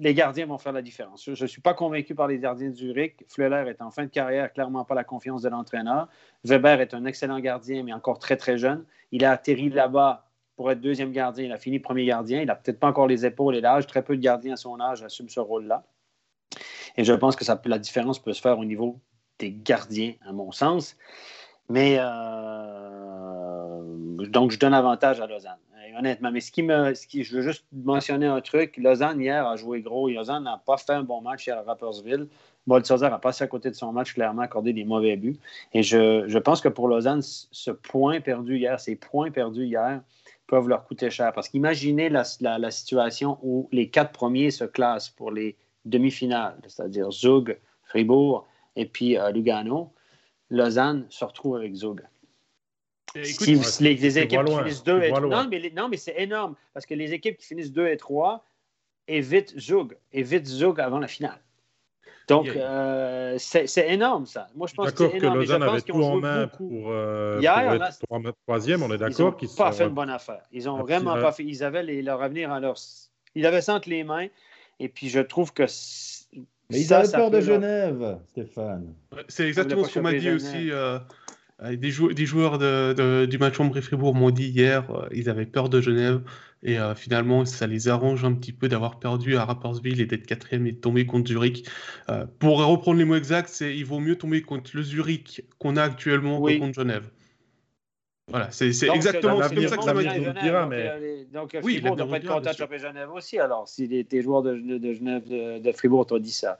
[0.00, 1.24] les gardiens vont faire la différence.
[1.32, 3.24] Je ne suis pas convaincu par les gardiens de Zurich.
[3.28, 6.08] Fleuler est en fin de carrière, clairement pas la confiance de l'entraîneur.
[6.44, 8.84] Weber est un excellent gardien, mais encore très, très jeune.
[9.12, 11.44] Il a atterri là-bas pour être deuxième gardien.
[11.44, 12.40] Il a fini premier gardien.
[12.40, 13.86] Il n'a peut-être pas encore les épaules et l'âge.
[13.86, 15.84] Très peu de gardiens à son âge assument ce rôle-là.
[16.96, 18.98] Et je pense que ça, la différence peut se faire au niveau
[19.38, 20.96] des gardiens, à mon sens.
[21.68, 22.10] Mais euh,
[24.26, 25.58] donc, je donne avantage à Lausanne,
[26.00, 26.30] honnêtement.
[26.32, 28.76] Mais ce qui me, ce qui, je veux juste mentionner un truc.
[28.76, 30.08] Lausanne, hier, a joué gros.
[30.08, 32.28] Lausanne n'a pas fait un bon match hier à Rappersville.
[32.66, 35.38] Boltzauer a passé à côté de son match, clairement accordé des mauvais buts.
[35.72, 40.02] Et je, je pense que pour Lausanne, ce point perdu hier, ces points perdus hier,
[40.46, 41.32] peuvent leur coûter cher.
[41.32, 47.10] Parce qu'imaginez la, la, situation où les quatre premiers se classent pour les demi-finales, c'est-à-dire
[47.12, 48.46] Zug, Fribourg
[48.76, 49.92] et puis euh, Lugano.
[50.50, 52.02] Lausanne se retrouve avec Zug.
[53.14, 56.86] Si les, équipes qui finissent 2 et 3, non, mais, non, mais c'est énorme parce
[56.86, 58.44] que les équipes qui finissent 2 et 3
[59.08, 61.40] évitent Zug, évitent Zug avant la finale.
[62.28, 64.48] Donc, euh, c'est énorme, ça.
[64.54, 65.34] Moi, je pense que c'est énorme.
[65.34, 69.36] que Lausanne avait tout en main pour, euh, Hier, pour être troisième, on est d'accord
[69.40, 70.42] Ils n'ont pas fait une bonne affaire.
[70.52, 71.44] Ils n'ont vraiment pas fait.
[71.44, 72.76] Ils avaient leur avenir à leur...
[73.34, 74.28] Ils avaient ça entre les mains.
[74.78, 75.64] Et puis, je trouve que...
[76.70, 78.94] Mais ils avaient peur de Genève, Stéphane.
[79.26, 80.70] C'est exactement ce qu'on m'a dit aussi.
[80.70, 81.00] Euh,
[81.62, 85.68] Euh, des, des, joueurs de, du match Ambry-Fribourg m'ont dit hier, euh, ils avaient peur
[85.68, 86.22] de Genève.
[86.62, 90.26] Et euh, finalement, ça les arrange un petit peu d'avoir perdu à Rapperswil et d'être
[90.26, 91.66] quatrième et de tomber contre Zurich.
[92.38, 95.82] pour reprendre les mots exacts, c'est il vaut mieux tomber contre le Zurich qu'on a
[95.82, 97.10] actuellement que contre Genève.
[98.28, 100.42] Voilà, c'est exactement comme ça que ça va être.
[100.42, 101.24] Dira, mais...
[101.32, 104.42] Donc, oui, Fribourg doit pas être content de choper Genève aussi, alors, si tes joueurs
[104.42, 106.58] de, de Genève, de, de Fribourg t'ont dit ça.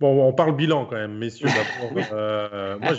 [0.00, 1.48] Bon, on parle bilan quand même, messieurs.
[2.12, 2.92] Euh, moi,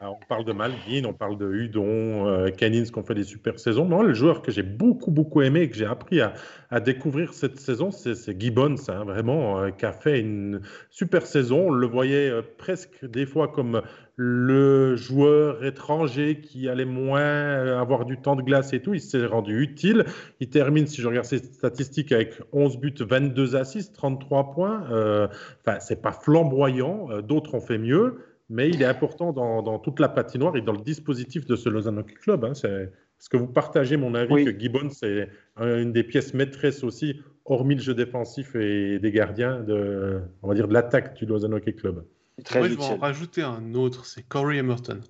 [0.00, 3.58] on parle de Malvin, on parle de Hudon, euh, Canins qui ont fait des super
[3.58, 3.84] saisons.
[3.84, 6.32] Moi, le joueur que j'ai beaucoup, beaucoup aimé et que j'ai appris à,
[6.70, 11.68] à, découvrir cette saison, c'est Gibbons, hein, vraiment, euh, qui a fait une super saison.
[11.68, 13.82] On le voyait euh, presque des fois comme
[14.16, 19.00] le joueur étranger qui allait moins euh, avoir du temps de glace et tout, il
[19.00, 20.06] s'est rendu utile.
[20.40, 24.86] Il termine, si je regarde ses statistiques, avec 11 buts, 22 assists, 33 points.
[24.90, 25.28] Euh,
[25.60, 30.00] enfin, c'est pas flamboyant, euh, d'autres ont fait mieux, mais il est important dans, toute
[30.00, 32.44] la patinoire et dans le dispositif de ce Lausanne Hockey Club.
[32.44, 32.52] Hein.
[32.52, 37.74] Est-ce que vous partagez mon avis que Gibbons c'est une des pièces maîtresses aussi, hormis
[37.74, 41.72] le jeu défensif et des gardiens, de, on va dire, de l'attaque du Lausanne Hockey
[41.72, 42.04] Club?
[42.44, 45.00] Très je vais en rajouter un autre, c'est Corey Emerton.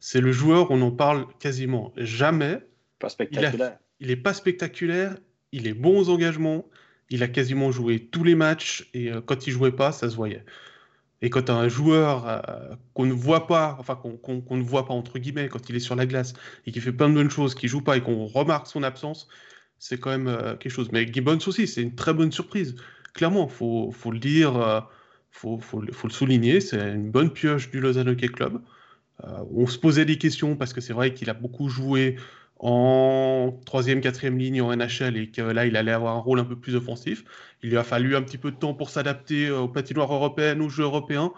[0.00, 2.58] C'est le joueur, on n'en parle quasiment jamais.
[2.98, 3.78] Pas spectaculaire.
[4.00, 5.16] Il, n'est pas spectaculaire,
[5.52, 6.66] il est bon aux engagements,
[7.10, 10.16] il a quasiment joué tous les matchs et euh, quand il jouait pas, ça se
[10.16, 10.44] voyait.
[11.22, 15.18] Et quand un joueur euh, qu'on ne voit pas, enfin qu'on ne voit pas entre
[15.18, 16.34] guillemets, quand il est sur la glace
[16.66, 19.28] et qu'il fait plein de bonnes choses, qui joue pas et qu'on remarque son absence,
[19.78, 20.90] c'est quand même euh, quelque chose.
[20.92, 22.74] Mais Gibbons aussi, c'est une très bonne surprise.
[23.14, 24.86] Clairement, faut, faut le dire
[25.34, 28.60] faut, faut, faut, le souligner, c'est une bonne pioche du Lausanne Hockey Club.
[29.24, 32.16] Euh, on se posait des questions parce que c'est vrai qu'il a beaucoup joué
[32.60, 36.44] en troisième, quatrième ligne en NHL et que là, il allait avoir un rôle un
[36.44, 37.24] peu plus offensif.
[37.64, 40.68] Il lui a fallu un petit peu de temps pour s'adapter aux patinoires européennes, aux
[40.68, 41.32] jeux européens.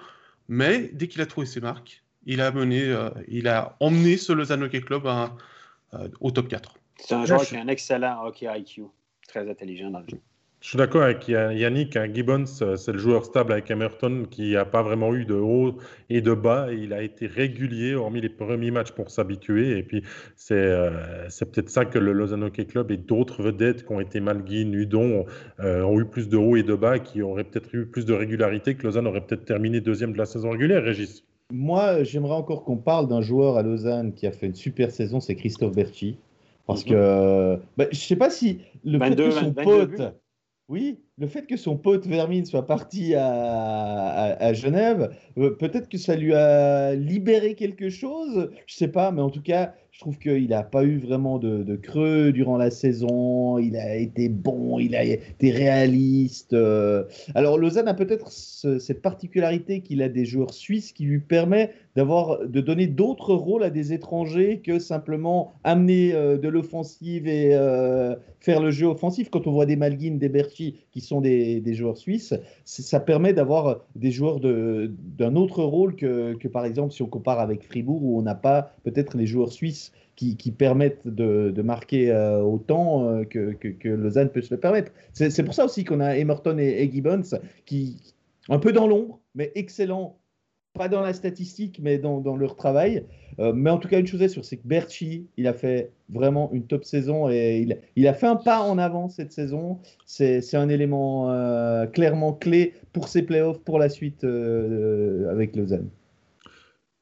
[0.49, 4.33] Mais dès qu'il a trouvé ses marques, il a mené, euh, il a emmené ce
[4.33, 6.75] Lausanne Hockey Club euh, au top 4.
[6.99, 8.83] C'est un joueur qui a un excellent hockey IQ,
[9.27, 10.21] très intelligent dans le jeu.
[10.61, 11.97] Je suis d'accord avec Yannick.
[11.97, 15.35] Hein, Gibbons, euh, c'est le joueur stable avec Emerton qui n'a pas vraiment eu de
[15.35, 15.77] haut
[16.09, 16.73] et de bas.
[16.73, 19.79] il a été régulier, hormis les premiers matchs, pour s'habituer.
[19.79, 20.03] Et puis,
[20.35, 24.19] c'est euh, peut-être ça que le Lausanne Hockey Club et d'autres vedettes qui ont été
[24.21, 25.27] Malguin, Udon,
[25.61, 28.15] euh, ont eu plus de haut et de bas, qui auraient peut-être eu plus de
[28.15, 31.23] régularité, que Lausanne aurait peut-être terminé deuxième de la saison régulière, Régis.
[31.53, 35.21] Moi, j'aimerais encore qu'on parle d'un joueur à Lausanne qui a fait une super saison,
[35.21, 36.19] c'est Christophe Berchi.
[36.67, 36.93] Parce mhm.
[36.93, 40.03] que bah, je ne sais pas si le fait que son pote.
[40.69, 46.17] Oui, le fait que son pote Vermine soit parti à, Genève, euh, peut-être que ça
[46.17, 50.49] lui a libéré quelque chose, je sais pas, mais en tout cas, je trouve qu'il
[50.49, 53.59] n'a pas eu vraiment de, creux durant la saison.
[53.59, 56.53] Il a été bon, il a été réaliste.
[56.53, 57.05] Euh.
[57.35, 62.47] Alors Lausanne a peut-être cette particularité qu'il a des joueurs suisses qui lui permet d'avoir,
[62.47, 68.15] de donner d'autres rôles à des étrangers que simplement amener euh, de l'offensive et euh,
[68.39, 69.31] faire le jeu offensif.
[69.31, 72.35] Quand on voit des Malguin, des Berchi qui sont des, joueurs suisses,
[72.65, 77.41] ça permet d'avoir des joueurs d'un autre rôle que, que par exemple si on compare
[77.41, 82.41] avec Fribourg où on n'a pas peut-être les joueurs suisses qui, permettent de, marquer euh,
[82.41, 84.93] autant que, que, Lausanne peut se le permettre.
[85.13, 87.23] C'est pour ça aussi qu'on a Emerton et, Gibbons,
[87.65, 87.97] qui,
[88.49, 90.17] un peu dans l'ombre, mais excellent,
[90.77, 93.05] pas dans la statistique, mais dans, leur travail.
[93.39, 95.91] Euh, mais en tout cas, une chose est sûre, c'est que Berchi, il a fait
[96.09, 97.67] vraiment une top saison et
[97.97, 99.79] il, a fait un pas en avant cette saison.
[100.07, 105.91] C'est un élément clairement clé pour ses playoffs, pour la suite avec Lausanne.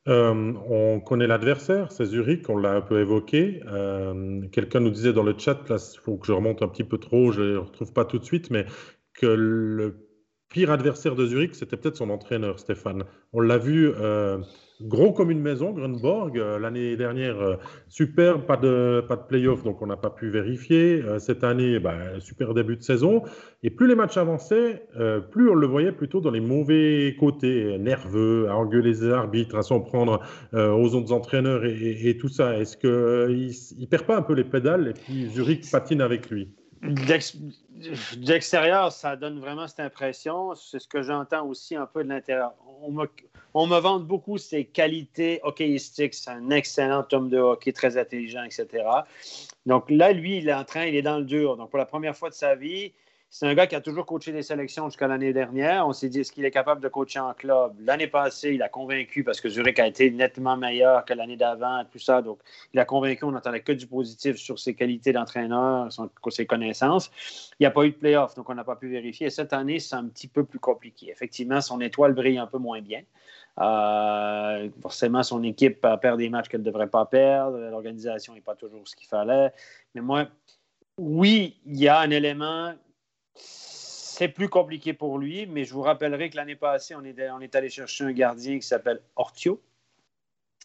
[0.07, 3.63] Euh, on connaît l'adversaire, c'est Zurich, on l'a un peu évoqué.
[3.67, 6.85] Euh, quelqu'un nous disait dans le chat, là, il faut que je remonte un petit
[6.85, 8.67] peu trop, je ne le retrouve pas tout de suite, mais
[9.15, 10.04] que le
[10.55, 13.03] pire adversaire de Zurich, c'était peut-être son entraîneur, Stéphane.
[13.33, 14.39] On l'a vu euh,
[14.81, 16.39] gros comme une maison, Grunborg.
[16.39, 17.57] Euh, l'année dernière, euh,
[17.89, 21.03] super, pas de, pas de donc on n'a pas pu vérifier.
[21.03, 23.23] Euh, cette année, bah, super début de saison.
[23.65, 24.87] Et plus les matchs avançaient,
[25.33, 29.63] plus on le voyait plutôt dans les mauvais côtés, nerveux, à engueuler les arbitres, à
[29.63, 30.21] s'en prendre
[30.53, 32.59] aux autres entraîneurs et, tout ça.
[32.59, 36.49] Est-ce qu'il ne perd pas un peu les pédales et puis Zurich patine avec lui?
[38.17, 40.55] D'extérieur, ça donne vraiment cette impression.
[40.55, 42.55] C'est ce que j'entends aussi un peu de l'intérieur.
[42.83, 43.09] On me,
[43.55, 46.15] on me vante beaucoup ses qualités hockeyistiques.
[46.15, 48.85] C'est un excellent homme de hockey, très intelligent, etc.
[49.67, 51.57] Donc là, lui, il est en train, il est dans le dur.
[51.57, 52.93] Donc pour la première fois de sa vie,
[53.35, 55.89] c'est un gars qui a toujours coaché des sélections jusqu'à l'année dernière.
[55.89, 57.75] On s'est dit, est-ce qu'il est capable de coacher en club?
[57.81, 61.83] L'année passée, il a convaincu parce que Zurich a été nettement meilleur que l'année d'avant,
[61.91, 62.23] tout ça.
[62.23, 62.39] Donc,
[62.73, 65.89] il a convaincu, on n'entendait que du positif sur ses qualités d'entraîneur,
[66.31, 67.11] ses connaissances.
[67.59, 69.31] Il n'y a pas eu de playoff, donc on n'a pas pu vérifier.
[69.31, 71.11] cette année, c'est un petit peu plus compliqué.
[71.11, 73.03] Effectivement, son étoile brille un peu moins bien.
[73.59, 77.59] Euh, forcément, son équipe perd des matchs qu'elle ne devrait pas perdre.
[77.59, 79.51] L'organisation n'est pas toujours ce qu'il fallait.
[79.97, 80.29] Mais moi,
[80.99, 82.75] oui, il y a un élément.
[84.17, 87.41] C'est plus compliqué pour lui, mais je vous rappellerai que l'année passée, on est, on
[87.41, 89.61] est allé chercher un gardien qui s'appelle Ortio.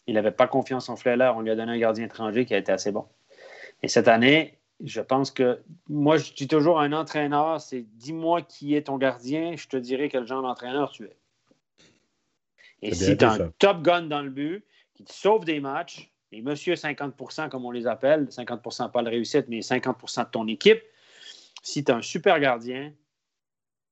[0.06, 1.32] Il n'avait pas confiance en Fleller.
[1.34, 3.06] On lui a donné un gardien étranger qui a été assez bon.
[3.82, 8.42] Et cette année, je pense que moi, je dis toujours à un entraîneur, c'est dis-moi
[8.42, 11.16] qui est ton gardien, je te dirai quel genre d'entraîneur tu es.
[12.82, 16.12] Et si tu as un top gun dans le but, qui te sauve des matchs,
[16.30, 20.46] les monsieur 50% comme on les appelle, 50% pas le réussite, mais 50 de ton
[20.46, 20.84] équipe,
[21.64, 22.92] si tu as un super gardien,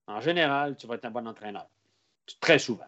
[0.09, 1.67] en général, tu vas être un bon entraîneur.
[2.41, 2.87] Très souvent.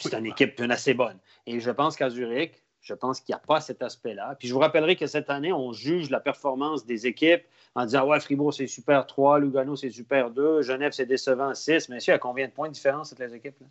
[0.00, 1.18] C'est une équipe assez bonne.
[1.46, 4.36] Et je pense qu'à Zurich, je pense qu'il n'y a pas cet aspect-là.
[4.38, 7.42] Puis je vous rappellerai que cette année, on juge la performance des équipes
[7.74, 11.88] en disant Ouais, Fribourg, c'est super 3, Lugano, c'est super 2, Genève, c'est décevant 6.
[11.88, 13.60] Mais a combien de points de différence entre les équipes?
[13.60, 13.66] Là?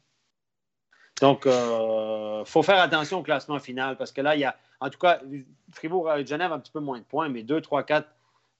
[1.22, 4.58] Donc, il euh, faut faire attention au classement final parce que là, il y a,
[4.80, 5.22] en tout cas,
[5.72, 8.08] Fribourg et Genève un petit peu moins de points, mais 2, 3, 4,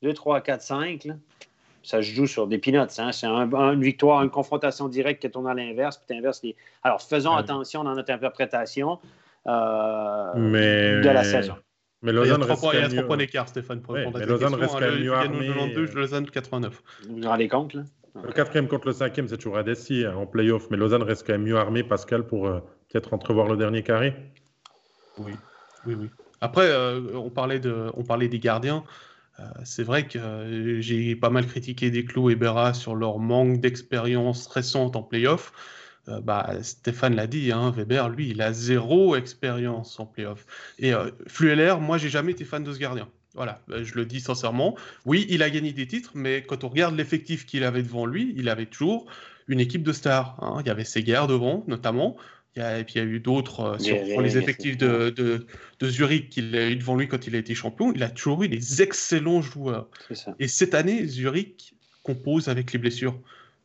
[0.04, 1.08] 2, 3, 4, 5,
[1.84, 2.80] ça se joue sur des peanuts.
[2.98, 3.12] Hein?
[3.12, 6.56] C'est une victoire, une confrontation directe qui tourne à l'inverse, puis Les...
[6.84, 9.00] Alors, faisons attention dans notre interprétation
[9.48, 11.56] euh, de la saison.
[12.02, 13.82] Mais Lausanne reste quand même points d'écart, Stéphane.
[13.82, 15.48] Pour ouais, mais Lausanne reste quand même mieux armé.
[15.48, 16.84] 92, Lausanne 89.
[17.08, 17.84] Vous vous rendez compte, là?
[18.22, 21.34] Le quatrième contre le cinquième, c'est toujours Adessi hein, en playoff, mais Lausanne reste quand
[21.34, 22.60] même mieux armé, Pascal, pour euh,
[22.90, 24.14] peut-être entrevoir le dernier carré.
[25.18, 25.32] Oui,
[25.88, 26.10] oui, oui.
[26.40, 28.84] Après, euh, on, parlait de, on parlait des gardiens.
[29.40, 34.48] Euh, c'est vrai que j'ai pas mal critiqué Desclos et Berra sur leur manque d'expérience
[34.48, 35.52] récente en playoff.
[36.10, 40.46] Euh, bah, Stéphane l'a dit, hein, Weber, lui, il a zéro expérience en playoff.
[40.78, 43.08] Et euh, Flueller, moi, j'ai jamais été fan de ce gardien.
[43.36, 44.76] Voilà, euh, je le dis sincèrement.
[45.06, 48.34] Oui, il a gagné des titres, mais quand on regarde l'effectif qu'il avait devant lui,
[48.36, 49.06] il avait toujours
[49.48, 50.38] une équipe de stars.
[50.42, 50.58] Hein.
[50.62, 52.18] Il y avait Seger devant, notamment.
[52.56, 55.46] Et puis il y a eu d'autres sur, les effectifs de, de,
[55.80, 57.92] de, Zurich qu'il a eu devant lui quand il a été champion.
[57.94, 59.88] Il a toujours eu des excellents joueurs.
[60.40, 61.74] Et cette année, Zurich
[62.04, 63.20] compose avec les blessures.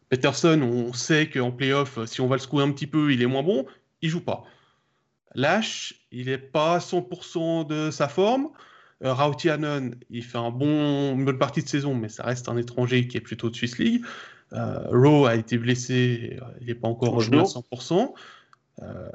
[0.09, 3.27] Peterson, on sait qu'en playoff, si on va le secouer un petit peu, il est
[3.27, 3.67] moins bon,
[4.01, 4.45] il joue pas.
[5.35, 8.49] Lash, il n'est pas à 100% de sa forme.
[9.05, 12.57] Euh, Rautianen, il fait un bon, une bonne partie de saison, mais ça reste un
[12.57, 14.03] étranger qui est plutôt de Swiss League.
[14.55, 18.15] Euh, Rowe a été blessé, il n'est pas encore revenu à 100%.
[18.83, 19.09] Euh,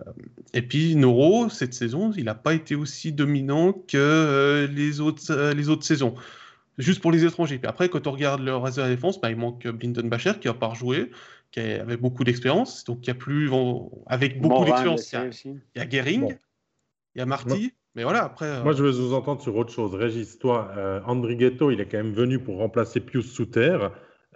[0.54, 5.52] et puis Noro, cette saison, il n'a pas été aussi dominant que euh, les, autres,
[5.54, 6.16] les autres saisons
[6.78, 7.58] juste pour les étrangers.
[7.58, 10.48] Puis après, quand on regarde le reste de la défense, bah, il manque Bacher qui
[10.48, 11.12] n'a pas rejoué,
[11.52, 12.84] qui avait beaucoup d'expérience.
[12.84, 13.50] Donc, il y a plus,
[14.08, 15.14] avec beaucoup d'expérience,
[15.46, 16.36] il, y a Gering,
[17.16, 17.74] il y a Marty.
[17.96, 18.48] Mais voilà, après.
[18.48, 19.94] Euh, Moi, je veux vous entendre sur autre chose.
[19.94, 23.78] Régis, toi, euh, Andrighetto, il est quand même venu pour remplacer Pius Souter.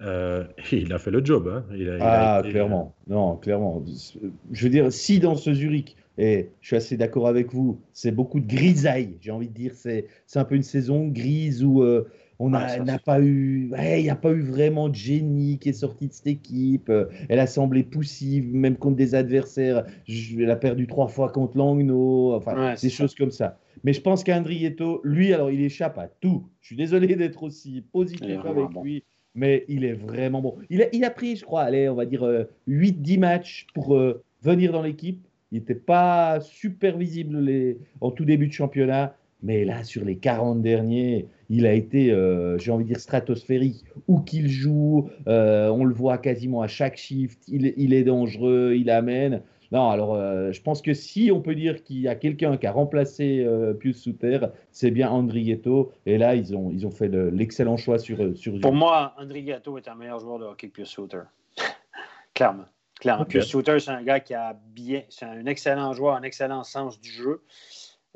[0.01, 1.47] Euh, il a fait le job.
[1.47, 1.65] Hein.
[2.01, 2.95] ah, clairement.
[3.07, 3.83] Non, clairement.
[4.51, 8.11] Je veux dire, si dans ce Zurich, et je suis assez d'accord avec vous, c'est
[8.11, 9.73] beaucoup de grisaille, j'ai envie de dire.
[9.75, 11.83] C'est un peu une saison grise où
[12.39, 16.07] on n'a pas eu, il n'y a pas eu vraiment de génie qui est sorti
[16.07, 16.91] de cette équipe.
[17.29, 19.85] Elle a semblé poussive, même contre des adversaires.
[20.07, 23.59] Elle a perdu trois fois contre Langno, enfin, des choses comme ça.
[23.83, 26.49] Mais je pense qu'Andrietto, lui, alors il échappe à tout.
[26.61, 29.03] Je suis désolé d'être aussi positif avec lui,
[29.38, 30.55] mais il est vraiment bon.
[30.69, 32.27] Il a, pris, je crois, allez, on va dire
[32.67, 35.23] 8-10 euh, matchs pour euh, venir dans l'équipe.
[35.51, 39.15] Il n'était pas super visible en tout début de championnat.
[39.43, 43.85] Mais là, sur les 40 derniers, il a été, euh, j'ai envie de dire, stratosphérique.
[44.07, 47.43] Où qu'il joue, euh, on le voit quasiment à chaque shift.
[47.47, 49.41] Il, est dangereux, il amène.
[49.72, 52.68] Non, alors euh, je pense que si on peut dire qu'il y a quelqu'un qui
[52.68, 53.46] a remplacé
[53.79, 54.39] Pius Souter,
[54.71, 55.91] c'est bien Andrietto.
[56.05, 58.59] Et là, ils ont, ils ont fait l'excellent choix sur, sur.
[58.59, 61.24] Pour moi, Andrietto est un meilleur joueur de hockey que Pius Souter.
[62.33, 62.66] Clairement.
[63.00, 63.25] Clairement.
[63.25, 65.04] Pius Souter, c'est un gars qui a bien.
[65.09, 67.43] C'est un excellent joueur, un excellent sens du jeu.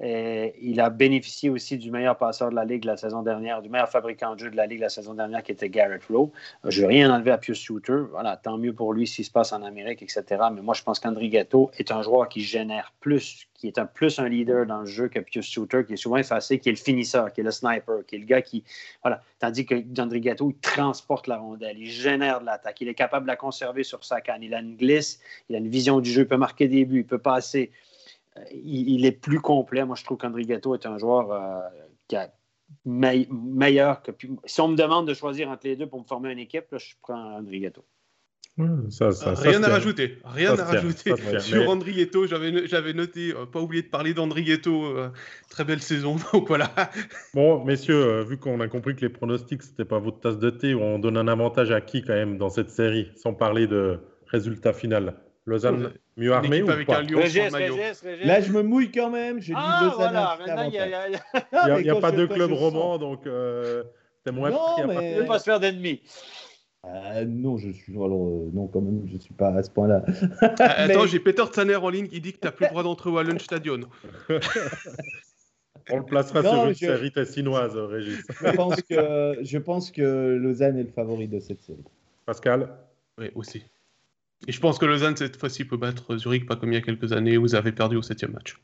[0.04, 3.70] Et il a bénéficié aussi du meilleur passeur de la Ligue la saison dernière, du
[3.70, 6.32] meilleur fabricant de jeu de la Ligue la saison dernière, qui était Garrett Rowe.
[6.64, 8.06] Je ne veux rien enlever à Pius Shooter.
[8.10, 10.24] Voilà, tant mieux pour lui s'il se passe en Amérique, etc.
[10.54, 14.18] Mais moi, je pense qu'André Ghetto est un joueur qui génère plus, qui est plus
[14.18, 16.78] un leader dans le jeu que Pius Shooter, qui est souvent effacé, qui est le
[16.80, 18.64] finisseur, qui est le sniper, qui est le gars qui.
[19.04, 19.22] Voilà.
[19.38, 23.26] Tandis que André Ghetto, il transporte la rondelle, il génère de l'attaque, il est capable
[23.26, 26.10] de la conserver sur sa canne, il a une glisse, il a une vision du
[26.10, 27.72] jeu, il peut marquer des buts, il peut passer
[28.52, 29.86] il, est plus complet.
[29.86, 31.60] Moi, je trouve qu'André Gatto est un joueur euh,
[32.08, 32.32] qui a
[32.86, 34.12] meilleur que.
[34.46, 36.94] Si on me demande de choisir entre les deux pour me former une équipe, je
[37.02, 37.86] prends André Gatto.
[38.58, 40.20] rien à rajouter.
[40.26, 41.14] Rien à rajouter.
[41.40, 44.86] Sur André Ghetto, j'avais noté, euh, pas oublier de parler d'André Ghetto.
[44.86, 45.10] Euh,
[45.50, 46.16] très belle saison.
[46.34, 46.72] Donc voilà.
[47.34, 50.76] Bon, messieurs, vu qu'on a compris que les pronostics, c'était pas votre tasse de thé,
[50.76, 54.74] on donne un avantage à qui quand même dans cette série, sans parler de résultat
[54.74, 55.16] final?
[55.46, 55.94] Lausanne?
[56.22, 57.00] Mieux armé ou avec pas?
[57.00, 57.76] un lion Régis, sur maillot.
[57.76, 58.26] Régis, Régis.
[58.28, 59.40] Là, je me mouille quand même.
[59.56, 61.10] Ah, Lausanne voilà, maintenant, il a- y a-
[61.68, 63.84] Non, n'y a, y pas de club roman, donc euh,
[64.24, 66.02] t'es moins Non, pris mais- ne pas se faire d'ennemis.
[66.84, 70.04] Ah, non, je suis alors euh, non quand même, je suis pas à ce point-là.
[70.42, 72.84] Ah, Attends, Mais- j'ai Peter Tanner en ligne qui dit que t'as plus le droit
[72.84, 73.82] d'entrer au Allen Stadion.
[75.90, 78.24] On le placera Non, sur une je- série tessinoise, Régis.
[78.46, 81.84] Je pense que je pense que Lausanne est le favori de cette série.
[82.26, 82.70] Pascal?
[83.18, 83.64] Oui, aussi.
[84.48, 86.82] Et je pense que Lausanne, cette fois-ci, peut battre Zurich, pas comme il y a
[86.82, 88.60] quelques années où vous avez perdu au septième match.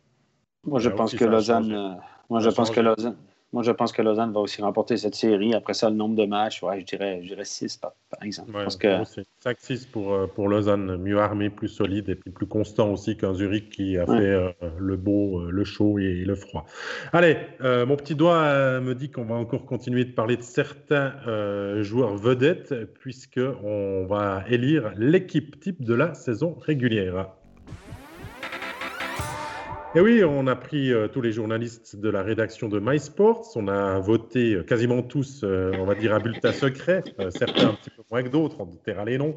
[0.64, 1.72] Moi, je pense aussi, que Lausanne.
[1.72, 1.94] euh,
[2.30, 3.16] moi, je pense que Lausanne.
[3.58, 5.56] Moi, je pense que Lausanne va aussi remporter cette série.
[5.56, 8.52] Après ça, le nombre de matchs, ouais, je dirais, je dirais 6 par, par exemple.
[8.52, 9.22] Ouais, parce que, moi aussi.
[9.44, 13.34] 5-6 pour, euh, pour Lausanne, mieux armé, plus solide et puis plus constant aussi qu'un
[13.34, 14.20] Zurich qui a Ouais.
[14.20, 16.68] fait euh, le beau, euh, le chaud et le froid.
[17.14, 20.44] Allez, euh, mon petit doigt euh, me dit qu'on va encore continuer de parler de
[20.44, 21.14] certains
[21.82, 27.30] joueurs vedettes puisque on va élire l'équipe type de la saison régulière.
[29.98, 33.68] Et oui, on a pris euh, tous les journalistes de la rédaction de MySports, on
[33.68, 37.90] a voté euh, quasiment tous, euh, on va dire, à bulletin secret, certains un petit
[37.90, 39.36] peu moins que d'autres, on taira les noms,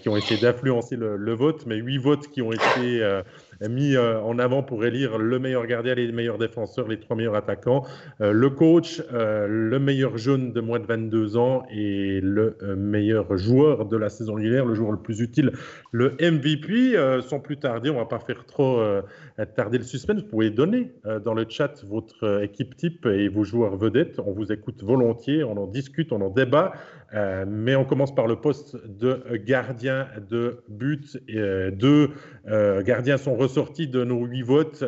[0.00, 3.20] qui ont essayé d'influencer le, vote, mais huit votes qui ont été
[3.68, 7.84] mis en avant pour élire le meilleur gardien, les meilleurs défenseurs, les trois meilleurs attaquants,
[8.20, 13.96] le coach, le meilleur jeune de moins de 22 ans et le meilleur joueur de
[13.96, 15.52] la saison régulière, le joueur le plus utile,
[15.92, 16.96] le MVP.
[17.22, 18.80] Sans plus tarder, on va pas faire trop
[19.56, 20.20] tarder le suspense.
[20.20, 24.20] Vous pouvez donner euh, dans le chat votre euh, équipe type et vos joueurs vedettes.
[24.24, 26.72] On vous écoute volontiers, on en discute, on en débat.
[27.14, 31.18] Euh, mais on commence par le poste de gardien de but.
[31.72, 32.10] Deux
[32.84, 34.84] gardiens sont ressortis de nos huit votes.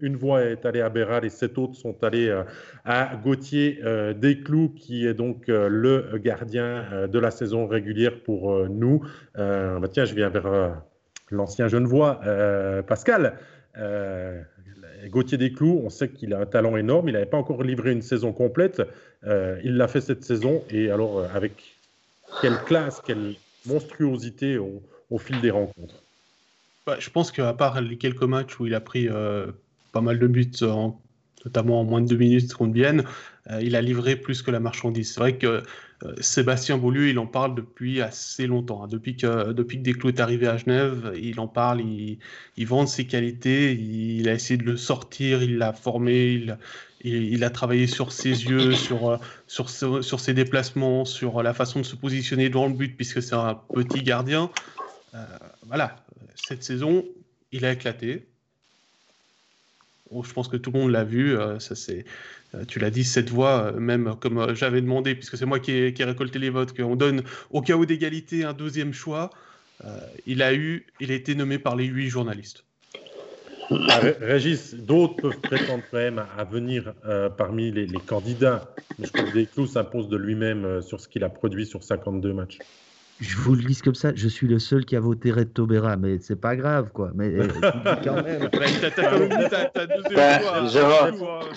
[0.00, 2.30] Une voix est allée à Béra, les sept autres sont allés
[2.84, 3.80] à Gauthier
[4.16, 9.02] Desclous, qui est donc le gardien de la saison régulière pour nous.
[9.34, 10.82] Bah tiens, je viens vers
[11.32, 13.34] l'ancien Genevois, euh, Pascal.
[13.78, 14.42] Euh,
[15.06, 17.08] Gauthier Desclous, on sait qu'il a un talent énorme.
[17.08, 18.82] Il n'avait pas encore livré une saison complète.
[19.24, 20.62] Euh, il l'a fait cette saison.
[20.70, 21.76] Et alors, euh, avec
[22.40, 23.34] quelle classe, quelle
[23.66, 24.82] monstruosité au,
[25.18, 26.02] fil des rencontres.
[26.86, 29.08] Bah, je pense qu'à part les quelques matchs où il a pris
[29.92, 30.98] pas mal de buts, en-
[31.44, 33.04] notamment en moins de deux minutes contre Bienne,
[33.60, 35.12] il a livré plus que la marchandise.
[35.12, 35.62] C'est vrai que
[36.04, 38.84] euh, Sébastien Beaulieu, il en parle depuis assez longtemps.
[38.84, 38.88] hein.
[38.88, 42.18] Depuis que, depuis que Desclous est arrivé à Genève, il en parle, il,
[42.56, 46.58] il vante ses qualités, il a essayé de le sortir, il l'a formé, il,
[47.04, 49.16] il, a travaillé sur ses yeux, sur, euh,
[49.46, 53.34] sur, sur ses déplacements, sur la façon de se positionner devant le but, puisque c'est
[53.34, 54.50] un petit gardien.
[55.14, 55.24] Euh,
[55.66, 55.96] voilà,
[56.34, 57.04] cette saison,
[57.52, 58.26] il a éclaté.
[60.22, 61.36] Je pense que tout le monde l'a vu.
[61.36, 62.04] euh, ça, c'est,
[62.54, 65.72] euh, tu l'as dit, cette voix, euh, même comme j'avais demandé, puisque c'est moi qui
[65.72, 69.30] ai, récolté les votes, qu'on donne au cas où d'égalité un deuxième choix.
[70.26, 72.64] il a eu, il a été nommé par les huit journalistes.
[73.88, 76.94] Ah, Ré- Régis, d'autres peuvent prétendre quand même à, venir
[77.36, 78.76] parmi les, candidats.
[78.98, 82.32] Mais je trouve que Desclous s'impose de lui-même sur ce qu'il a produit sur 52
[82.32, 82.58] matchs.
[83.22, 85.96] Je vous le dis comme ça, je suis le seul qui a voté Red Tobera,
[85.96, 87.12] mais c'est pas grave, quoi.
[87.14, 87.46] Mais euh,
[88.02, 88.48] quand même.
[88.52, 88.66] Bah,
[89.72, 89.86] t'as,
[90.66, 90.84] je.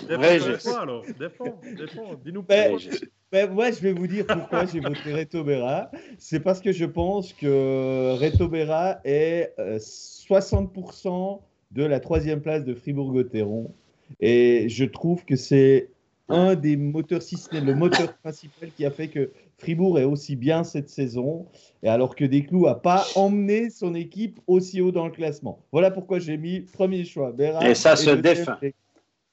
[0.07, 1.03] Défends, défends, alors.
[1.19, 2.21] Défends, défends.
[2.23, 3.07] Dis-nous Ben, pourquoi.
[3.31, 5.89] Ben, moi, je vais vous dire pourquoi j'ai voté Reto Berra.
[6.19, 12.63] C'est parce que je pense que Reto Berra est euh, 60% de la troisième place
[12.63, 13.73] de Fribourg-Gotteron.
[14.19, 15.89] Et je trouve que c'est
[16.29, 19.31] un des moteurs, si ce n'est le moteur principal qui a fait que
[19.65, 21.47] Fribourg est aussi bien cette saison,
[21.81, 25.65] et alors que Desclous n'a pas emmené son équipe aussi haut dans le classement.
[25.71, 27.33] Voilà pourquoi j'ai mis premier choix.
[27.63, 28.57] Et ça se défend.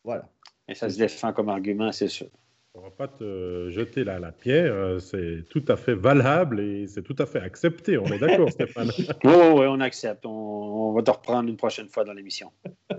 [0.04, 0.26] Voilà.
[0.68, 2.28] Et ça se défend comme argument, c'est sûr.
[2.74, 4.98] On va pas te jeter la, la pierre.
[5.00, 7.98] C'est tout à fait valable et c'est tout à fait accepté.
[7.98, 8.90] On est d'accord, Stéphane.
[8.96, 10.24] Oui, on accepte.
[10.24, 12.50] On, on va te reprendre une prochaine fois dans l'émission.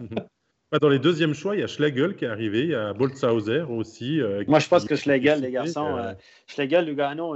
[0.74, 2.94] Bah, Dans les deuxièmes choix, il y a Schlegel qui est arrivé, il y a
[2.94, 4.20] Boltzhauser aussi.
[4.20, 6.14] euh, Moi, je pense que Schlegel, les garçons, euh, euh,
[6.48, 7.36] Schlegel, Lugano,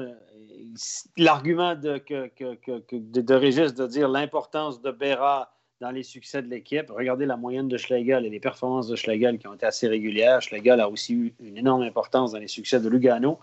[1.18, 5.92] l'argument de, que, que- que- que- de, de Régis de dire l'importance de Berra dans
[5.92, 9.48] les succès de l'équipe, regardez la moyenne de Schlegel et les performances de Schlegel qui
[9.48, 10.42] ont été assez régulières.
[10.42, 13.38] Schlegel a aussi eu une énorme importance dans les succès de Lugano.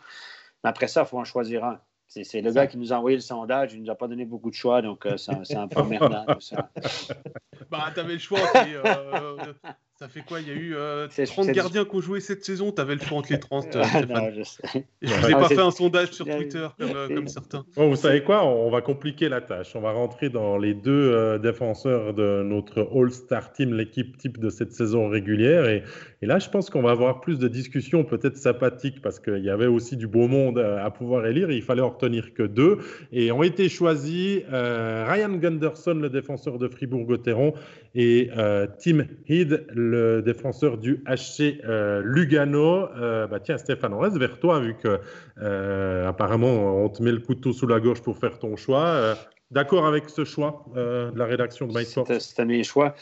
[0.64, 1.78] Mais après ça, il faut en choisir un.
[2.06, 4.06] C'est c'est le gars qui nous a envoyé le sondage, il ne nous a pas
[4.08, 6.26] donné beaucoup de choix, donc euh, c'est un- c'est un peu emmerdant.
[6.38, 6.70] ça.
[7.70, 8.38] Bah, t'avais le choix.
[10.04, 10.40] Euh, Ça fait quoi?
[10.40, 12.72] Il y a eu euh, C'est- 30 c'est- gardiens qui ont joué cette saison.
[12.72, 13.64] Tu avais le choix entre les 30.
[13.76, 14.62] euh, Ah, non, je sais.
[15.02, 15.18] Et je Ouais.
[15.20, 17.64] vous ai Ah, pas fait un sondage sur Twitter comme, euh, comme certains.
[17.76, 18.44] Bon, vous savez quoi?
[18.44, 19.74] On va compliquer la tâche.
[19.74, 24.50] On va rentrer dans les deux euh, défenseurs de notre All-Star Team, l'équipe type de
[24.50, 25.66] cette saison régulière.
[25.68, 25.82] Et,
[26.22, 29.50] et là, je pense qu'on va avoir plus de discussions peut-être sympathiques parce qu'il y
[29.50, 31.50] avait aussi du beau monde euh, à pouvoir élire.
[31.50, 32.78] Et il fallait en retenir que deux.
[33.12, 37.54] Et ont été choisis euh, Ryan Gunderson, le défenseur de Fribourg-Gotteron,
[37.94, 42.88] et euh, Tim Heed, le défenseur du HC euh, Lugano.
[42.96, 45.00] Euh, bah, tiens, Stéphane, on reste vers toi vu que
[45.40, 49.14] euh, apparemment on te met le couteau sous la gorge pour faire ton choix.
[49.50, 52.94] D'accord avec ce choix de la rédaction de MySport C'était c'était mes choix.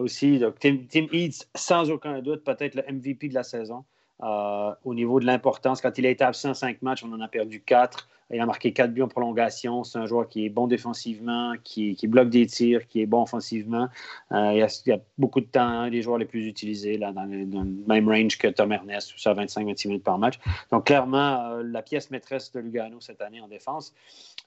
[0.00, 3.84] Aussi, Tim, Tim Eads, sans aucun doute, peut-être le MVP de la saison.
[4.20, 7.62] Au niveau de l'importance, quand il a été absent cinq matchs, on en a perdu
[7.62, 8.08] quatre.
[8.30, 9.84] Il a marqué quatre buts en prolongation.
[9.84, 13.88] C'est un joueur qui est bon défensivement, qui, bloque des tirs, qui est bon offensivement.
[14.32, 17.24] Euh, il, y a, beaucoup de temps, un des joueurs les plus utilisés, là, dans,
[17.24, 20.40] le, dans même range que Tom Ernest, tout ça, 25-26 minutes par match.
[20.72, 23.94] Donc, clairement, euh, la pièce maîtresse de Lugano cette année en défense.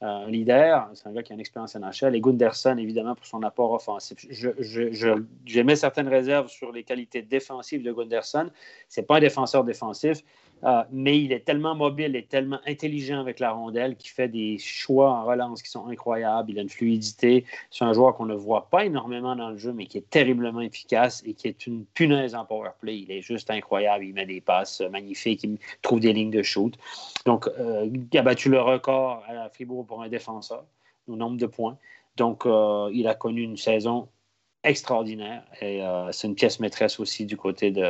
[0.01, 2.15] Euh, un leader, c'est un gars qui a une expérience NHL.
[2.15, 4.25] Et Gunderson, évidemment, pour son apport offensif.
[5.45, 8.49] J'émets certaines réserves sur les qualités défensives de Gunderson.
[8.89, 10.21] C'est pas un défenseur défensif,
[10.63, 14.57] euh, mais il est tellement mobile et tellement intelligent avec la rondelle qu'il fait des
[14.57, 16.51] choix en relance qui sont incroyables.
[16.51, 17.45] Il a une fluidité.
[17.71, 20.61] C'est un joueur qu'on ne voit pas énormément dans le jeu, mais qui est terriblement
[20.61, 22.99] efficace et qui est une punaise en power play.
[22.99, 24.05] Il est juste incroyable.
[24.05, 25.43] Il met des passes magnifiques.
[25.43, 26.73] Il trouve des lignes de shoot.
[27.25, 30.65] Donc, euh, il a battu le record à Fribourg pour un défenseur
[31.07, 31.77] au nombre de points.
[32.17, 34.09] Donc, euh, il a connu une saison
[34.63, 37.85] extraordinaire et euh, c'est une pièce maîtresse aussi du côté de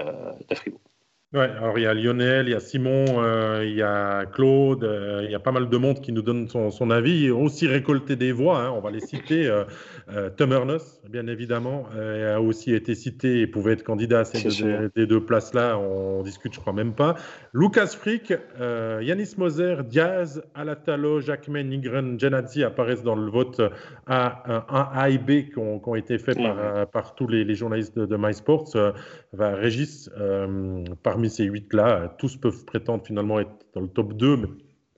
[0.53, 0.81] Fribourg.
[1.31, 4.83] Ouais, alors il y a Lionel, il y a Simon, euh, il y a Claude,
[4.83, 7.31] euh, il y a pas mal de monde qui nous donne son, son avis.
[7.31, 9.45] Ont aussi récolté des voix, hein, on va les citer.
[9.45, 9.63] Euh,
[10.11, 14.41] euh, Tom Ernest, bien évidemment, a aussi été cité et pouvait être candidat à ces
[14.41, 15.77] deux, des, places-là.
[15.77, 17.13] On discute, je crois même pas.
[17.53, 23.61] Lucas Frick, Yanis Moser, Diaz, Alatalo, Jacquemin, Nigren, Genadzi apparaissent dans le vote
[24.07, 28.07] A, 1A et B qui ont, été faits par, par tous les, les journalistes de,
[28.07, 28.73] de MySports.
[29.37, 30.83] Régis, euh,
[31.19, 34.47] parmi ces huit-là, tous peuvent prétendre finalement être dans le top 2, mais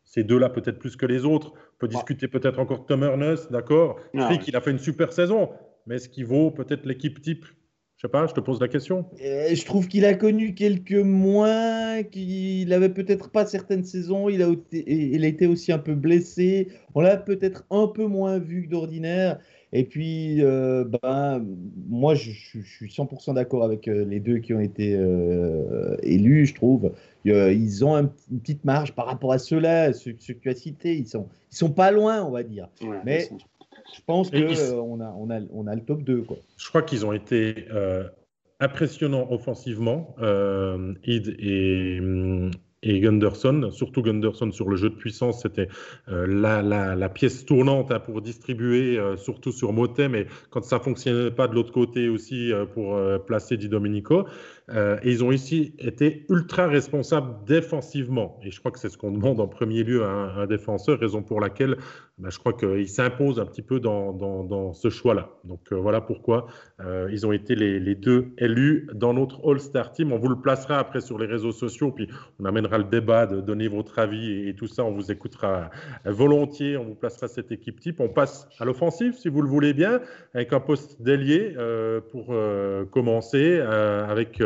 [0.04, 1.52] ces deux-là peut-être plus que les autres.
[1.56, 4.00] On peut discuter peut-être encore Tom Ernest, d'accord.
[4.16, 5.50] Ah, Frick, il a fait une super saison,
[5.88, 7.44] mais est-ce qu'il vaut peut-être l'équipe type?
[7.98, 9.08] Je sais pas, je te pose la question.
[9.24, 14.44] Euh, je trouve qu'il a connu quelques moins, qu'il n'avait peut-être pas certaines saisons, il
[14.44, 18.38] a, été, il a été aussi un peu blessé, on l'a peut-être un peu moins
[18.38, 19.40] vu que d'ordinaire.
[19.74, 21.46] Et puis, euh, ben,
[21.90, 25.96] moi, je, je- je suis 100% d'accord avec euh, les deux qui ont été euh,
[26.04, 26.92] élus, je trouve.
[27.24, 30.56] Ils ont un- une petite marge par rapport à ceux-là, ceux, ceux que tu as
[30.56, 30.96] cités.
[30.98, 32.68] Ils sont, ils sont pas loin, on va dire.
[32.82, 33.30] Ouais, Mais-
[33.96, 34.38] Je pense qu'on
[35.02, 36.22] a, on a, on a le top 2.
[36.22, 36.38] Quoi.
[36.58, 38.04] Je crois qu'ils ont été euh,
[38.62, 42.52] impressionnants offensivement, euh, Id et, hum,
[42.84, 45.68] et Gunderson, surtout Gunderson sur le jeu de puissance, c'était
[46.10, 51.32] euh, la, pièce tournante hein, pour distribuer, euh, surtout sur Motem, et quand ça fonctionnait
[51.32, 54.26] pas de l'autre côté aussi euh, pour placer Di Domenico.
[54.74, 58.40] Euh, ils ont ici été ultra responsables défensivement.
[58.44, 61.24] Et je crois que c'est ce qu'on demande en premier lieu à un, défenseur, raison
[61.24, 61.78] pour laquelle
[62.18, 65.30] bah, je crois qu'il s'impose un petit peu dans, ce choix-là.
[65.44, 66.48] Donc euh, voilà pourquoi
[66.80, 70.12] euh, ils ont été les, deux élus dans notre All-Star Team.
[70.14, 72.08] On vous le placera après sur les réseaux sociaux, puis
[72.40, 74.84] on amènera le débat de donner votre avis et, et tout ça.
[74.86, 75.70] On vous écoutera
[76.06, 76.78] volontiers.
[76.78, 78.00] On vous placera cette équipe type.
[78.00, 80.00] On passe à l'offensive, si vous le voulez bien,
[80.34, 81.56] avec un poste d'ailier
[82.12, 82.34] pour
[82.92, 84.42] commencer, avec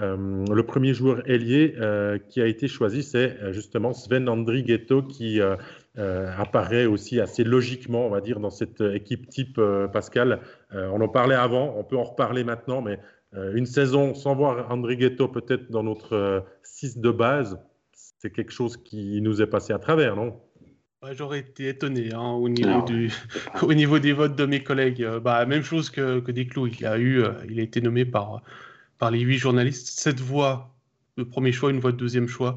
[0.00, 5.02] euh, le premier joueur ailier euh, qui a été choisi, c'est euh, justement Sven Andrighetto
[5.02, 5.54] qui euh,
[5.98, 10.40] euh, apparaît aussi assez logiquement, on va dire, dans cette équipe type euh, Pascal.
[10.74, 12.98] Euh, on en parlait avant, on peut en reparler maintenant, mais
[13.36, 17.60] euh, une saison sans voir Andrighetto peut-être dans notre 6 de base,
[17.92, 20.40] c'est quelque chose qui nous est passé à travers, non?
[21.12, 23.12] J'aurais été étonné hein, au, niveau Non, du,
[23.62, 25.06] au niveau des votes de mes collègues.
[25.22, 26.68] Bah, même chose que, que Desclos.
[26.68, 28.40] Il a, eu, il a été nommé par,
[29.04, 29.86] par les huit journalistes.
[30.00, 30.70] Sept voix
[31.18, 32.56] de premier choix, une voix de deuxième choix.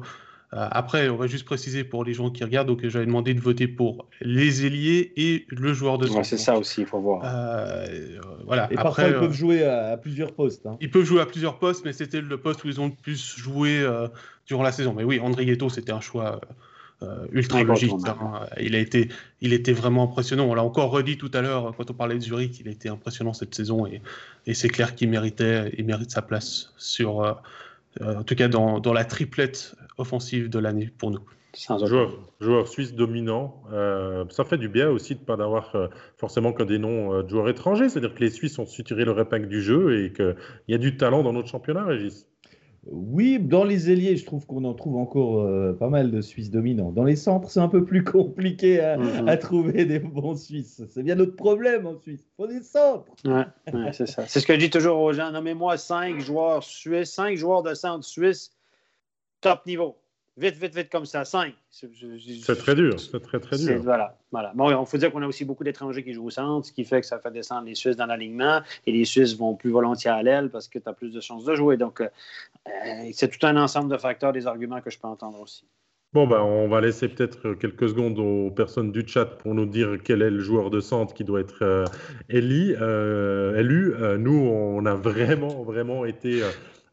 [0.54, 3.40] Euh, après, on va juste préciser pour les gens qui regardent, donc j'avais demandé de
[3.40, 6.24] voter pour les ailiers et le joueur de Ouais, centre.
[6.24, 7.20] c'est ça aussi, il faut voir.
[7.22, 8.62] Euh, voilà.
[8.70, 10.64] Et Après, parfois, ils euh, peuvent jouer à, à plusieurs postes.
[10.64, 10.78] hein.
[10.80, 13.36] ils peuvent jouer à plusieurs postes, mais c'était le poste où ils ont le plus
[13.36, 14.08] joué euh,
[14.46, 14.94] durant la saison.
[14.96, 16.40] Mais oui, André Ghetto, c'était un choix
[17.02, 17.92] euh, ultra logique.
[18.06, 18.46] Hein.
[18.60, 19.08] Il, a été,
[19.40, 20.46] il était vraiment impressionnant.
[20.46, 22.58] On l'a encore redit tout à l'heure quand on parlait de Zurich.
[22.60, 24.02] Il a été impressionnant cette saison et,
[24.46, 27.32] et c'est clair qu'il méritait, il mérite sa place sur, euh,
[28.00, 31.22] euh, en tout cas dans, dans la triplette offensive de l'année pour nous.
[31.56, 33.62] Joueur, joueur, suisse dominant.
[33.72, 37.14] Euh, ça fait du bien aussi de ne pas avoir euh, forcément que des noms
[37.14, 37.88] euh, de joueurs étrangers.
[37.88, 40.36] C'est-à-dire que les Suisses ont su tirer le épingle du jeu et qu'il
[40.68, 42.26] y a du talent dans notre championnat, Régis.
[42.90, 46.90] Oui, dans les ailiers, je trouve qu'on en trouve encore pas mal de Suisses dominants.
[46.90, 49.38] Dans les centres, c'est un peu plus compliqué à, mm-hmm.
[49.38, 50.82] trouver des bons Suisses.
[50.88, 52.20] C'est bien notre problème en Suisse.
[52.24, 53.12] Il faut des centres.
[53.24, 54.26] Ouais, c'est ça.
[54.26, 55.30] C'est ce que je dis toujours aux gens.
[55.32, 58.52] Nommez-moi cinq joueurs suisses, cinq joueurs de centre suisse
[59.40, 59.96] top niveau.
[60.38, 61.24] Vite, vite, vite comme ça.
[61.24, 61.52] 5.
[61.70, 62.98] C'est très dur.
[63.00, 63.82] C'est très, très dur.
[63.82, 64.16] Voilà.
[64.30, 64.52] voilà.
[64.54, 66.84] Bon, il faut dire qu'on a aussi beaucoup d'étrangers qui jouent au centre, ce qui
[66.84, 70.10] fait que ça fait descendre les Suisses dans l'alignement et les Suisses vont plus volontiers
[70.10, 71.76] à l'aile parce que tu as plus de chances de jouer.
[71.76, 72.08] Donc, euh,
[73.12, 75.64] c'est tout un ensemble de facteurs, des arguments que je peux entendre aussi.
[76.14, 79.98] Bon, ben, on va laisser peut-être quelques secondes aux personnes du chat pour nous dire
[80.02, 81.84] quel est le joueur de centre qui doit être euh,
[82.32, 83.94] euh, élu.
[84.18, 86.48] nous, on a vraiment, vraiment été euh,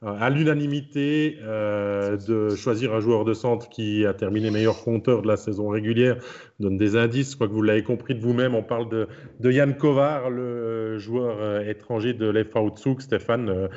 [0.05, 5.27] à l'unanimité euh, de choisir un joueur de centre qui a terminé meilleur compteur de
[5.27, 6.17] la saison régulière.
[6.59, 8.53] donne des indices, je crois que vous l'avez compris de vous-même.
[8.53, 9.07] On parle de,
[9.39, 13.69] de Yann Kovar, le joueur euh, étranger de l'FA Zug, Stéphane,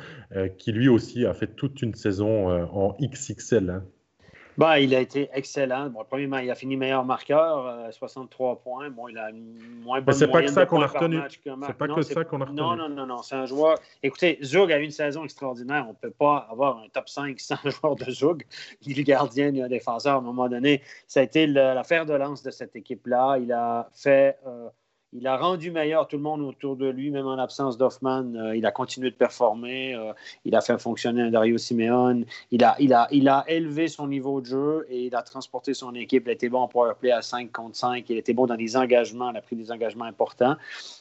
[0.57, 3.69] qui lui aussi a fait toute une saison en XXL.
[3.69, 3.83] Hein.
[4.59, 5.89] Bah, il a été excellent.
[5.89, 8.89] Bon, premièrement, il a fini meilleur marqueur, 63 euh, points.
[8.89, 11.17] Bon, il a moins bonne C'est pas que ça qu'on a retenu.
[11.29, 12.59] C'est pas que ça qu'on a retenu.
[12.59, 13.21] Non, non, non, non.
[13.23, 13.77] C'est un joueur.
[14.03, 15.85] Écoutez, Zug a eu une saison extraordinaire.
[15.87, 18.43] On ne peut pas avoir un top 5 sans joueur de Zug.
[18.81, 20.81] Il est gardien, il est un défenseur à un moment donné.
[21.07, 23.37] Ça a été l'affaire de lance de cette équipe-là.
[23.37, 24.39] Il a fait.
[24.45, 24.67] Euh,
[25.11, 28.35] il a rendu meilleur tout le monde autour de lui, même en l'absence d'Hoffman.
[28.35, 29.95] Euh, il a continué de performer.
[29.95, 30.13] Euh,
[30.45, 32.25] il a fait fonctionner Dario Simeone.
[32.51, 35.73] Il a, il, a, il a élevé son niveau de jeu et il a transporté
[35.73, 36.23] son équipe.
[36.27, 38.07] Il était bon en powerplay à 5 contre 5.
[38.09, 39.31] Il était bon dans les engagements.
[39.31, 40.55] Il a pris des engagements importants.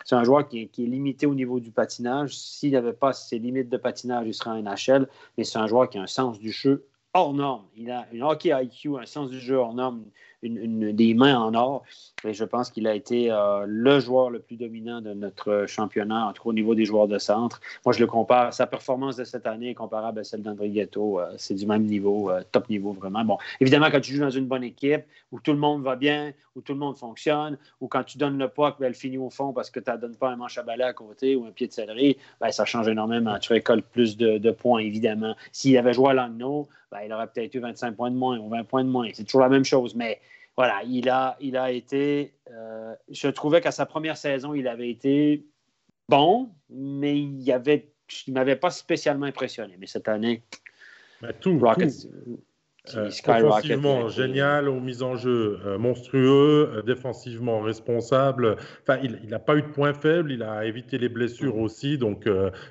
[0.04, 2.34] C'est un joueur qui est, qui est, limité au niveau du patinage.
[2.34, 5.06] S'il n'avait pas ses limites de patinage, il serait un NHL.
[5.36, 7.64] Mais c'est un joueur qui a un sens du jeu hors norme.
[7.76, 10.04] Il a un hockey IQ, un sens du jeu hors norme,
[10.42, 11.84] des mains en or.
[12.24, 16.26] Et je pense qu'il a été euh, le joueur le plus dominant de notre championnat,
[16.26, 17.60] en tout cas au niveau des joueurs de centre.
[17.84, 18.52] Moi, je le compare.
[18.52, 21.20] Sa performance de cette année est comparable à celle d'André Ghetto.
[21.20, 23.24] Euh, c'est du même niveau, euh, top niveau vraiment.
[23.24, 26.32] Bon, évidemment, quand tu joues dans une bonne équipe où tout le monde va bien,
[26.56, 29.30] où tout le monde fonctionne, ou quand tu donnes le puck, ben, elle finit au
[29.30, 31.50] fond parce que tu ne donnes pas un manche à balai à côté ou un
[31.50, 33.38] pied de céleri, ben, ça change énormément.
[33.38, 35.36] Tu récoltes plus de, points, évidemment.
[35.52, 38.48] S'il avait joué à Langnau, ben, il aurait peut-être eu 25 points de moins ou
[38.48, 39.08] 20 points de moins.
[39.12, 39.94] C'est toujours la même chose.
[39.94, 40.20] Mais
[40.56, 42.34] voilà, il a, il a été.
[42.50, 45.44] Euh, je trouvais qu'à sa première saison, il avait été
[46.08, 47.78] bon, mais il ne
[48.26, 49.76] il m'avait pas spécialement impressionné.
[49.78, 50.42] Mais cette année,
[51.20, 51.58] bah, tout,
[52.96, 58.56] euh, offensivement génial, aux mises en jeu euh, monstrueux, euh, défensivement responsable.
[58.82, 61.98] Enfin, il n'a pas eu de point faible, il a évité les blessures aussi.
[61.98, 62.28] Donc,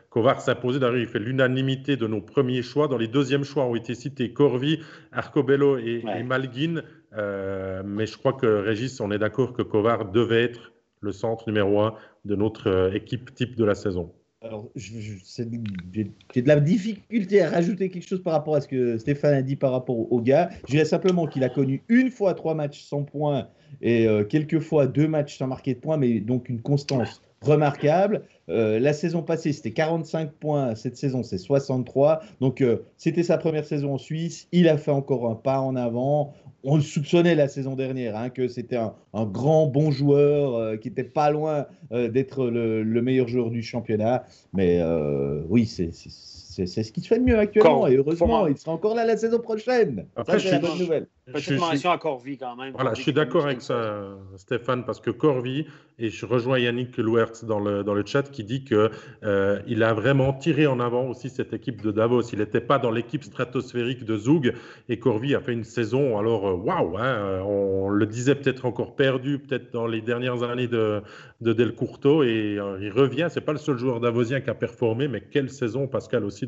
[0.10, 0.80] Kovar s'imposait.
[0.80, 2.88] D'ailleurs, il fait l'unanimité de nos premiers choix.
[2.88, 4.80] Dans les deuxièmes choix ont été cités Corvi,
[5.12, 6.82] Arcobello et, Malguin.
[7.14, 10.72] mais je crois que Régis, on est d'accord que Kovar devait être
[11.02, 11.96] le centre numéro un
[12.26, 14.14] de notre équipe type de la saison.
[14.48, 19.34] Alors, j'ai de la difficulté à rajouter quelque chose par rapport à ce que Stéphane
[19.34, 20.50] a dit par rapport au, gars.
[20.68, 23.50] Je dirais simplement qu'il a connu une fois trois matchs sans points
[23.82, 28.24] et euh, quelques fois deux matchs sans marquer de points, mais donc une constance remarquable.
[28.50, 30.76] Euh, la saison passée, c'était 45 points.
[30.76, 32.22] Cette saison, c'est 63.
[32.40, 34.48] Donc, euh, c'était sa première saison en Suisse.
[34.54, 36.34] Il a fait encore un pas en avant
[36.64, 40.90] on le soupçonnait la saison dernière, hein, que c'était un, grand bon joueur euh, qui
[40.90, 44.26] n'était pas loin euh, d'être le, meilleur joueur du championnat.
[44.54, 47.88] Mais euh, oui, c'est c'est ce qui se fait de mieux actuellement.
[47.88, 50.08] et heureusement, il sera encore là la saison prochaine.
[50.16, 51.08] Après, c'est la bonne nouvelle.
[51.34, 52.74] Petite mention à Corvi quand même.
[52.74, 55.66] Voilà, je suis d'accord avec ça, Stéphane, parce que Corvi,
[56.00, 58.90] et je rejoins Yannick Louertz dans le, dans le chat qui dit qu'il
[59.24, 62.22] euh, il a vraiment tiré en avant aussi cette équipe de Davos.
[62.32, 64.54] Il n'était pas dans l'équipe stratosphérique de Zug
[64.90, 68.96] et Corvi a fait une saison, alors euh, waouh, hein, on le disait peut-être encore
[68.96, 71.02] perdu, peut-être dans les dernières années de,
[71.42, 73.28] de Del Curto et euh, il revient.
[73.30, 76.48] C'est pas le seul joueur davosien qui a performé, mais quelle saison, Pascal, aussi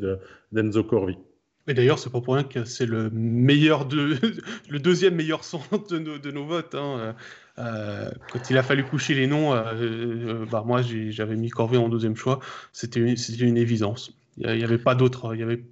[0.52, 1.18] d'Enzo Corvi.
[1.68, 4.18] Et d'ailleurs, c'est pas pour rien que c'est le meilleur de,
[4.68, 5.60] le deuxième meilleur son
[5.90, 6.74] de nos, de nos votes.
[6.74, 7.14] Hein.
[7.60, 11.76] Euh, quand il a fallu coucher les noms, euh, euh, bah moi j'avais mis Corvé
[11.76, 12.40] en deuxième choix.
[12.72, 14.12] C'était une, une évidence.
[14.38, 15.34] Il n'y avait pas d'autre.
[15.34, 15.62] Il y avait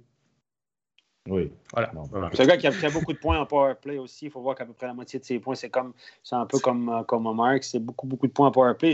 [1.27, 1.51] oui.
[1.73, 1.91] Voilà.
[2.33, 4.25] C'est un gars qui a, fait beaucoup de points en power play aussi.
[4.25, 5.93] Il faut voir qu'à peu près la moitié de ses points, c'est comme
[6.23, 7.63] c'est un peu comme, comme Mark.
[7.63, 8.93] C'est beaucoup, beaucoup de points en power play.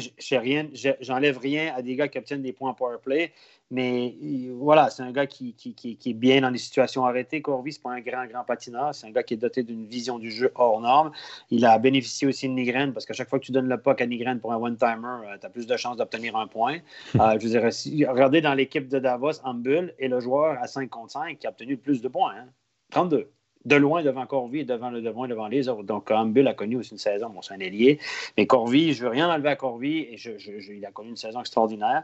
[0.99, 3.31] J'enlève rien à des gars qui obtiennent des points en power play.
[3.71, 4.15] Mais
[4.51, 7.41] voilà, c'est un gars qui, qui, qui, est bien dans les situations arrêtées.
[7.41, 8.93] Corvi, ce n'est pas un grand, grand patineur.
[8.93, 11.11] C'est un gars qui est doté d'une vision du jeu hors norme.
[11.49, 13.99] Il a bénéficié aussi de Nigraine parce qu'à chaque fois que tu donnes le puck
[14.01, 16.79] à Nigraine pour un one-timer, euh, tu as plus de chances d'obtenir un point.
[17.25, 17.69] Euh, je dirais,
[18.07, 21.49] regardez dans l'équipe de Davos, Ambul et le joueur à 5 contre 5 qui a
[21.49, 22.45] obtenu plus de points.
[22.91, 23.31] 32.
[23.65, 25.83] De loin devant Corvi et devant, devant, devant les autres.
[25.83, 27.99] Donc, Humble a connu aussi une saison, bon, c'est un ailier,
[28.37, 30.31] mais Corvi, je ne veux rien enlever à Corvi, et je,
[30.71, 32.03] il a connu une saison extraordinaire,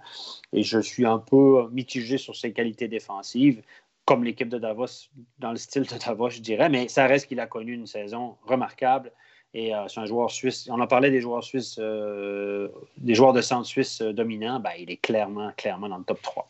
[0.53, 3.61] et je suis un peu mitigé sur ses qualités défensives,
[4.05, 5.09] comme l'équipe de Davos,
[5.39, 8.35] dans le style de Davos, je dirais, mais ça reste qu'il a connu une saison
[8.43, 9.11] remarquable.
[9.53, 10.69] Et euh, c'est un joueur suisse.
[10.71, 14.59] On en parlait des joueurs suisses, euh, des joueurs de centre suisse euh, dominants.
[14.59, 16.49] Ben, il est clairement, clairement dans le top 3.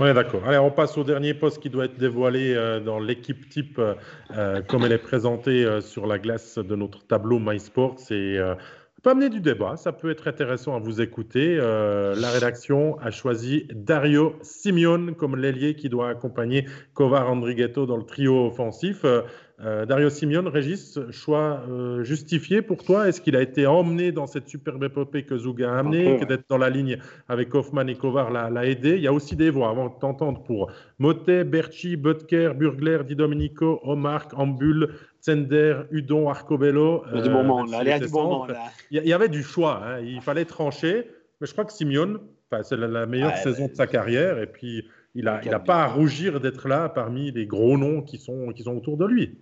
[0.00, 0.42] Oui, d'accord.
[0.46, 2.54] Allez, on passe au dernier poste qui doit être dévoilé
[2.84, 3.80] dans l'équipe type,
[4.68, 7.98] comme elle est présentée sur la glace de notre tableau MySports.
[7.98, 8.38] C'est
[9.02, 11.56] peut amener du débat, ça peut être intéressant à vous écouter.
[11.60, 17.96] Euh, la rédaction a choisi Dario Simeone comme l'ailier qui doit accompagner Kovar Andrighetto dans
[17.96, 19.04] le trio offensif.
[19.60, 21.62] Euh, euh, Dario Simeone, Régis, choix
[22.02, 23.08] justifié pour toi?
[23.08, 26.44] Est-ce qu'il a été emmené dans cette superbe épopée que Zouga a amenée, que d'être
[26.48, 26.98] dans la ligne
[27.28, 28.96] avec Hoffman et Kovar l'a aidé?
[28.96, 33.14] Il y a aussi des voix avant de t'entendre pour Motet, Berchi, Butker, Burgler, Di
[33.14, 37.04] Domenico, Omar, Ambul, Sender, Udon, Arcobello.
[37.12, 37.82] Il y a du bon monde, là.
[37.82, 38.54] Il y bon monde,
[38.90, 39.82] Il y avait du choix.
[39.84, 40.00] Hein.
[40.00, 41.06] Il fallait trancher.
[41.40, 42.18] Mais je crois que Simeone,
[42.62, 44.38] c'est la, meilleure saison de sa carrière.
[44.38, 48.02] Et puis, il n'a il a pas à rougir d'être là parmi les gros noms
[48.02, 49.38] qui sont, qui sont autour de lui.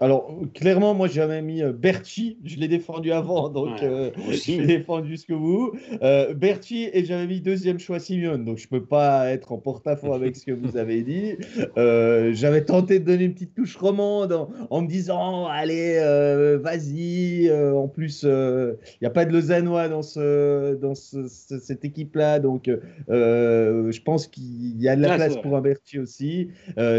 [0.00, 2.38] Alors, clairement, moi, j'avais mis euh, Berti.
[2.44, 5.72] Je l'ai défendu avant, donc euh, je l'ai défendu jusqu'au bout.
[6.02, 9.58] Euh, Berti, et j'avais mis deuxième choix Simeone, donc je ne peux pas être en
[9.58, 11.36] porte-à-faux avec ce que vous avez dit.
[11.76, 15.98] j'avais tenté de donner une petite touche romande en, me disant Allez,
[16.60, 17.50] vas-y.
[17.52, 22.68] en plus, il n'y a pas de Lausannois dans, ce, dans cette équipe-là, donc
[23.08, 26.48] je pense qu'il y a de la place pour un Berti aussi.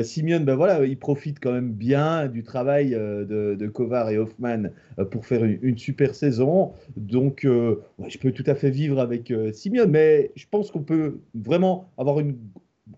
[0.04, 4.64] Simeone, ben voilà, il profite quand même bien du travail euh, de, Kovar et Hoffman
[5.00, 6.74] euh, pour faire une, super saison.
[6.96, 11.20] Donc, euh, je peux tout à fait vivre avec Simeone, mais je pense qu'on peut
[11.34, 12.38] vraiment avoir une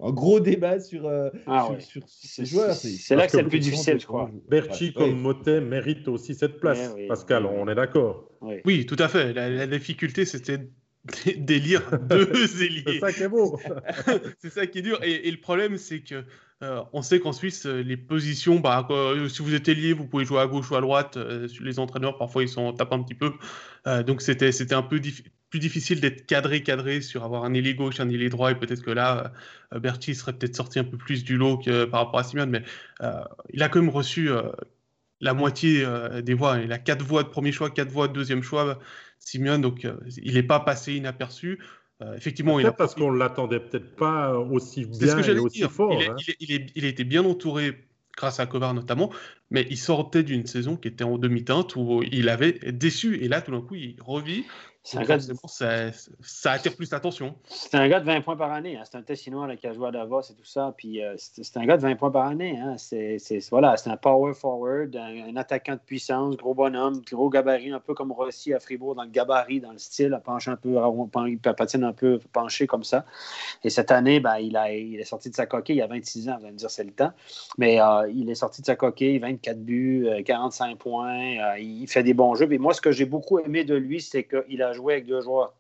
[0.02, 1.10] un gros débat sur,
[1.48, 2.74] ah sur, ces joueurs.
[2.74, 4.30] C'est là que c'est le plus difficile, je crois.
[4.50, 6.94] Berchi comme Motet mérite aussi cette place.
[7.08, 8.30] Pascal, on est d'accord.
[8.66, 8.86] Oui.
[8.86, 9.34] tout à fait.
[9.34, 10.60] La, difficulté, c'était
[11.38, 12.84] d'élire deux ailiers.
[12.86, 13.60] c'est ça qui est beau.
[14.40, 15.00] c'est ça qui est dur.
[15.04, 16.24] Et, et le problème, c'est que
[16.64, 20.08] euh, on sait qu'en Suisse, euh, les positions, bah, euh, si vous êtes ailier, vous
[20.08, 21.18] pouvez jouer à gauche ou à droite.
[21.62, 23.34] les entraîneurs, parfois, ils s'en tapent un petit peu.
[24.04, 25.00] donc, c'était, c'était un peu
[25.50, 28.52] plus difficile d'être cadré, cadré sur avoir un ailier gauche, un ailier droit.
[28.52, 29.32] Et peut-être que là,
[29.72, 32.48] Berti serait peut-être sorti un peu plus du lot que par rapport à Simon.
[32.48, 32.64] Mais
[33.54, 34.30] il a quand même reçu
[35.22, 35.86] la moitié
[36.24, 36.60] des voix.
[36.60, 38.80] Il a quatre voix de premier choix, quatre voix de deuxième choix,
[39.28, 39.62] Simeone.
[39.62, 39.88] Donc,
[40.18, 41.60] il n'est pas passé inaperçu.
[42.02, 46.00] Euh, effectivement, il a parce qu'on l'attendait peut-être pas aussi bien et aussi fort.
[46.00, 46.16] Il, hein.
[46.40, 49.12] il, il, était bien entouré grâce à Kovar notamment,
[49.50, 53.42] mais il sortait d'une saison qui était en demi-teinte où il avait déçu et là
[53.42, 54.46] tout d'un coup il revit
[54.88, 55.34] c'est un gars de...
[55.48, 55.92] ça,
[56.22, 57.36] ça, attire plus l'attention.
[57.50, 58.78] C'est un gars de 20 points par année.
[58.78, 58.84] Hein.
[58.86, 60.74] C'est un Tessinois qui a joué à Davos et tout ça.
[60.78, 62.58] Puis euh, c'est un gars de 20 points par année.
[62.58, 62.76] Hein.
[62.78, 63.18] C'est
[63.50, 68.14] voilà, un power forward, un, attaquant de puissance, gros bonhomme, gros gabarit, un peu comme
[68.14, 70.78] Rossi à Fribourg, dans le gabarit, dans le style, à pencher un peu,
[71.28, 73.04] il patine un peu penché comme ça.
[73.66, 75.76] Et cette année, ben, il, a, il est sorti de sa coquille.
[75.76, 77.12] Il a 26 ans, vous allez me dire c'est le temps.
[77.58, 81.58] Mais euh, il est sorti de sa coquille, 24 buts, 45 euh, points.
[81.58, 82.52] il fait des bons jeux.
[82.52, 85.22] Et moi, ce que j'ai beaucoup aimé de lui, c'est qu'il a jouer avec deux
[85.22, 85.54] joueurs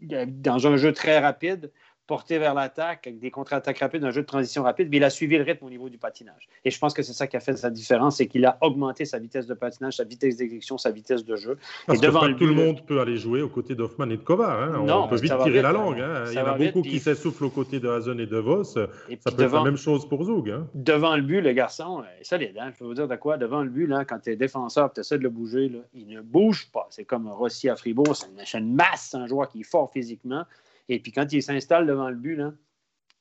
[0.00, 1.70] dans un jeu très rapide
[2.10, 5.10] porté vers l'attaque, avec des contre-attaques rapides, un jeu de transition rapide, mais il a
[5.10, 6.48] suivi le rythme au niveau du patinage.
[6.64, 9.04] Et je pense que c'est ça qui a fait sa différence, c'est qu'il a augmenté
[9.04, 11.56] sa vitesse de patinage, sa vitesse d'exécution, sa vitesse de jeu.
[11.86, 14.22] Parce et devant que tout le monde peut aller jouer aux côtés d'Hoffman et de
[14.22, 14.60] Kovar.
[14.60, 14.84] Hein.
[14.88, 16.00] On peut vite tirer la langue.
[16.00, 16.24] Hein.
[16.32, 18.64] Il y en a beaucoup qui s'essoufflent aux côtés de Hazen et de Vos.
[18.64, 20.50] ça peut être la même chose pour Zoug.
[20.50, 20.66] Hein.
[20.74, 22.58] Devant le but, le garçon est solide.
[22.60, 22.72] Hein.
[22.74, 23.38] Je peux vous dire de quoi.
[23.38, 26.08] Devant le but, là, quand tu es défenseur tu essaies de le bouger, là, il
[26.08, 26.88] ne bouge pas.
[26.90, 28.16] C'est comme Rossi à Fribourg.
[28.16, 30.44] C'est une, une masse, un joueur qui est fort physiquement.
[30.90, 32.52] Et puis quand il s'installe devant le but, là,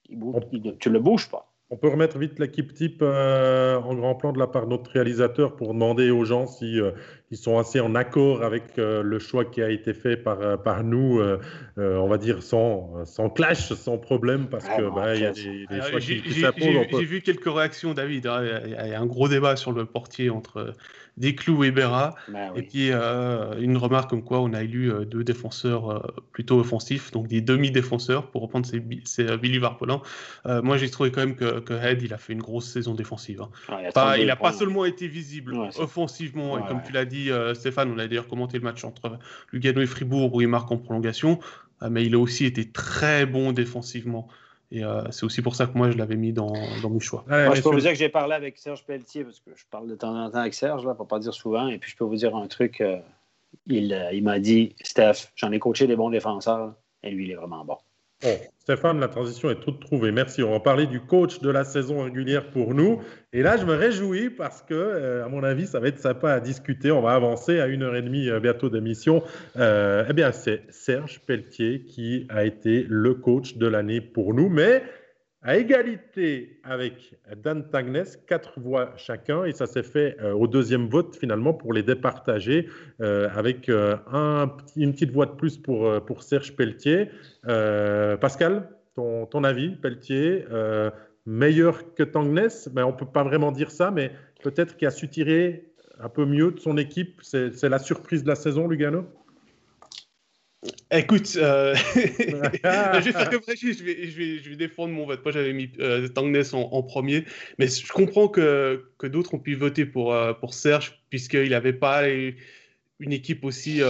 [0.10, 1.54] tu ne le bouges pas.
[1.70, 4.90] On peut remettre vite l'équipe type euh, en grand plan de la part de notre
[4.90, 6.92] réalisateur pour demander aux gens si euh,
[7.32, 10.84] ils sont assez en accord avec euh, le choix qui a été fait par, par
[10.84, 11.22] nous,
[11.78, 15.66] on va dire sans, sans clash, sans problème, parce qu'il que bah, y a des,
[15.90, 17.00] choix qui, s'imposent.
[17.00, 18.28] J'ai vu quelques réactions, David.
[18.28, 18.62] Hein.
[18.66, 20.74] Il y a un gros débat sur le portier entre
[21.20, 22.16] des clous et Berra.
[22.30, 26.00] Bah et puis euh, une remarque comme quoi on a élu euh, deux défenseurs euh,
[26.32, 30.02] plutôt offensifs, donc des demi-défenseurs pour reprendre ces, Billy Varpolin.
[30.46, 33.42] moi j'ai trouvé quand même que, que, Head il a fait une grosse saison défensive.
[33.42, 34.16] Hein.
[34.18, 37.19] il n'a pas, seulement été visible offensivement, et comme tu l'as dit
[37.54, 39.20] Stéphane, on a d'ailleurs commenté le match entre
[39.52, 41.40] Lugano et Fribourg où il marque en prolongation,
[41.90, 44.28] mais il a aussi été très bon défensivement.
[44.72, 47.26] Et euh, c'est aussi pour ça que moi, je l'avais mis dans, dans mes choix.
[47.28, 49.88] moi, je peux vous dire que j'ai parlé avec Serge Pelletier, parce que je parle
[49.88, 51.68] de temps en temps avec Serge, là, pour pas dire souvent.
[51.68, 52.82] Et puis, je peux vous dire un truc.
[52.82, 53.00] Euh,
[53.66, 57.32] il, euh, il m'a dit Steph, j'en ai coaché des bons défenseurs, et lui, il
[57.32, 57.78] est vraiment bon.
[58.22, 60.12] Bon, Stéphane, la transition est toute trouvée.
[60.12, 60.44] Merci.
[60.44, 63.02] On va parler du coach de la saison régulière pour nous.
[63.32, 66.34] Et là, je me réjouis parce que, euh, à mon avis, ça va être sympa
[66.34, 66.92] à discuter.
[66.92, 69.24] On va avancer à une heure et demie euh, bientôt d'émission.
[69.56, 74.50] Euh, eh bien, c'est Serge Pelletier qui a été le coach de l'année pour nous.
[74.50, 74.84] Mais
[75.42, 80.88] à égalité avec Dan Tagnes, quatre voix chacun, et ça s'est fait euh, au deuxième
[80.88, 82.68] vote finalement pour les départager,
[83.02, 87.10] euh, avec euh, un, une petite voix de plus pour, Serge Pelletier.
[87.44, 90.46] Pascal, ton, avis, Pelletier,
[91.26, 94.12] meilleur que Tangnes ben, On ne peut pas vraiment dire ça, mais
[94.44, 97.22] peut-être qu'il a su tirer un peu mieux de son équipe.
[97.22, 99.06] C'est la surprise de la saison, Lugano?
[100.92, 105.06] Écoute, euh, je vais faire comme Régis, je vais, je, vais, je vais, défendre mon
[105.06, 105.24] vote.
[105.24, 107.26] Moi, j'avais mis euh, Tangness en, premier,
[107.60, 111.74] mais je comprends que, que d'autres ont pu voter pour, euh, pour Serge, puisqu'il n'avait
[111.74, 113.82] pas une équipe aussi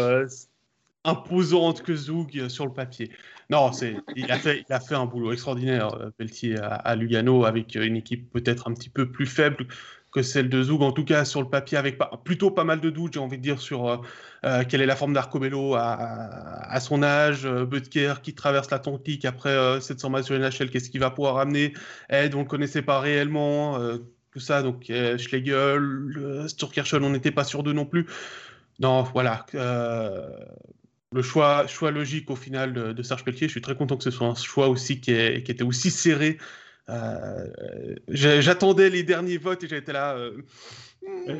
[1.06, 3.10] imposante que Zoug sur le papier.
[3.50, 3.72] Non,
[4.16, 7.96] il, a fait, il a fait un boulot extraordinaire, Pelletier, à, à Lugano, avec une
[7.96, 9.66] équipe peut-être un petit peu plus faible
[10.12, 12.90] que celle de Zoug, en tout cas sur le papier, avec plutôt pas mal de
[12.90, 13.98] doutes, j'ai envie de dire, sur euh,
[14.46, 19.80] euh, quelle est la forme d'Arcomelo à, son âge, euh, Butker qui traverse l'Atlantique après
[19.82, 21.74] 700 matchs NHL, qu'est-ce qu'il va pouvoir amener
[22.10, 23.80] Ed, on ne le connaissait pas réellement,
[24.32, 24.86] tout ça, donc
[25.18, 28.08] Schlegel, Sturkerson, on n'était pas sûr d'eux non plus.
[28.80, 29.46] Non, voilà.
[29.54, 34.12] le choix, choix logique au final de, Serge Pelletier, je suis très content que ce
[34.12, 36.44] soit un choix aussi qui, était aussi serré euh,
[38.08, 40.16] j'attendais les derniers votes et j'étais là.
[40.16, 40.32] Euh,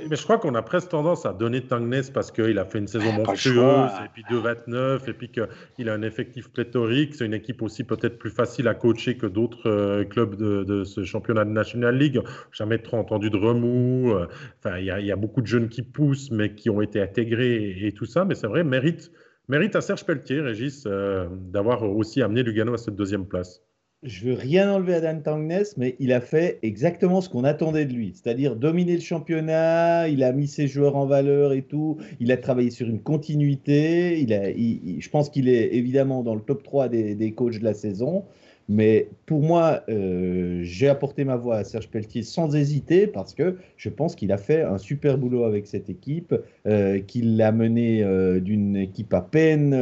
[0.10, 2.88] mais, je crois qu'on a presque tendance à donner Tangnes parce qu'il a fait une
[2.88, 7.16] saison monstrueuse, et puis 2-29, et puis qu'il a un effectif pléthorique.
[7.16, 11.04] C'est une équipe aussi peut-être plus facile à coacher que d'autres euh, clubs de, ce
[11.04, 12.22] championnat de National League.
[12.52, 14.14] Jamais trop entendu de remous.
[14.60, 17.92] Enfin, il y, a beaucoup de jeunes qui poussent, mais qui ont été intégrés et,
[17.92, 18.24] tout ça.
[18.24, 19.12] Mais c'est vrai, mérite,
[19.50, 23.62] mérite à Serge Pelletier, Régis, d'avoir aussi amené Lugano à cette deuxième place
[24.04, 27.86] je veux rien enlever à Dan Tangnes, mais il a fait exactement ce qu'on attendait
[27.86, 31.98] de lui, c'est-à-dire dominer le championnat, il a mis ses joueurs en valeur et tout,
[32.20, 36.88] il a travaillé sur une continuité, je pense qu'il est évidemment dans le top 3
[36.88, 38.24] des, des coachs de la saison,
[38.70, 43.58] mais pour moi, euh, j'ai apporté ma voix à Serge Pelletier sans hésiter parce que
[43.78, 46.36] je pense qu'il a fait un super boulot avec cette équipe,
[46.68, 49.74] euh, qu'il l'a mené euh, d'une équipe à peine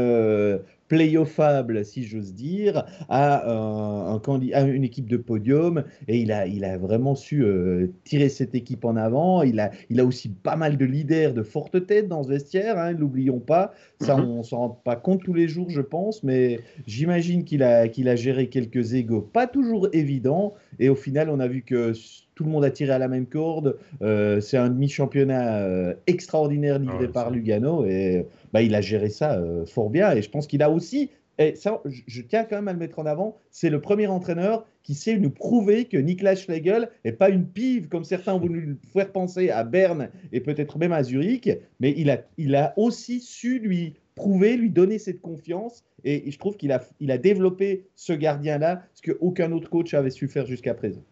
[0.87, 4.21] playoffable, si j'ose dire, à, un,
[4.53, 5.83] à, une équipe de podium.
[6.07, 9.43] Et il a, il a vraiment su euh, tirer cette équipe en avant.
[9.43, 12.77] Il a, il a aussi pas mal de leaders de forte tête dans ce vestiaire,
[12.77, 13.73] hein, l'oublions pas.
[14.01, 14.29] Ça, mhm.
[14.29, 17.87] on ne s'en rend pas compte tous les jours, je pense, mais j'imagine qu'il a,
[17.87, 20.53] qu'il a géré quelques égaux pas toujours évidents.
[20.79, 21.93] Et au final, on a vu que
[22.35, 23.77] tout le monde a tiré à la même corde.
[24.01, 29.09] Euh, c'est un demi-championnat euh, extraordinaire livré ah par Lugano et bah, il a géré
[29.09, 30.11] ça euh, fort bien.
[30.11, 31.09] Et je pense qu'il a aussi,
[31.39, 34.65] et ça, je, tiens quand même à le mettre en avant, c'est le premier entraîneur
[34.83, 38.61] qui sait nous prouver que Niklas Schlegel n'est pas une pive comme certains ont voulu
[38.61, 41.49] le faire penser à Berne et peut-être même à Zurich,
[41.79, 45.83] mais il a, il a aussi su lui prouver, lui donner cette confiance.
[46.03, 50.09] Et, je trouve qu'il a, il a développé ce gardien-là, ce qu'aucun autre coach avait
[50.09, 51.03] su faire jusqu'à présent.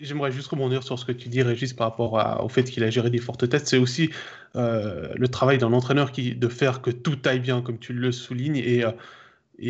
[0.00, 2.90] J'aimerais juste rebondir sur ce que tu dis, Régis, par rapport au fait qu'il a
[2.90, 3.66] géré des fortes têtes.
[3.66, 4.08] C'est aussi
[4.56, 8.56] euh, le travail d'un entraîneur de faire que tout aille bien, comme tu le soulignes.
[8.56, 8.92] Et, euh,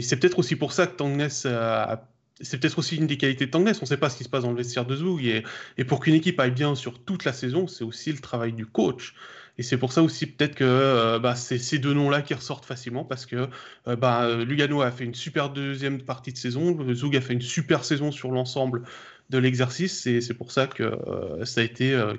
[0.00, 1.46] c'est peut-être aussi pour ça que Tangness
[2.42, 3.78] c'est peut-être aussi une des qualités de Tangness.
[3.78, 5.24] On ne sait pas ce qui se passe dans le vestiaire de Zoug.
[5.78, 8.66] Et pour qu'une équipe aille bien sur toute la saison, c'est aussi le travail du
[8.66, 9.14] coach.
[9.58, 12.64] Et c'est pour ça aussi peut-être que euh, bah, c'est ces deux noms-là qui ressortent
[12.64, 13.48] facilement parce que
[13.86, 17.84] bah, Lugano a fait une super deuxième partie de saison, Zoug a fait une super
[17.84, 18.84] saison sur l'ensemble
[19.32, 20.06] de l'exercice.
[20.06, 21.92] Et c'est pour ça que euh, ça a été.
[21.92, 22.14] Euh,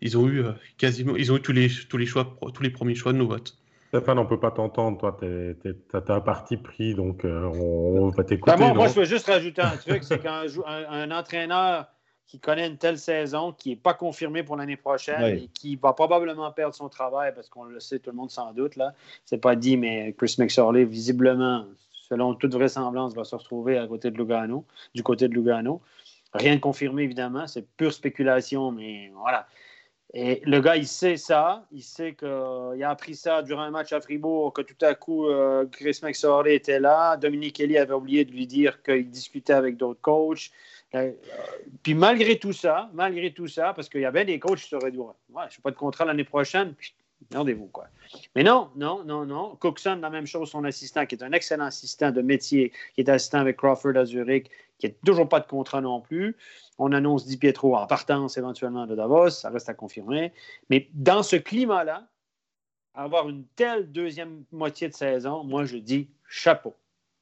[0.00, 1.16] ils ont eu euh, quasiment.
[1.16, 3.56] Ils ont eu tous les, tous les choix, tous les premiers choix de nos votes.
[3.88, 4.98] Stéphane, on ne peut pas t'entendre.
[4.98, 8.56] Toi, tu as un parti pris, donc on, va t'écouter.
[8.58, 11.86] Bah, moi, je veux juste rajouter un truc c'est qu'un un, entraîneur
[12.26, 15.92] qui connaît une telle saison, qui n'est pas confirmé pour l'année prochaine et qui va
[15.92, 18.94] probablement perdre son travail, parce qu'on le sait, tout le monde sans doute, là.
[19.24, 24.10] C'est pas dit, mais Chris McSorley, visiblement, selon toute vraisemblance, va se retrouver à côté
[24.10, 25.80] de Lugano, du côté de Lugano.
[26.34, 29.46] Rien de confirmé, évidemment, c'est pure spéculation, mais voilà.
[30.12, 32.26] Et le gars, il sait ça, il sait qu'il
[32.82, 36.54] a appris ça durant un match à Fribourg, que tout à coup, euh, Chris McSorley
[36.54, 37.16] était là.
[37.16, 40.50] Dominique Kelly avait oublié de lui dire qu'il discutait avec d'autres coachs.
[40.94, 41.12] Euh,
[41.82, 44.92] puis malgré tout ça, malgré tout ça, parce qu'il y avait des coachs qui seraient
[44.92, 45.12] dit ouais,
[45.50, 46.74] je n'ai pas de contrat l'année prochaine,
[47.34, 47.86] Rendez-vous, quoi.
[48.34, 49.56] Mais non, non, non, non.
[49.56, 53.08] Cookson, la même chose, son assistant, qui est un excellent assistant de métier, qui est
[53.08, 56.36] assistant avec Crawford à Zurich, qui n'a toujours pas de contrat non plus.
[56.78, 60.32] On annonce Di Pietro en partance éventuellement de Davos, ça reste à confirmer.
[60.70, 62.06] Mais dans ce climat-là,
[62.94, 66.74] avoir une telle deuxième moitié de saison, moi, je dis chapeau.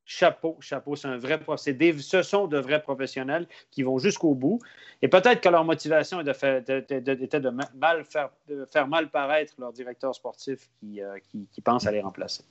[0.05, 0.97] Chapeau, chapeau.
[0.97, 1.41] C'est un vrai.
[1.57, 4.61] Ce sont de vrais professionnels qui vont jusqu'au bout.
[5.03, 8.31] Et peut-être que leur motivation était de, mal faire,
[8.71, 12.45] faire, mal paraître leur directeur sportif qui, euh, qui, pense à les remplacer.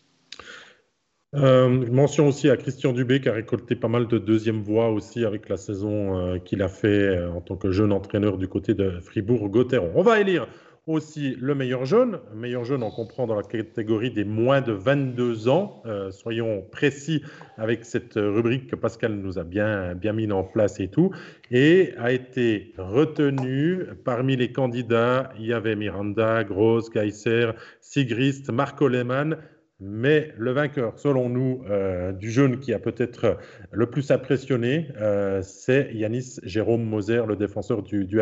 [1.36, 5.26] Euh, mention aussi à Christian Dubé qui a récolté pas mal de deuxième voix aussi
[5.26, 9.00] avec la saison euh, qu'il a fait en tant que jeune entraîneur du côté de
[9.00, 9.94] Fribourg-Gotteron.
[9.96, 10.48] On va élire
[10.86, 12.20] aussi le meilleur jeune.
[12.36, 15.82] Meilleur jeune, on comprend dans la catégorie des moins de 22 ans.
[15.86, 17.24] Euh, soyons précis
[17.58, 21.12] avec cette rubrique que Pascal nous a bien, bien mis en place et tout.
[21.52, 25.32] Et a été retenu parmi les candidats.
[25.40, 29.38] Il y avait Miranda, Gross, Geisser, Sigrist, Marco Lehmann
[29.86, 33.38] mais le vainqueur, selon nous, euh, du jeune qui a peut-être
[33.72, 38.22] le plus impressionné, euh, c'est Yanis Jérôme Moser, le défenseur du, du.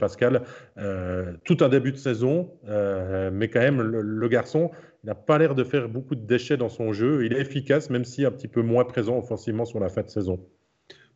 [0.00, 0.42] Pascal,
[0.78, 2.50] euh, tout un début de saison,
[3.32, 4.70] mais quand même, le, garçon
[5.04, 7.26] n'a pas l'air de faire beaucoup de déchets dans son jeu.
[7.26, 10.08] Il est efficace, même si un petit peu moins présent offensivement sur la fin de
[10.08, 10.40] saison.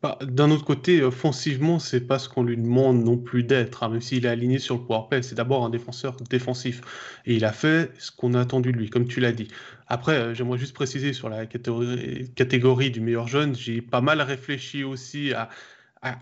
[0.00, 3.88] Bah, d'un autre côté, offensivement, c'est pas ce qu'on lui demande non plus d'être, hein,
[3.88, 5.22] même s'il est aligné sur le powerplay.
[5.22, 6.82] C'est d'abord un défenseur défensif.
[7.26, 9.48] Et il a fait ce qu'on a attendu de lui, comme tu l'as dit.
[9.88, 14.84] Après, euh, j'aimerais juste préciser sur la catégorie, du meilleur jeune, j'ai pas mal réfléchi
[14.84, 15.48] aussi à,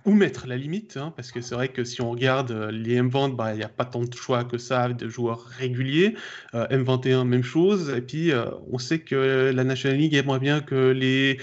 [0.07, 2.99] où mettre la limite, hein, parce que c'est vrai que si on regarde euh, les
[2.99, 6.15] M20, bah, il n'y a pas tant de choix que ça de joueurs réguliers.
[6.55, 7.91] Euh, M21, même chose.
[7.95, 8.33] Et puis,
[8.73, 11.39] on sait que la National League aimerait bien que les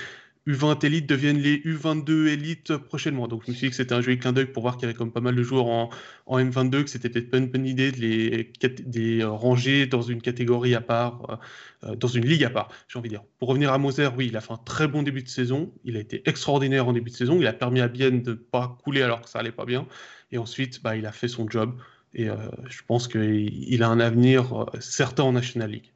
[0.46, 3.30] U20 Elite deviennent les U22 Elite prochainement.
[3.30, 4.86] Donc je me suis dit que c'était un joli clin d'œil pour voir qu'il y
[4.86, 5.90] avait comme pas mal de joueurs en,
[6.28, 10.82] M22, que c'était peut-être pas une bonne idée de les, ranger dans une catégorie à
[10.82, 11.40] part,
[11.84, 13.24] euh, euh, dans une ligue à part, j'ai envie de dire.
[13.40, 15.72] Pour revenir à Moser, oui, il a fait un très bon début de saison.
[15.86, 17.38] Il a été extraordinaire en début de saison.
[17.40, 19.88] Il a permis à Bienne de ne pas couler alors que ça allait pas bien.
[20.32, 21.78] Et ensuite, bah, il a fait son job.
[22.14, 22.36] Et euh,
[22.68, 25.93] je pense qu'il a un avenir certain en National League.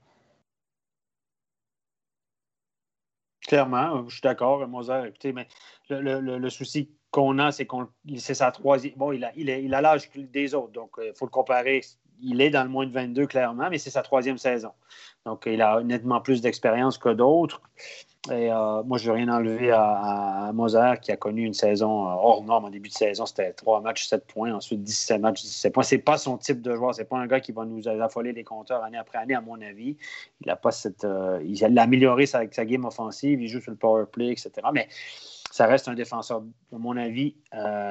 [3.48, 5.04] Clairement, je suis d'accord, Moser.
[5.08, 5.48] Écoutez, mais
[5.90, 7.88] le, souci qu'on a, c'est qu'on
[8.18, 8.94] c'est sa troisième.
[9.14, 11.82] Il a il, l'âge des autres, donc il faut le comparer.
[12.20, 14.72] Il est dans le moins de 22, clairement, mais c'est sa troisième saison.
[15.26, 17.62] Donc, il a nettement plus d'expérience que d'autres.
[18.30, 22.08] Et euh, moi, je ne veux rien enlever à, à, qui a connu une saison
[22.08, 23.26] euh, hors norme en début de saison.
[23.26, 24.54] C'était 3 matchs, 7 points.
[24.54, 25.84] Ensuite, 17 matchs, 17 points.
[25.84, 26.94] Ce n'est pas son type de joueur.
[26.94, 29.42] Ce n'est pas un gars qui va nous affoler les compteurs année après année, à
[29.42, 29.96] mon avis.
[30.42, 31.06] Il a pas cette.
[31.06, 33.42] Euh, il a amélioré sa, sa game offensive.
[33.42, 34.52] Il joue sur le power play, etc.
[34.74, 34.90] Mais
[35.52, 37.36] ça reste un défenseur, à mon avis.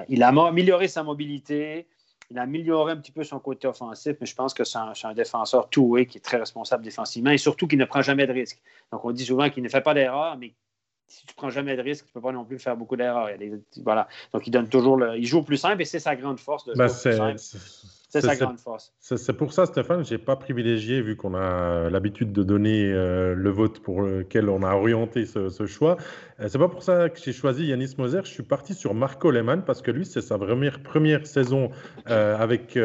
[0.09, 1.87] il a amélioré sa mobilité
[2.31, 5.15] il a amélioré un petit peu son côté offensif, mais je pense que c'est un,
[5.15, 8.61] défenseur two-way qui est très responsable défensivement et surtout qui ne prend jamais de risques.
[8.93, 10.55] Donc, on dit souvent qu'il ne fait pas d'erreur, mais
[11.09, 12.97] si tu ne prends jamais de risques, tu ne peux pas non plus faire beaucoup
[12.97, 13.29] d'erreurs.
[13.85, 14.09] Voilà.
[14.33, 16.75] Donc, il donne toujours le, il joue plus simple et c'est sa grande force de
[16.75, 17.63] ben, jouer plus simple.
[18.21, 18.93] C'est sa grande force.
[19.01, 23.35] C'est pour ça, Stéphane, je n'ai pas privilégié, vu qu'on a l'habitude de donner euh,
[23.35, 25.97] le vote pour lequel on a orienté ce, choix.
[26.41, 28.21] Euh, c'est pas pour ça que j'ai choisi Yanis Moser.
[28.25, 31.71] Je suis parti sur Marco Lehmann parce que lui, c'est sa première, première saison
[32.09, 32.79] euh, avec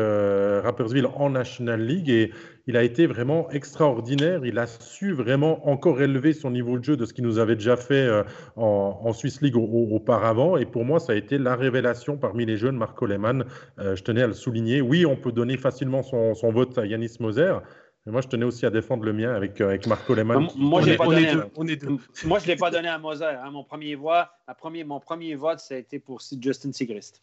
[0.63, 2.31] Rappersville en National League et
[2.67, 4.45] il a été vraiment extraordinaire.
[4.45, 7.55] Il a su vraiment encore élever son niveau de jeu de ce qu'il nous avait
[7.55, 8.23] déjà fait euh,
[8.55, 10.57] en, Swiss League auparavant.
[10.57, 13.45] Et pour moi, ça a été la révélation parmi les jeunes, Marco Lehmann.
[13.79, 14.81] Euh, je tenais à le souligner.
[14.81, 17.55] Oui, on peut donner facilement son, vote à Yanis Moser.
[18.05, 20.47] Mais moi, je tenais aussi à défendre le mien avec, euh, avec Marco Lehmann.
[20.55, 20.97] Moi, je ne l'ai
[22.55, 23.25] pas donné à Moser.
[23.25, 23.51] Hein.
[23.51, 27.21] Mon, premier voix, premier, mon premier vote, ça a été pour Justin Sigrist.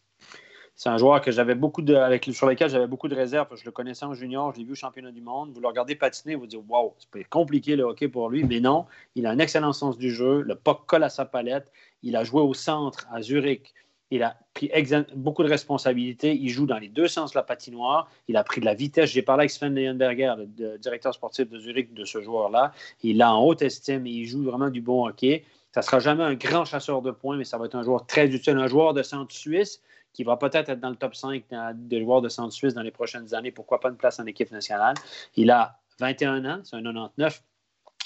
[0.79, 3.53] C'est un joueur que j'avais beaucoup de, avec, sur lequel j'avais beaucoup de réserves.
[3.53, 5.51] Je le connaissais en junior, je l'ai vu au championnat du monde.
[5.53, 8.45] Vous le regardez patiner, vous dites Waouh, c'est compliqué le hockey pour lui.
[8.45, 8.85] Mais non,
[9.15, 10.39] il a un excellent sens du jeu.
[10.39, 11.69] Le puck colle à sa palette.
[12.01, 13.73] Il a joué au centre à Zurich.
[14.09, 14.71] Il a pris
[15.17, 16.33] beaucoup de responsabilités.
[16.33, 18.09] Il joue dans les deux sens la patinoire.
[18.29, 19.09] Il a pris de la vitesse.
[19.09, 22.71] J'ai parlé avec Sven Leyenberger, le directeur sportif de Zurich, de ce joueur-là.
[23.03, 25.43] Il l'a en haute estime et il joue vraiment du bon hockey.
[25.73, 28.05] Ça ne sera jamais un grand chasseur de points, mais ça va être un joueur
[28.05, 29.81] très utile, un joueur de centre suisse
[30.13, 31.43] qui va peut-être être dans le top 5
[31.75, 33.51] des joueurs de centre suisse dans les prochaines années.
[33.51, 34.95] Pourquoi pas une place en équipe nationale?
[35.35, 37.43] Il a 21 ans, c'est un 99,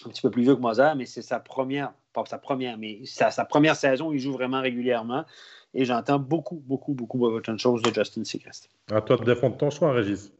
[0.05, 3.05] un petit peu plus vieux que Mozart, mais c'est sa première, pas sa première, mais
[3.05, 5.25] sa, sa première saison où il joue vraiment régulièrement.
[5.73, 8.69] Et j'entends beaucoup, beaucoup, beaucoup de choses de Justin Seacrest.
[8.91, 10.31] À toi de défendre ton choix, Régis.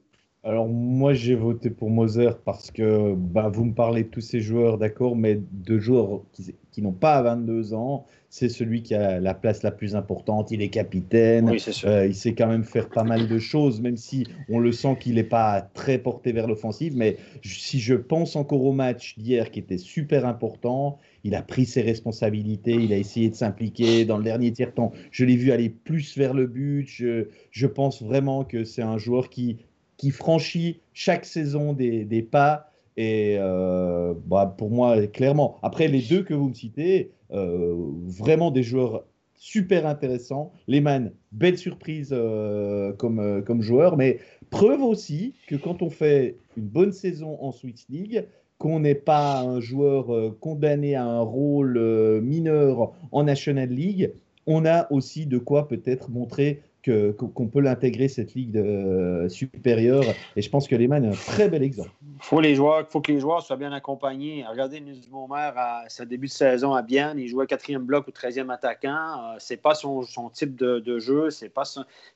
[0.46, 4.42] Alors moi j'ai voté pour Moser parce que bah, vous me parlez de tous ces
[4.42, 9.36] joueurs, d'accord, mais de joueurs qui, n'ont pas 22 ans, c'est celui qui a la
[9.36, 11.56] place la plus importante, il est capitaine,
[11.86, 14.98] euh, il sait quand même faire pas mal de choses, même si on le sent
[15.00, 19.50] qu'il n'est pas très porté vers l'offensive, mais si je pense encore au match d'hier
[19.50, 24.18] qui était super important, il a pris ses responsabilités, il a essayé de s'impliquer dans
[24.18, 28.66] le dernier tiers-temps, je l'ai vu aller plus vers le but, je pense vraiment que
[28.66, 29.60] c'est un joueur qui
[29.98, 35.58] qui franchit chaque saison des, pas Et euh, bah, pour moi, clairement.
[35.62, 37.76] Après, les deux que vous me citez, euh,
[38.06, 39.06] vraiment des joueurs
[39.36, 40.54] super intéressants.
[40.68, 46.64] Lehmann, belle surprise euh, comme, comme joueur, mais preuve aussi que quand on fait une
[46.64, 48.26] bonne saison en Swiss League,
[48.60, 54.14] qu'on n'est pas un joueur condamné à un rôle mineur en National League,
[54.46, 60.04] on a aussi de quoi peut-être montrer qu'on peut l'intégrer cette ligue de, supérieure.
[60.36, 61.92] Et je pense que Lehmann est un très bel exemple.
[62.20, 62.42] Faut,
[62.90, 64.46] faut que les joueurs soient bien accompagnés.
[64.50, 65.02] Regardez Nils
[65.32, 69.34] à sa début de saison à Bienne, il jouait quatrième bloc ou 13e attaquant.
[69.34, 71.30] Euh, c'est pas son, son, type de, jeu.
[71.30, 71.64] C'est pas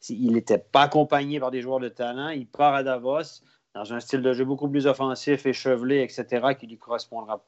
[0.10, 2.30] il n'était pas accompagné par des joueurs de talent.
[2.30, 3.42] Il part à Davos
[3.78, 7.42] dans un style de jeu beaucoup plus offensif, échevelé, etc., qui lui correspondra,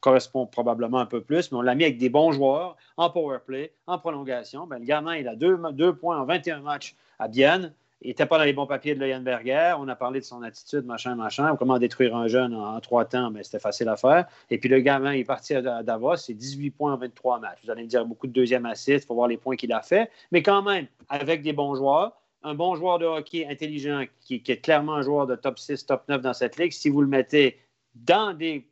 [0.00, 1.52] correspond probablement un peu plus.
[1.52, 4.66] Mais on l'a mis avec des bons joueurs en power play, en prolongation.
[4.66, 7.72] Ben, le gamin, il a deux, deux points en 21 matchs à Bienne.
[8.04, 9.76] Il n'était pas dans les bons papiers de Leuenberger.
[9.78, 11.54] On a parlé de son attitude, machin, machin.
[11.56, 14.26] Comment détruire un jeune en, trois temps, mais c'était facile à faire.
[14.50, 17.58] Et puis le gamin, il est parti à Davos, c'est 18 points en 23 matchs.
[17.64, 19.82] Vous allez me dire beaucoup de deuxième assist, il faut voir les points qu'il a
[19.82, 20.10] fait.
[20.32, 22.12] Mais quand même, avec des bons joueurs,
[22.42, 26.08] un bon joueur de hockey intelligent qui, est clairement un joueur de top 6, top
[26.08, 27.58] 9 dans cette ligue, si vous le mettez
[27.94, 28.66] dans des,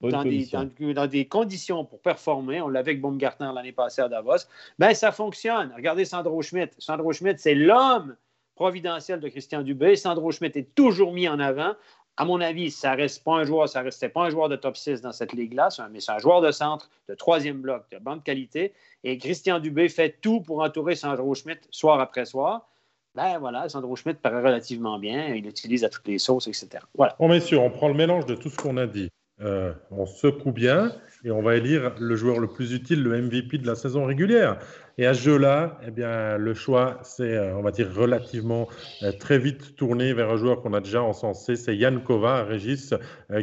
[0.00, 4.46] dans des, conditions pour performer, on l'avait avec Baumgartner l'année passée à Davos,
[4.78, 5.72] ben ça fonctionne.
[5.76, 6.74] Regardez Sandro Schmidt.
[6.78, 8.16] Sandro Schmidt, c'est l'homme
[8.54, 9.96] providentiel de Christian Dubé.
[9.96, 11.74] Sandro Schmidt est toujours mis en avant.
[12.16, 14.76] À mon avis, ça reste pas un joueur, ça restait pas un joueur de top
[14.76, 18.22] 6 dans cette ligue-là, mais c'est un joueur de centre, de troisième bloc, de bande
[18.22, 18.74] qualité.
[19.04, 22.69] Et Christian Dubé fait tout pour entourer Sandro Schmidt soir après soir
[23.14, 26.68] ben voilà, Sandro Schmidt paraît relativement bien, il utilise à toutes les sauces, etc.
[26.94, 27.16] Voilà.
[27.18, 29.10] Bon, messieurs, on prend le mélange de tout ce qu'on a dit.
[29.42, 30.92] Euh, on secoue bien
[31.24, 34.58] et on va élire le joueur le plus utile, le MVP de la saison régulière.
[34.98, 38.68] Et à ce jeu-là, eh bien, le choix, c'est, euh, on va dire, relativement
[39.02, 42.94] euh, très vite tourné vers un joueur qu'on a déjà encensé, c'est Yann Kova, Régis,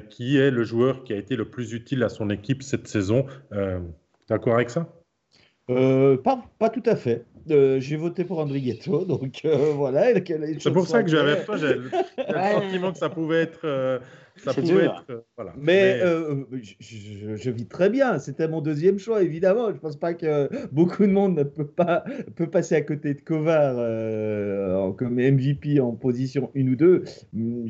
[0.10, 3.26] qui est le joueur qui a été le plus utile à son équipe cette saison.
[4.30, 4.88] D'accord avec ça?
[5.68, 7.26] Pas, pas, tout à fait.
[7.52, 10.14] Euh, j'ai voté pour Andrighetto, donc euh, voilà.
[10.60, 11.58] C'est pour ça que j'avais pas.
[11.58, 11.90] Le
[12.62, 13.62] sentiment que ça pouvait être.
[13.64, 14.00] Euh,
[14.38, 15.54] ça pouvait être voilà.
[15.58, 18.20] Mais, je, vis très bien.
[18.20, 19.74] C'était mon deuxième choix, évidemment.
[19.74, 22.04] Je pense pas que beaucoup de monde ne peut pas
[22.36, 23.76] peut passer à côté de Kovar
[24.96, 27.04] comme MVP en position 1 ou 2.
[27.36, 27.68] Hum,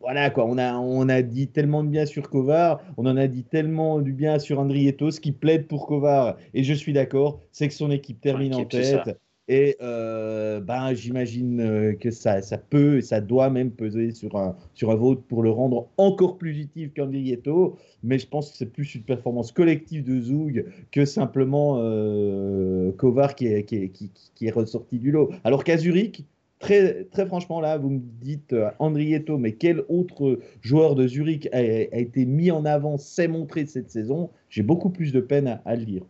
[0.00, 3.26] voilà quoi, on a, on a dit tellement de bien sur Kovar, on en a
[3.26, 7.40] dit tellement du bien sur Andrietto, ce qui plaide pour Kovar, et je suis d'accord,
[7.52, 9.18] c'est que son équipe termine en tête.
[9.52, 14.36] Et euh, ben, j'imagine euh, que ça, ça peut et ça doit même peser sur
[14.36, 17.76] un, sur un vote pour le rendre encore plus utile qu'Andrietto.
[18.04, 23.34] Mais je pense que c'est plus une performance collective de Zoug que simplement euh, Kovar
[23.34, 25.30] qui est, qui, qui, qui est ressorti du lot.
[25.42, 26.24] Alors qu'à Zurich,
[26.60, 31.62] Très, franchement, là, vous me dites euh, Andrietto, mais quel autre joueur de Zurich a,
[31.62, 34.28] été mis en avant, s'est montré cette saison?
[34.50, 36.02] J'ai beaucoup plus de peine à, le lire.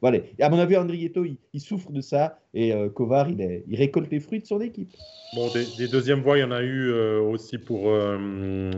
[0.00, 0.18] Voilà.
[0.38, 4.20] Et à mon avis, Andrietto, il, souffre de ça et euh, Kovar, il, récolte les
[4.20, 4.88] fruits de son équipe.
[5.34, 7.92] Bon, des, deuxièmes voix, il y en a eu euh, aussi pour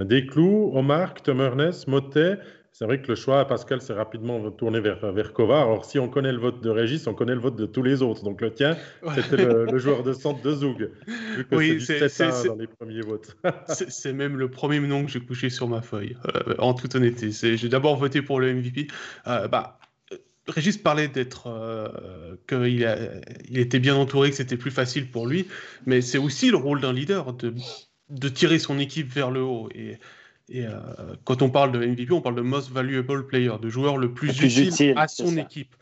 [0.05, 2.39] Desclous, Omar, Tom Ernest, Motet,
[2.79, 5.67] c'est vrai que le choix, Pascal, s'est rapidement tourné vers, vers Kovar.
[5.71, 8.03] Or, si on connaît le vote de Régis, on connaît le vote de tous les
[8.03, 8.23] autres.
[8.23, 8.77] Donc, le tien,
[9.15, 10.91] c'était le, joueur de centre de Zoug.
[11.53, 12.01] oui, c'est
[12.47, 13.35] dans les premiers votes.
[13.89, 17.57] c'est même le premier nom que j'ai couché sur ma feuille, euh, en toute honnêteté.
[17.57, 18.89] J'ai d'abord voté pour le MVP.
[19.27, 19.79] Euh, bah,
[20.47, 22.87] Régis parlait d'être euh, qu'il
[23.49, 25.49] il était bien entouré, que c'était plus facile pour lui,
[25.87, 27.55] mais c'est aussi le rôle d'un leader de,
[28.11, 29.71] de tirer son équipe vers le haut.
[29.75, 29.97] Et
[30.49, 30.79] et euh,
[31.25, 34.31] quand on parle de MVP, on parle de most valuable player, de joueur le plus,
[34.41, 35.75] utile, à son équipe.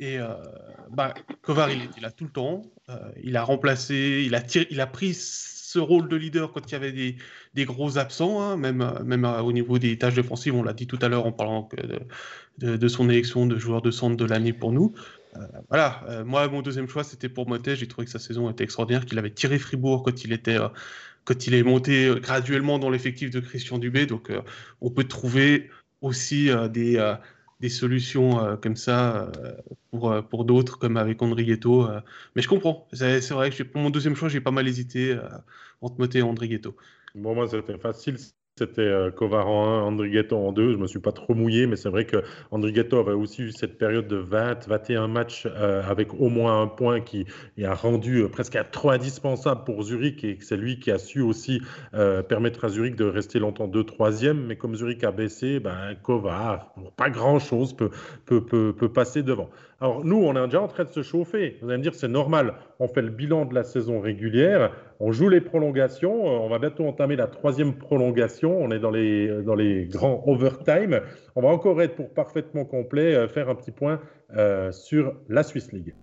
[0.00, 0.28] Et euh,
[0.90, 2.62] bah, Kovar, il, a tout le temps.
[2.88, 6.70] Euh, il a remplacé, il a, tiré, il a pris ce rôle de leader quand
[6.70, 7.16] il y avait des,
[7.54, 10.54] des gros absents, hein, même, même au niveau des tâches défensives.
[10.54, 11.68] On l'a dit tout à l'heure en parlant
[12.58, 14.94] de, de, son élection de joueur de centre de l'année pour nous.
[15.68, 17.76] voilà, moi, mon deuxième choix, c'était pour Motet.
[17.76, 20.58] J'ai trouvé que sa saison était extraordinaire, qu'il avait tiré Fribourg quand il était
[21.26, 24.06] quand il est monté euh, graduellement dans l'effectif de Christian Dubé.
[24.06, 24.40] Donc, euh,
[24.80, 25.68] on peut trouver
[26.00, 27.14] aussi euh, des,
[27.60, 29.30] des solutions comme ça
[29.90, 31.88] pour, pour d'autres, comme avec Andrietto.
[32.34, 32.86] mais je comprends.
[32.92, 35.18] C'est vrai que pour mon deuxième choix, j'ai pas mal hésité
[35.80, 36.76] entre Moté et Andrietto.
[37.14, 38.16] Bon, moi, c'était facile.
[38.58, 40.70] C'était euh, Kovar en 1, Andrighetto en 2.
[40.70, 43.52] Je ne me suis pas trop mouillé, mais c'est vrai que Andrighetto avait aussi eu
[43.52, 47.26] cette période de 20, 21 matchs euh, avec au moins un point qui
[47.62, 51.60] a rendu euh, presque trop indispensable pour Zurich et c'est lui qui a su aussi
[52.30, 56.72] permettre à Zurich de rester longtemps 2 3 Mais comme Zurich a baissé, ben, Kovar,
[56.96, 57.90] pas grand-chose, peut,
[58.24, 59.50] peut, peut, peut passer devant.
[59.80, 61.58] Alors nous, on est déjà en train de se chauffer.
[61.60, 62.54] Vous allez me dire, c'est normal.
[62.78, 66.86] on fait le bilan de la saison régulière, on joue les prolongations, on va bientôt
[66.86, 71.00] entamer la troisième prolongation, on est dans les, dans les grands overtime.
[71.34, 74.00] On va encore être pour parfaitement complet, faire un petit point
[74.70, 75.94] sur la Swiss League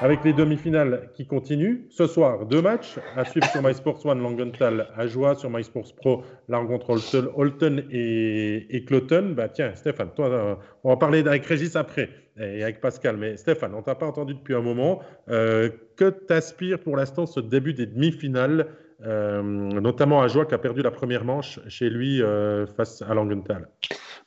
[0.00, 1.86] avec les demi-finales qui continuent.
[1.90, 6.22] Ce soir, deux matchs à suivre sur MySports One, Langenthal à Joie, sur MySports Pro,
[6.48, 6.98] la rencontre
[7.36, 9.34] Holton et, et Cloton.
[9.36, 10.54] Bah, tiens, Stéphane, toi, euh,
[10.84, 12.10] on va parler avec Régis après
[12.40, 13.16] et avec Pascal.
[13.16, 15.00] Mais Stéphane, on t'a pas entendu depuis un moment.
[15.28, 18.68] Euh, que t'aspires pour l'instant ce début des demi-finales,
[19.04, 22.22] euh, notamment à Joie qui a perdu la première manche chez lui
[22.76, 23.68] face à Langenthal?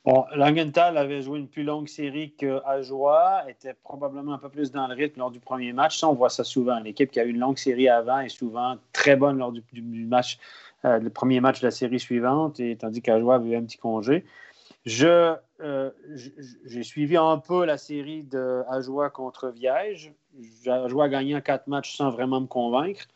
[0.04, 4.94] Langenthal avait joué une plus longue série qu'Ajoie, était probablement un peu plus dans le
[4.94, 5.98] rythme lors du premier match.
[5.98, 6.80] Ça, on voit ça souvent.
[6.80, 10.38] L'équipe qui a eu une longue série avant est souvent très bonne lors du, match,
[10.84, 13.78] euh, le premier match de la série suivante, et, tandis qu'Ajoie avait eu un petit
[13.78, 14.24] congé.
[14.84, 15.90] Je, euh,
[16.64, 20.12] j'ai suivi un peu la série de Ajoie contre Viège.
[20.66, 23.06] Ajoie a gagné en quatre matchs sans vraiment me convaincre.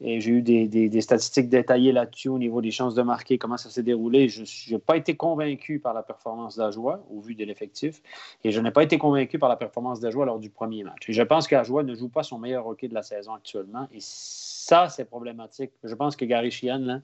[0.00, 3.68] Et j'ai eu des, statistiques détaillées là-dessus au niveau des chances de marquer, comment ça
[3.68, 4.28] s'est déroulé.
[4.28, 8.00] Je n'ai pas été convaincu par la performance d'Ajoie au vu de l'effectif.
[8.44, 11.08] Et je n'ai pas été convaincu par la performance d'Ajoie lors du premier match.
[11.08, 13.88] Et je pense qu'Ajoie ne joue pas son meilleur hockey de la saison actuellement.
[13.92, 15.72] Et ça, c'est problématique.
[15.82, 17.02] Je pense que Gary Sheehan,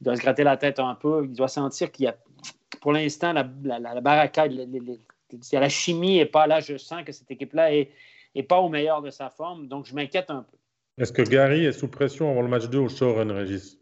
[0.00, 1.24] doit se gratter la tête un peu.
[1.24, 2.16] Il doit sentir qu'il y a,
[2.80, 4.52] pour l'instant, la, la, la, barricade,
[5.52, 6.58] la chimie n'est pas là.
[6.58, 7.90] Je sens que cette équipe-là n'est
[8.34, 9.68] est pas au meilleur de sa forme.
[9.68, 10.57] Donc, je m'inquiète un peu.
[10.98, 13.77] Est-ce que Gary est sous pression avant le match 2 au Showrun, Régis?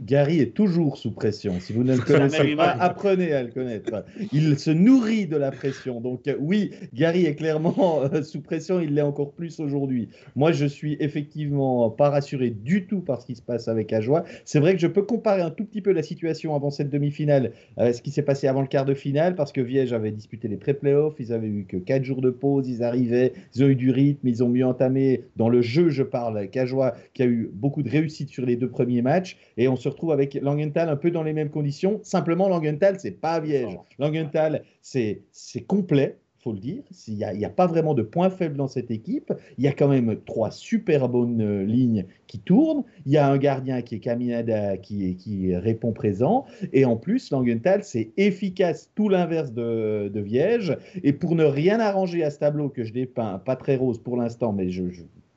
[0.00, 1.60] Gary est toujours sous pression.
[1.60, 4.04] Si vous ne le connaissez pas, apprenez à le connaître.
[4.32, 6.00] Il se nourrit de la pression.
[6.00, 8.80] Donc euh, oui, Gary est clairement euh, sous pression.
[8.80, 10.08] Il l'est encore plus aujourd'hui.
[10.34, 14.24] Moi, je suis effectivement pas rassuré du tout par ce qui se passe avec Ajoie.
[14.44, 17.52] C'est vrai que je peux comparer un tout petit peu la situation avant cette demi-finale
[17.76, 20.48] à ce qui s'est passé avant le quart de finale, parce que Viège avait disputé
[20.48, 21.14] les pré-playoffs.
[21.20, 22.68] Ils avaient eu que 4 jours de pause.
[22.68, 25.90] Ils arrivaient, ils ont eu du rythme, ils ont mieux entamé dans le jeu.
[25.90, 29.36] Je parle avec Ajoie, qui a eu beaucoup de réussite sur les deux premiers matchs,
[29.56, 32.00] et on se retrouve avec Langenthal un peu dans les mêmes conditions.
[32.02, 33.78] Simplement, Langenthal, c'est pas Viège.
[33.98, 35.22] Langenthal, c'est
[35.66, 36.82] complet faut le dire.
[37.08, 39.32] Il n'y a, pas vraiment de point faible dans cette équipe.
[39.56, 42.84] Il y a quand même trois super bonnes euh, lignes qui tournent.
[43.06, 46.44] Il y a un gardien qui est Caminada qui, qui répond présent.
[46.74, 50.76] Et en plus, Langenthal, c'est efficace, tout l'inverse de, de, Viège.
[51.02, 54.18] Et pour ne rien arranger à ce tableau que je dépeins, pas très rose pour
[54.18, 54.84] l'instant, mais je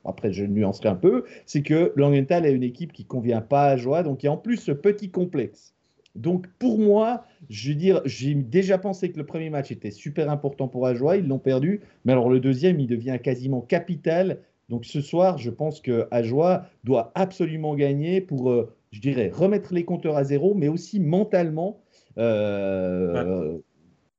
[0.04, 3.76] après je nuancerai un peu, c'est que Langenthal est une équipe qui convient pas à
[3.76, 5.74] Joie, donc il y a en plus ce petit complexe.
[6.14, 10.30] Donc pour moi, je veux dire, j'ai déjà pensé que le premier match était super
[10.30, 14.40] important pour Ajoie, ils l'ont perdu, mais alors le deuxième, il devient quasiment capital.
[14.68, 19.72] Donc ce soir, je pense que Ajoie doit absolument gagner pour, euh, je dirais, remettre
[19.72, 21.80] les compteurs à zéro, mais aussi mentalement
[22.18, 23.58] euh,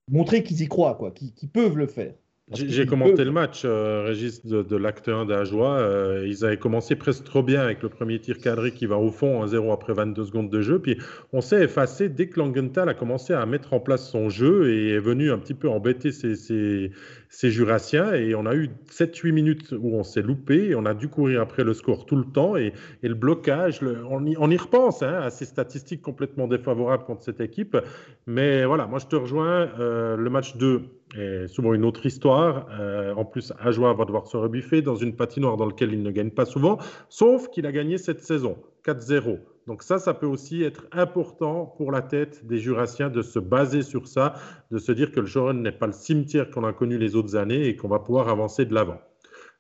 [0.09, 2.13] montrer qu'ils y croient, quoi, qu'ils peuvent le faire.
[2.51, 5.77] J'ai commenté le match, euh, Régis, de, l'acte 1 d'Ajoie.
[5.77, 9.11] Euh, ils avaient commencé presque trop bien avec le premier tir cadré qui va au
[9.11, 10.79] fond 1-0 après 22 secondes de jeu.
[10.79, 10.97] Puis
[11.31, 14.93] on s'est effacé dès que Langenthal a commencé à mettre en place son jeu et
[14.93, 18.13] est venu un petit peu embêter ses, ses, Jurassiens.
[18.13, 21.41] Et on a eu 7-8 minutes où on s'est loupé et on a dû courir
[21.41, 22.55] après le score tout le temps.
[22.57, 22.73] Et,
[23.03, 27.41] le blocage, on, y, on, y, repense hein, à ces statistiques complètement défavorables contre cette
[27.41, 27.77] équipe.
[28.25, 29.69] Mais voilà, moi je te rejoins.
[29.79, 30.81] Euh, le match 2
[31.17, 32.67] est souvent une autre histoire.
[32.79, 36.11] Euh, en plus, Ajoie va devoir se rebuffer dans une patinoire dans laquelle il ne
[36.11, 36.77] gagne pas souvent,
[37.09, 39.39] sauf qu'il a gagné cette saison, 4-0.
[39.67, 43.83] Donc ça, ça peut aussi être important pour la tête des Jurassiens de se baser
[43.83, 44.33] sur ça,
[44.71, 47.35] de se dire que le Joron n'est pas le cimetière qu'on a connu les autres
[47.35, 48.99] années et qu'on va pouvoir avancer de l'avant.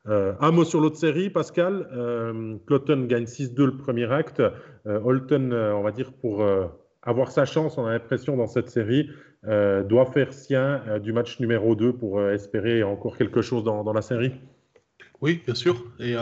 [0.07, 1.87] Euh, un mot sur l'autre série, Pascal.
[1.91, 2.57] Euh,
[3.07, 4.39] gagne 6-2 le premier acte.
[4.39, 6.43] Euh, Holton, on va dire, pour
[7.01, 9.09] avoir sa chance, on a l'impression, dans cette série,
[9.47, 13.63] euh, doit faire sien euh, du match numéro 2 pour euh, espérer encore quelque chose
[13.63, 14.33] dans, la série
[15.21, 15.83] oui, bien sûr.
[15.99, 16.15] Et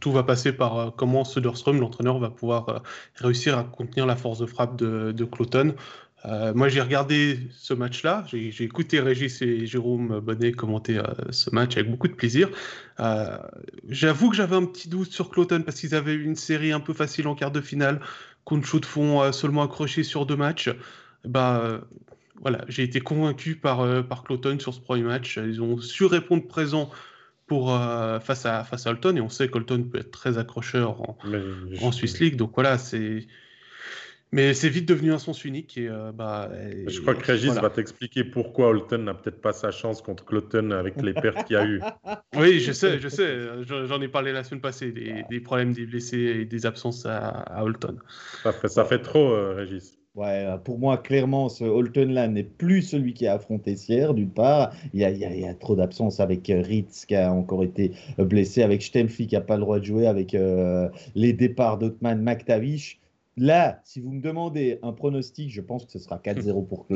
[0.00, 2.82] tout va passer par comment Söderström, l'entraîneur, va pouvoir
[3.16, 5.74] réussir à contenir la force de frappe de, de Cloton.
[6.54, 8.24] moi, j'ai regardé ce match-là.
[8.28, 10.98] J'ai écouté Régis et Jérôme Bonnet commenter
[11.28, 12.48] ce match avec beaucoup de plaisir.
[13.86, 16.94] J'avoue que j'avais un petit doute sur Cloton parce qu'ils avaient une série un peu
[16.94, 18.00] facile en quart de finale
[18.44, 20.70] contre de fond seulement accroché sur deux matchs.
[21.24, 21.80] Bah,
[22.42, 25.36] voilà, j'ai été convaincu par, euh, par Cloton sur ce premier match.
[25.36, 26.90] Ils ont su répondre présent
[27.46, 31.00] pour, euh, face, à, face à Alton, et on sait qu'Alton peut être très accrocheur
[31.02, 31.16] en,
[31.80, 32.36] en Swiss League.
[32.36, 33.26] Donc voilà, c'est.
[34.32, 35.76] Mais c'est vite devenu un sens unique.
[35.76, 36.50] Et, euh, bah,
[36.86, 40.70] je crois que Régis va t'expliquer pourquoi Alton n'a peut-être pas sa chance contre Cloton
[40.70, 41.80] avec les pertes qu'il y a eu.
[42.36, 43.36] Oui, je sais, je sais.
[43.66, 47.28] J'en ai parlé la semaine passée, des, des, problèmes des blessés et des absences à,
[47.28, 47.98] à Holton.
[48.42, 49.98] Ça fait, ça fait trop, Régis.
[50.14, 54.30] Ouais, euh, pour moi, clairement, ce Holton-là n'est plus celui qui a affronté Sierre, d'une
[54.30, 54.70] part.
[54.92, 57.14] Il y a, il y a- il y a trop d'absence avec euh, Ritz qui
[57.16, 60.34] a encore été euh, blessé, avec Stempfli qui n'a pas le droit de jouer, avec
[60.34, 62.98] euh, les départs d'Otman, McTavish.
[63.38, 66.86] Là, si vous me demandez un pronostic, je pense que ce sera 4-0 pour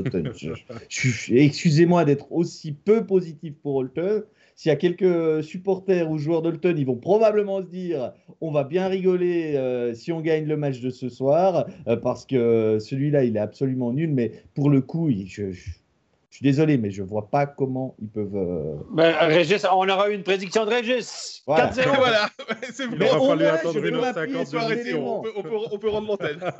[1.10, 4.22] suis- Excusez-moi d'être aussi peu positif pour Holton.
[4.54, 8.64] S'il y a quelques supporters ou joueurs d'Holton, ils vont probablement se dire on va
[8.64, 13.24] bien rigoler euh, si on gagne le match de ce soir, euh, parce que celui-là,
[13.24, 14.12] il est absolument nul.
[14.12, 15.70] Mais pour le coup, il- je, je-
[16.36, 18.36] je suis désolé, mais je vois pas comment ils peuvent.
[18.36, 21.42] euh, Ben, Régis, on aura eu une prédiction de Régis.
[21.46, 21.70] Voilà.
[21.70, 21.80] 4-0.
[21.80, 22.28] Et voilà,
[22.74, 23.06] c'est Il bon.
[23.06, 25.20] Au fallu moins, attendre je peux une autre m'appuyer 50 sur Faut un arrêter, élément.
[25.20, 26.38] on peut, on peut- on peut rendre l'antenne.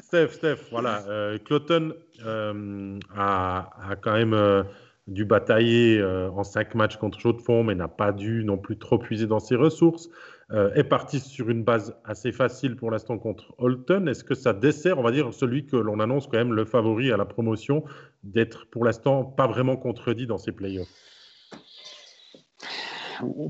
[0.00, 1.02] Steph, Steph, voilà.
[1.08, 1.94] Euh, Cloton
[2.26, 4.62] euh, a, a quand même euh,
[5.06, 8.98] dû batailler euh, en cinq matchs contre Chaux-de-Fonds, mais n'a pas dû non plus trop
[8.98, 10.10] puiser dans ses ressources.
[10.52, 14.08] Euh, est parti sur une base assez facile pour l'instant contre Holton.
[14.08, 17.10] Est-ce que ça dessert, on va dire, celui que l'on annonce quand même le favori
[17.12, 17.84] à la promotion,
[18.24, 21.13] d'être pour l'instant pas vraiment contredit dans ses playoffs?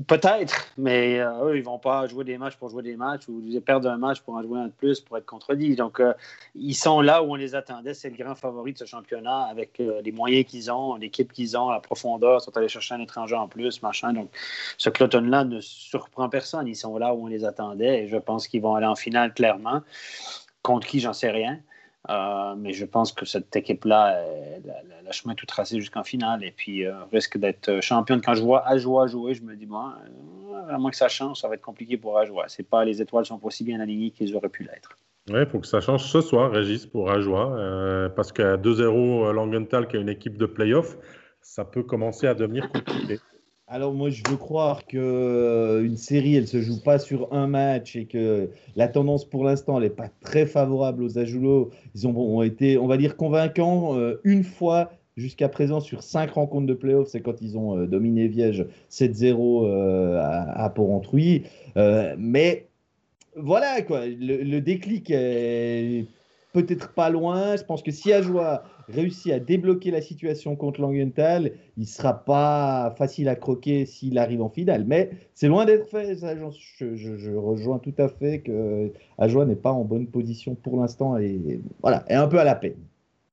[0.07, 3.41] Peut-être, mais euh, eux, ils vont pas jouer des matchs pour jouer des matchs ou
[3.65, 5.75] perdent un match pour en jouer un de plus pour être contredit.
[5.75, 6.13] Donc, euh,
[6.55, 7.93] ils sont là où on les attendait.
[7.93, 11.57] C'est le grand favori de ce championnat avec euh, les moyens qu'ils ont, l'équipe qu'ils
[11.57, 12.39] ont, la profondeur.
[12.41, 14.13] Ils sont allés chercher un étranger en plus, machin.
[14.13, 14.29] Donc,
[14.77, 16.67] ce Cloton-là ne surprend personne.
[16.67, 19.33] Ils sont là où on les attendait et je pense qu'ils vont aller en finale
[19.33, 19.81] clairement.
[20.61, 21.59] Contre qui, j'en sais rien.
[22.09, 24.21] Euh, mais je pense que cette équipe-là,
[25.05, 28.21] la chemin tout tracé jusqu'en finale et puis euh, risque d'être championne.
[28.21, 31.39] Quand je vois Ajoie jouer, je me dis, bon, euh, à moins que ça change,
[31.39, 32.45] ça va être compliqué pour Ajoie.
[32.47, 34.97] C'est pas, les étoiles sont pas aussi bien alignées qu'ils auraient pu l'être.
[35.29, 39.25] Oui, il faut que ça change ce soir, Régis, pour Ajoie, euh, parce qu'à 2-0,
[39.25, 40.97] euh, Langenthal, qui a une équipe de playoff,
[41.41, 43.19] ça peut commencer à devenir compliqué.
[43.75, 47.45] Alors moi, je veux croire que euh, une série, elle se joue pas sur un
[47.45, 51.71] match et que la tendance pour l'instant, elle n'est pas très favorable aux Ajulo.
[51.93, 56.67] Ils ont, été, on va dire, convaincants euh, une fois jusqu'à présent sur cinq rencontres
[56.67, 57.09] de playoffs.
[57.09, 61.43] C'est quand ils ont euh, dominé Viège 7-0 euh, à, à Porrentruy.
[61.75, 62.69] Mais
[63.35, 66.05] voilà, quoi, le, le déclic est
[66.55, 67.55] peut-être pas loin.
[67.57, 72.95] Je pense que si Ajoie réussit à débloquer la situation contre Langenthal, il sera pas
[72.97, 74.85] facile à croquer s'il arrive en finale.
[74.85, 76.15] Mais c'est loin d'être fait.
[76.15, 80.55] Ça, je, je- je rejoins tout à fait que Ajoie n'est pas en bonne position
[80.55, 82.77] pour l'instant et voilà, est un peu à la peine.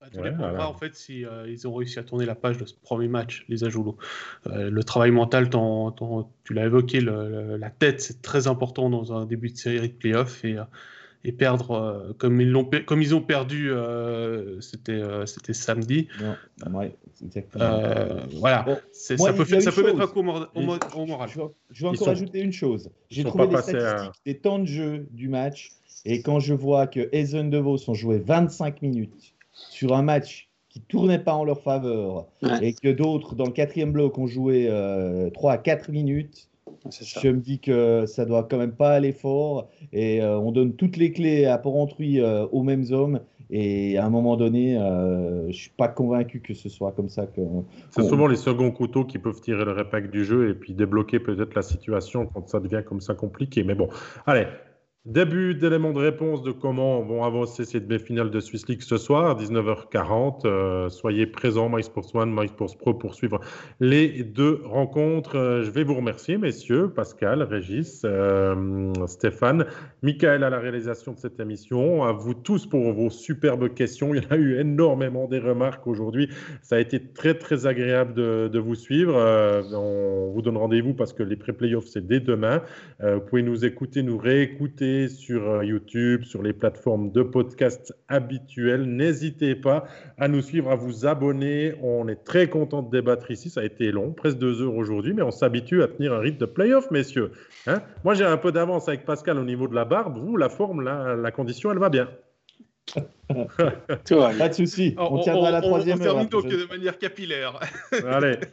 [0.01, 0.69] Bah, tout Ouais, dépendra voilà.
[0.69, 3.45] en fait si euh, ils ont réussi à tourner la page de ce premier match,
[3.49, 3.97] les Ajoulots.
[4.49, 9.13] Euh, le travail mental, tu l'as évoqué, le- le- la tête, c'est très important dans
[9.13, 10.65] un début de série de playoff et, euh,
[11.25, 16.09] et perdre euh, comme ils l'ont comme ils ont perdu, euh, c'était euh, c'était samedi.
[16.73, 16.95] Ouais,
[17.25, 17.65] exactement.
[17.65, 20.23] Euh, voilà, Bon, moi, ça peut, ça peut mettre un coup au,
[21.07, 21.29] moral.
[21.29, 22.91] Je, vais- je vais encore sont- ajouter une chose.
[23.11, 25.73] J'ai trouvé pas les passés à- statistiques des temps de jeu du match.
[26.05, 30.49] Et quand je vois que Eisen de Vos ont joué 25 minutes sur un match
[30.69, 32.59] qui tournait pas en leur faveur Ouais.
[32.69, 36.49] et que d'autres dans le quatrième bloc ont joué euh, 3 à 4 minutes,
[36.91, 37.21] ça.
[37.21, 39.69] je me dis que ça doit quand même pas aller fort.
[39.93, 43.21] Et euh, on donne toutes les clés à Porrentruy euh, aux mêmes hommes.
[43.55, 47.27] Et à un moment donné, euh, je suis pas convaincu que ce soit comme ça
[47.27, 47.43] que.
[47.91, 51.21] C'est souvent les seconds couteaux qui peuvent tirer le répac du jeu et puis débloquer
[51.21, 53.63] peut-être la situation quand ça devient comme ça compliqué.
[53.63, 53.89] Mais bon,
[54.27, 54.47] allez.
[55.05, 59.37] Début d'éléments de réponse de comment vont avancer ces demi-finales de Swiss League ce soir,
[59.37, 60.43] 19h40.
[60.45, 63.41] Euh, soyez présents, MySports One, MySports Pro, pour suivre
[63.81, 65.37] les deux rencontres.
[65.37, 69.67] Euh, je vais vous remercier, messieurs, Pascal, Régis, euh, Stéphane,
[70.03, 74.15] Michael à la réalisation de cette émission, à vous tous pour vos superbes questions.
[74.15, 76.29] Il y en a eu énormément des remarques aujourd'hui.
[76.63, 79.17] Ça a été très, très agréable de, vous suivre.
[79.75, 82.63] On vous donne rendez-vous parce que les pré-playoffs, c'est dès demain.
[83.01, 88.85] Vous pouvez nous écouter, nous réécouter sur euh, YouTube, sur les plateformes de podcast habituelles.
[88.85, 89.85] N'hésitez pas
[90.19, 91.75] à nous suivre, à vous abonner.
[91.83, 93.51] On est très content de débattre ici.
[93.51, 96.39] Ça a été long, presque deux heures aujourd'hui, mais on s'habitue à tenir un rythme
[96.39, 97.33] de playoff, messieurs.
[97.67, 100.19] Hein Moi, j'ai un peu d'avance avec Pascal au niveau de la barbe.
[100.19, 102.09] Vous, la forme, la, la condition, elle va bien.
[104.05, 104.31] Tout va.
[104.39, 106.15] Pas de souci, on, On, tiendra la on- troisième on heure.
[106.29, 107.61] termine la donc de manière capillaire.
[108.07, 108.37] Allez.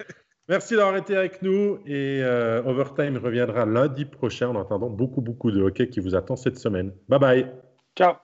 [0.49, 5.51] Merci d'avoir été avec nous et euh, Overtime reviendra lundi prochain en attendant beaucoup beaucoup
[5.51, 6.91] de hockey qui vous attend cette semaine.
[7.07, 7.47] Bye bye.
[7.95, 8.15] Ciao.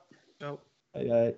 [0.95, 1.35] Aïe, aïe.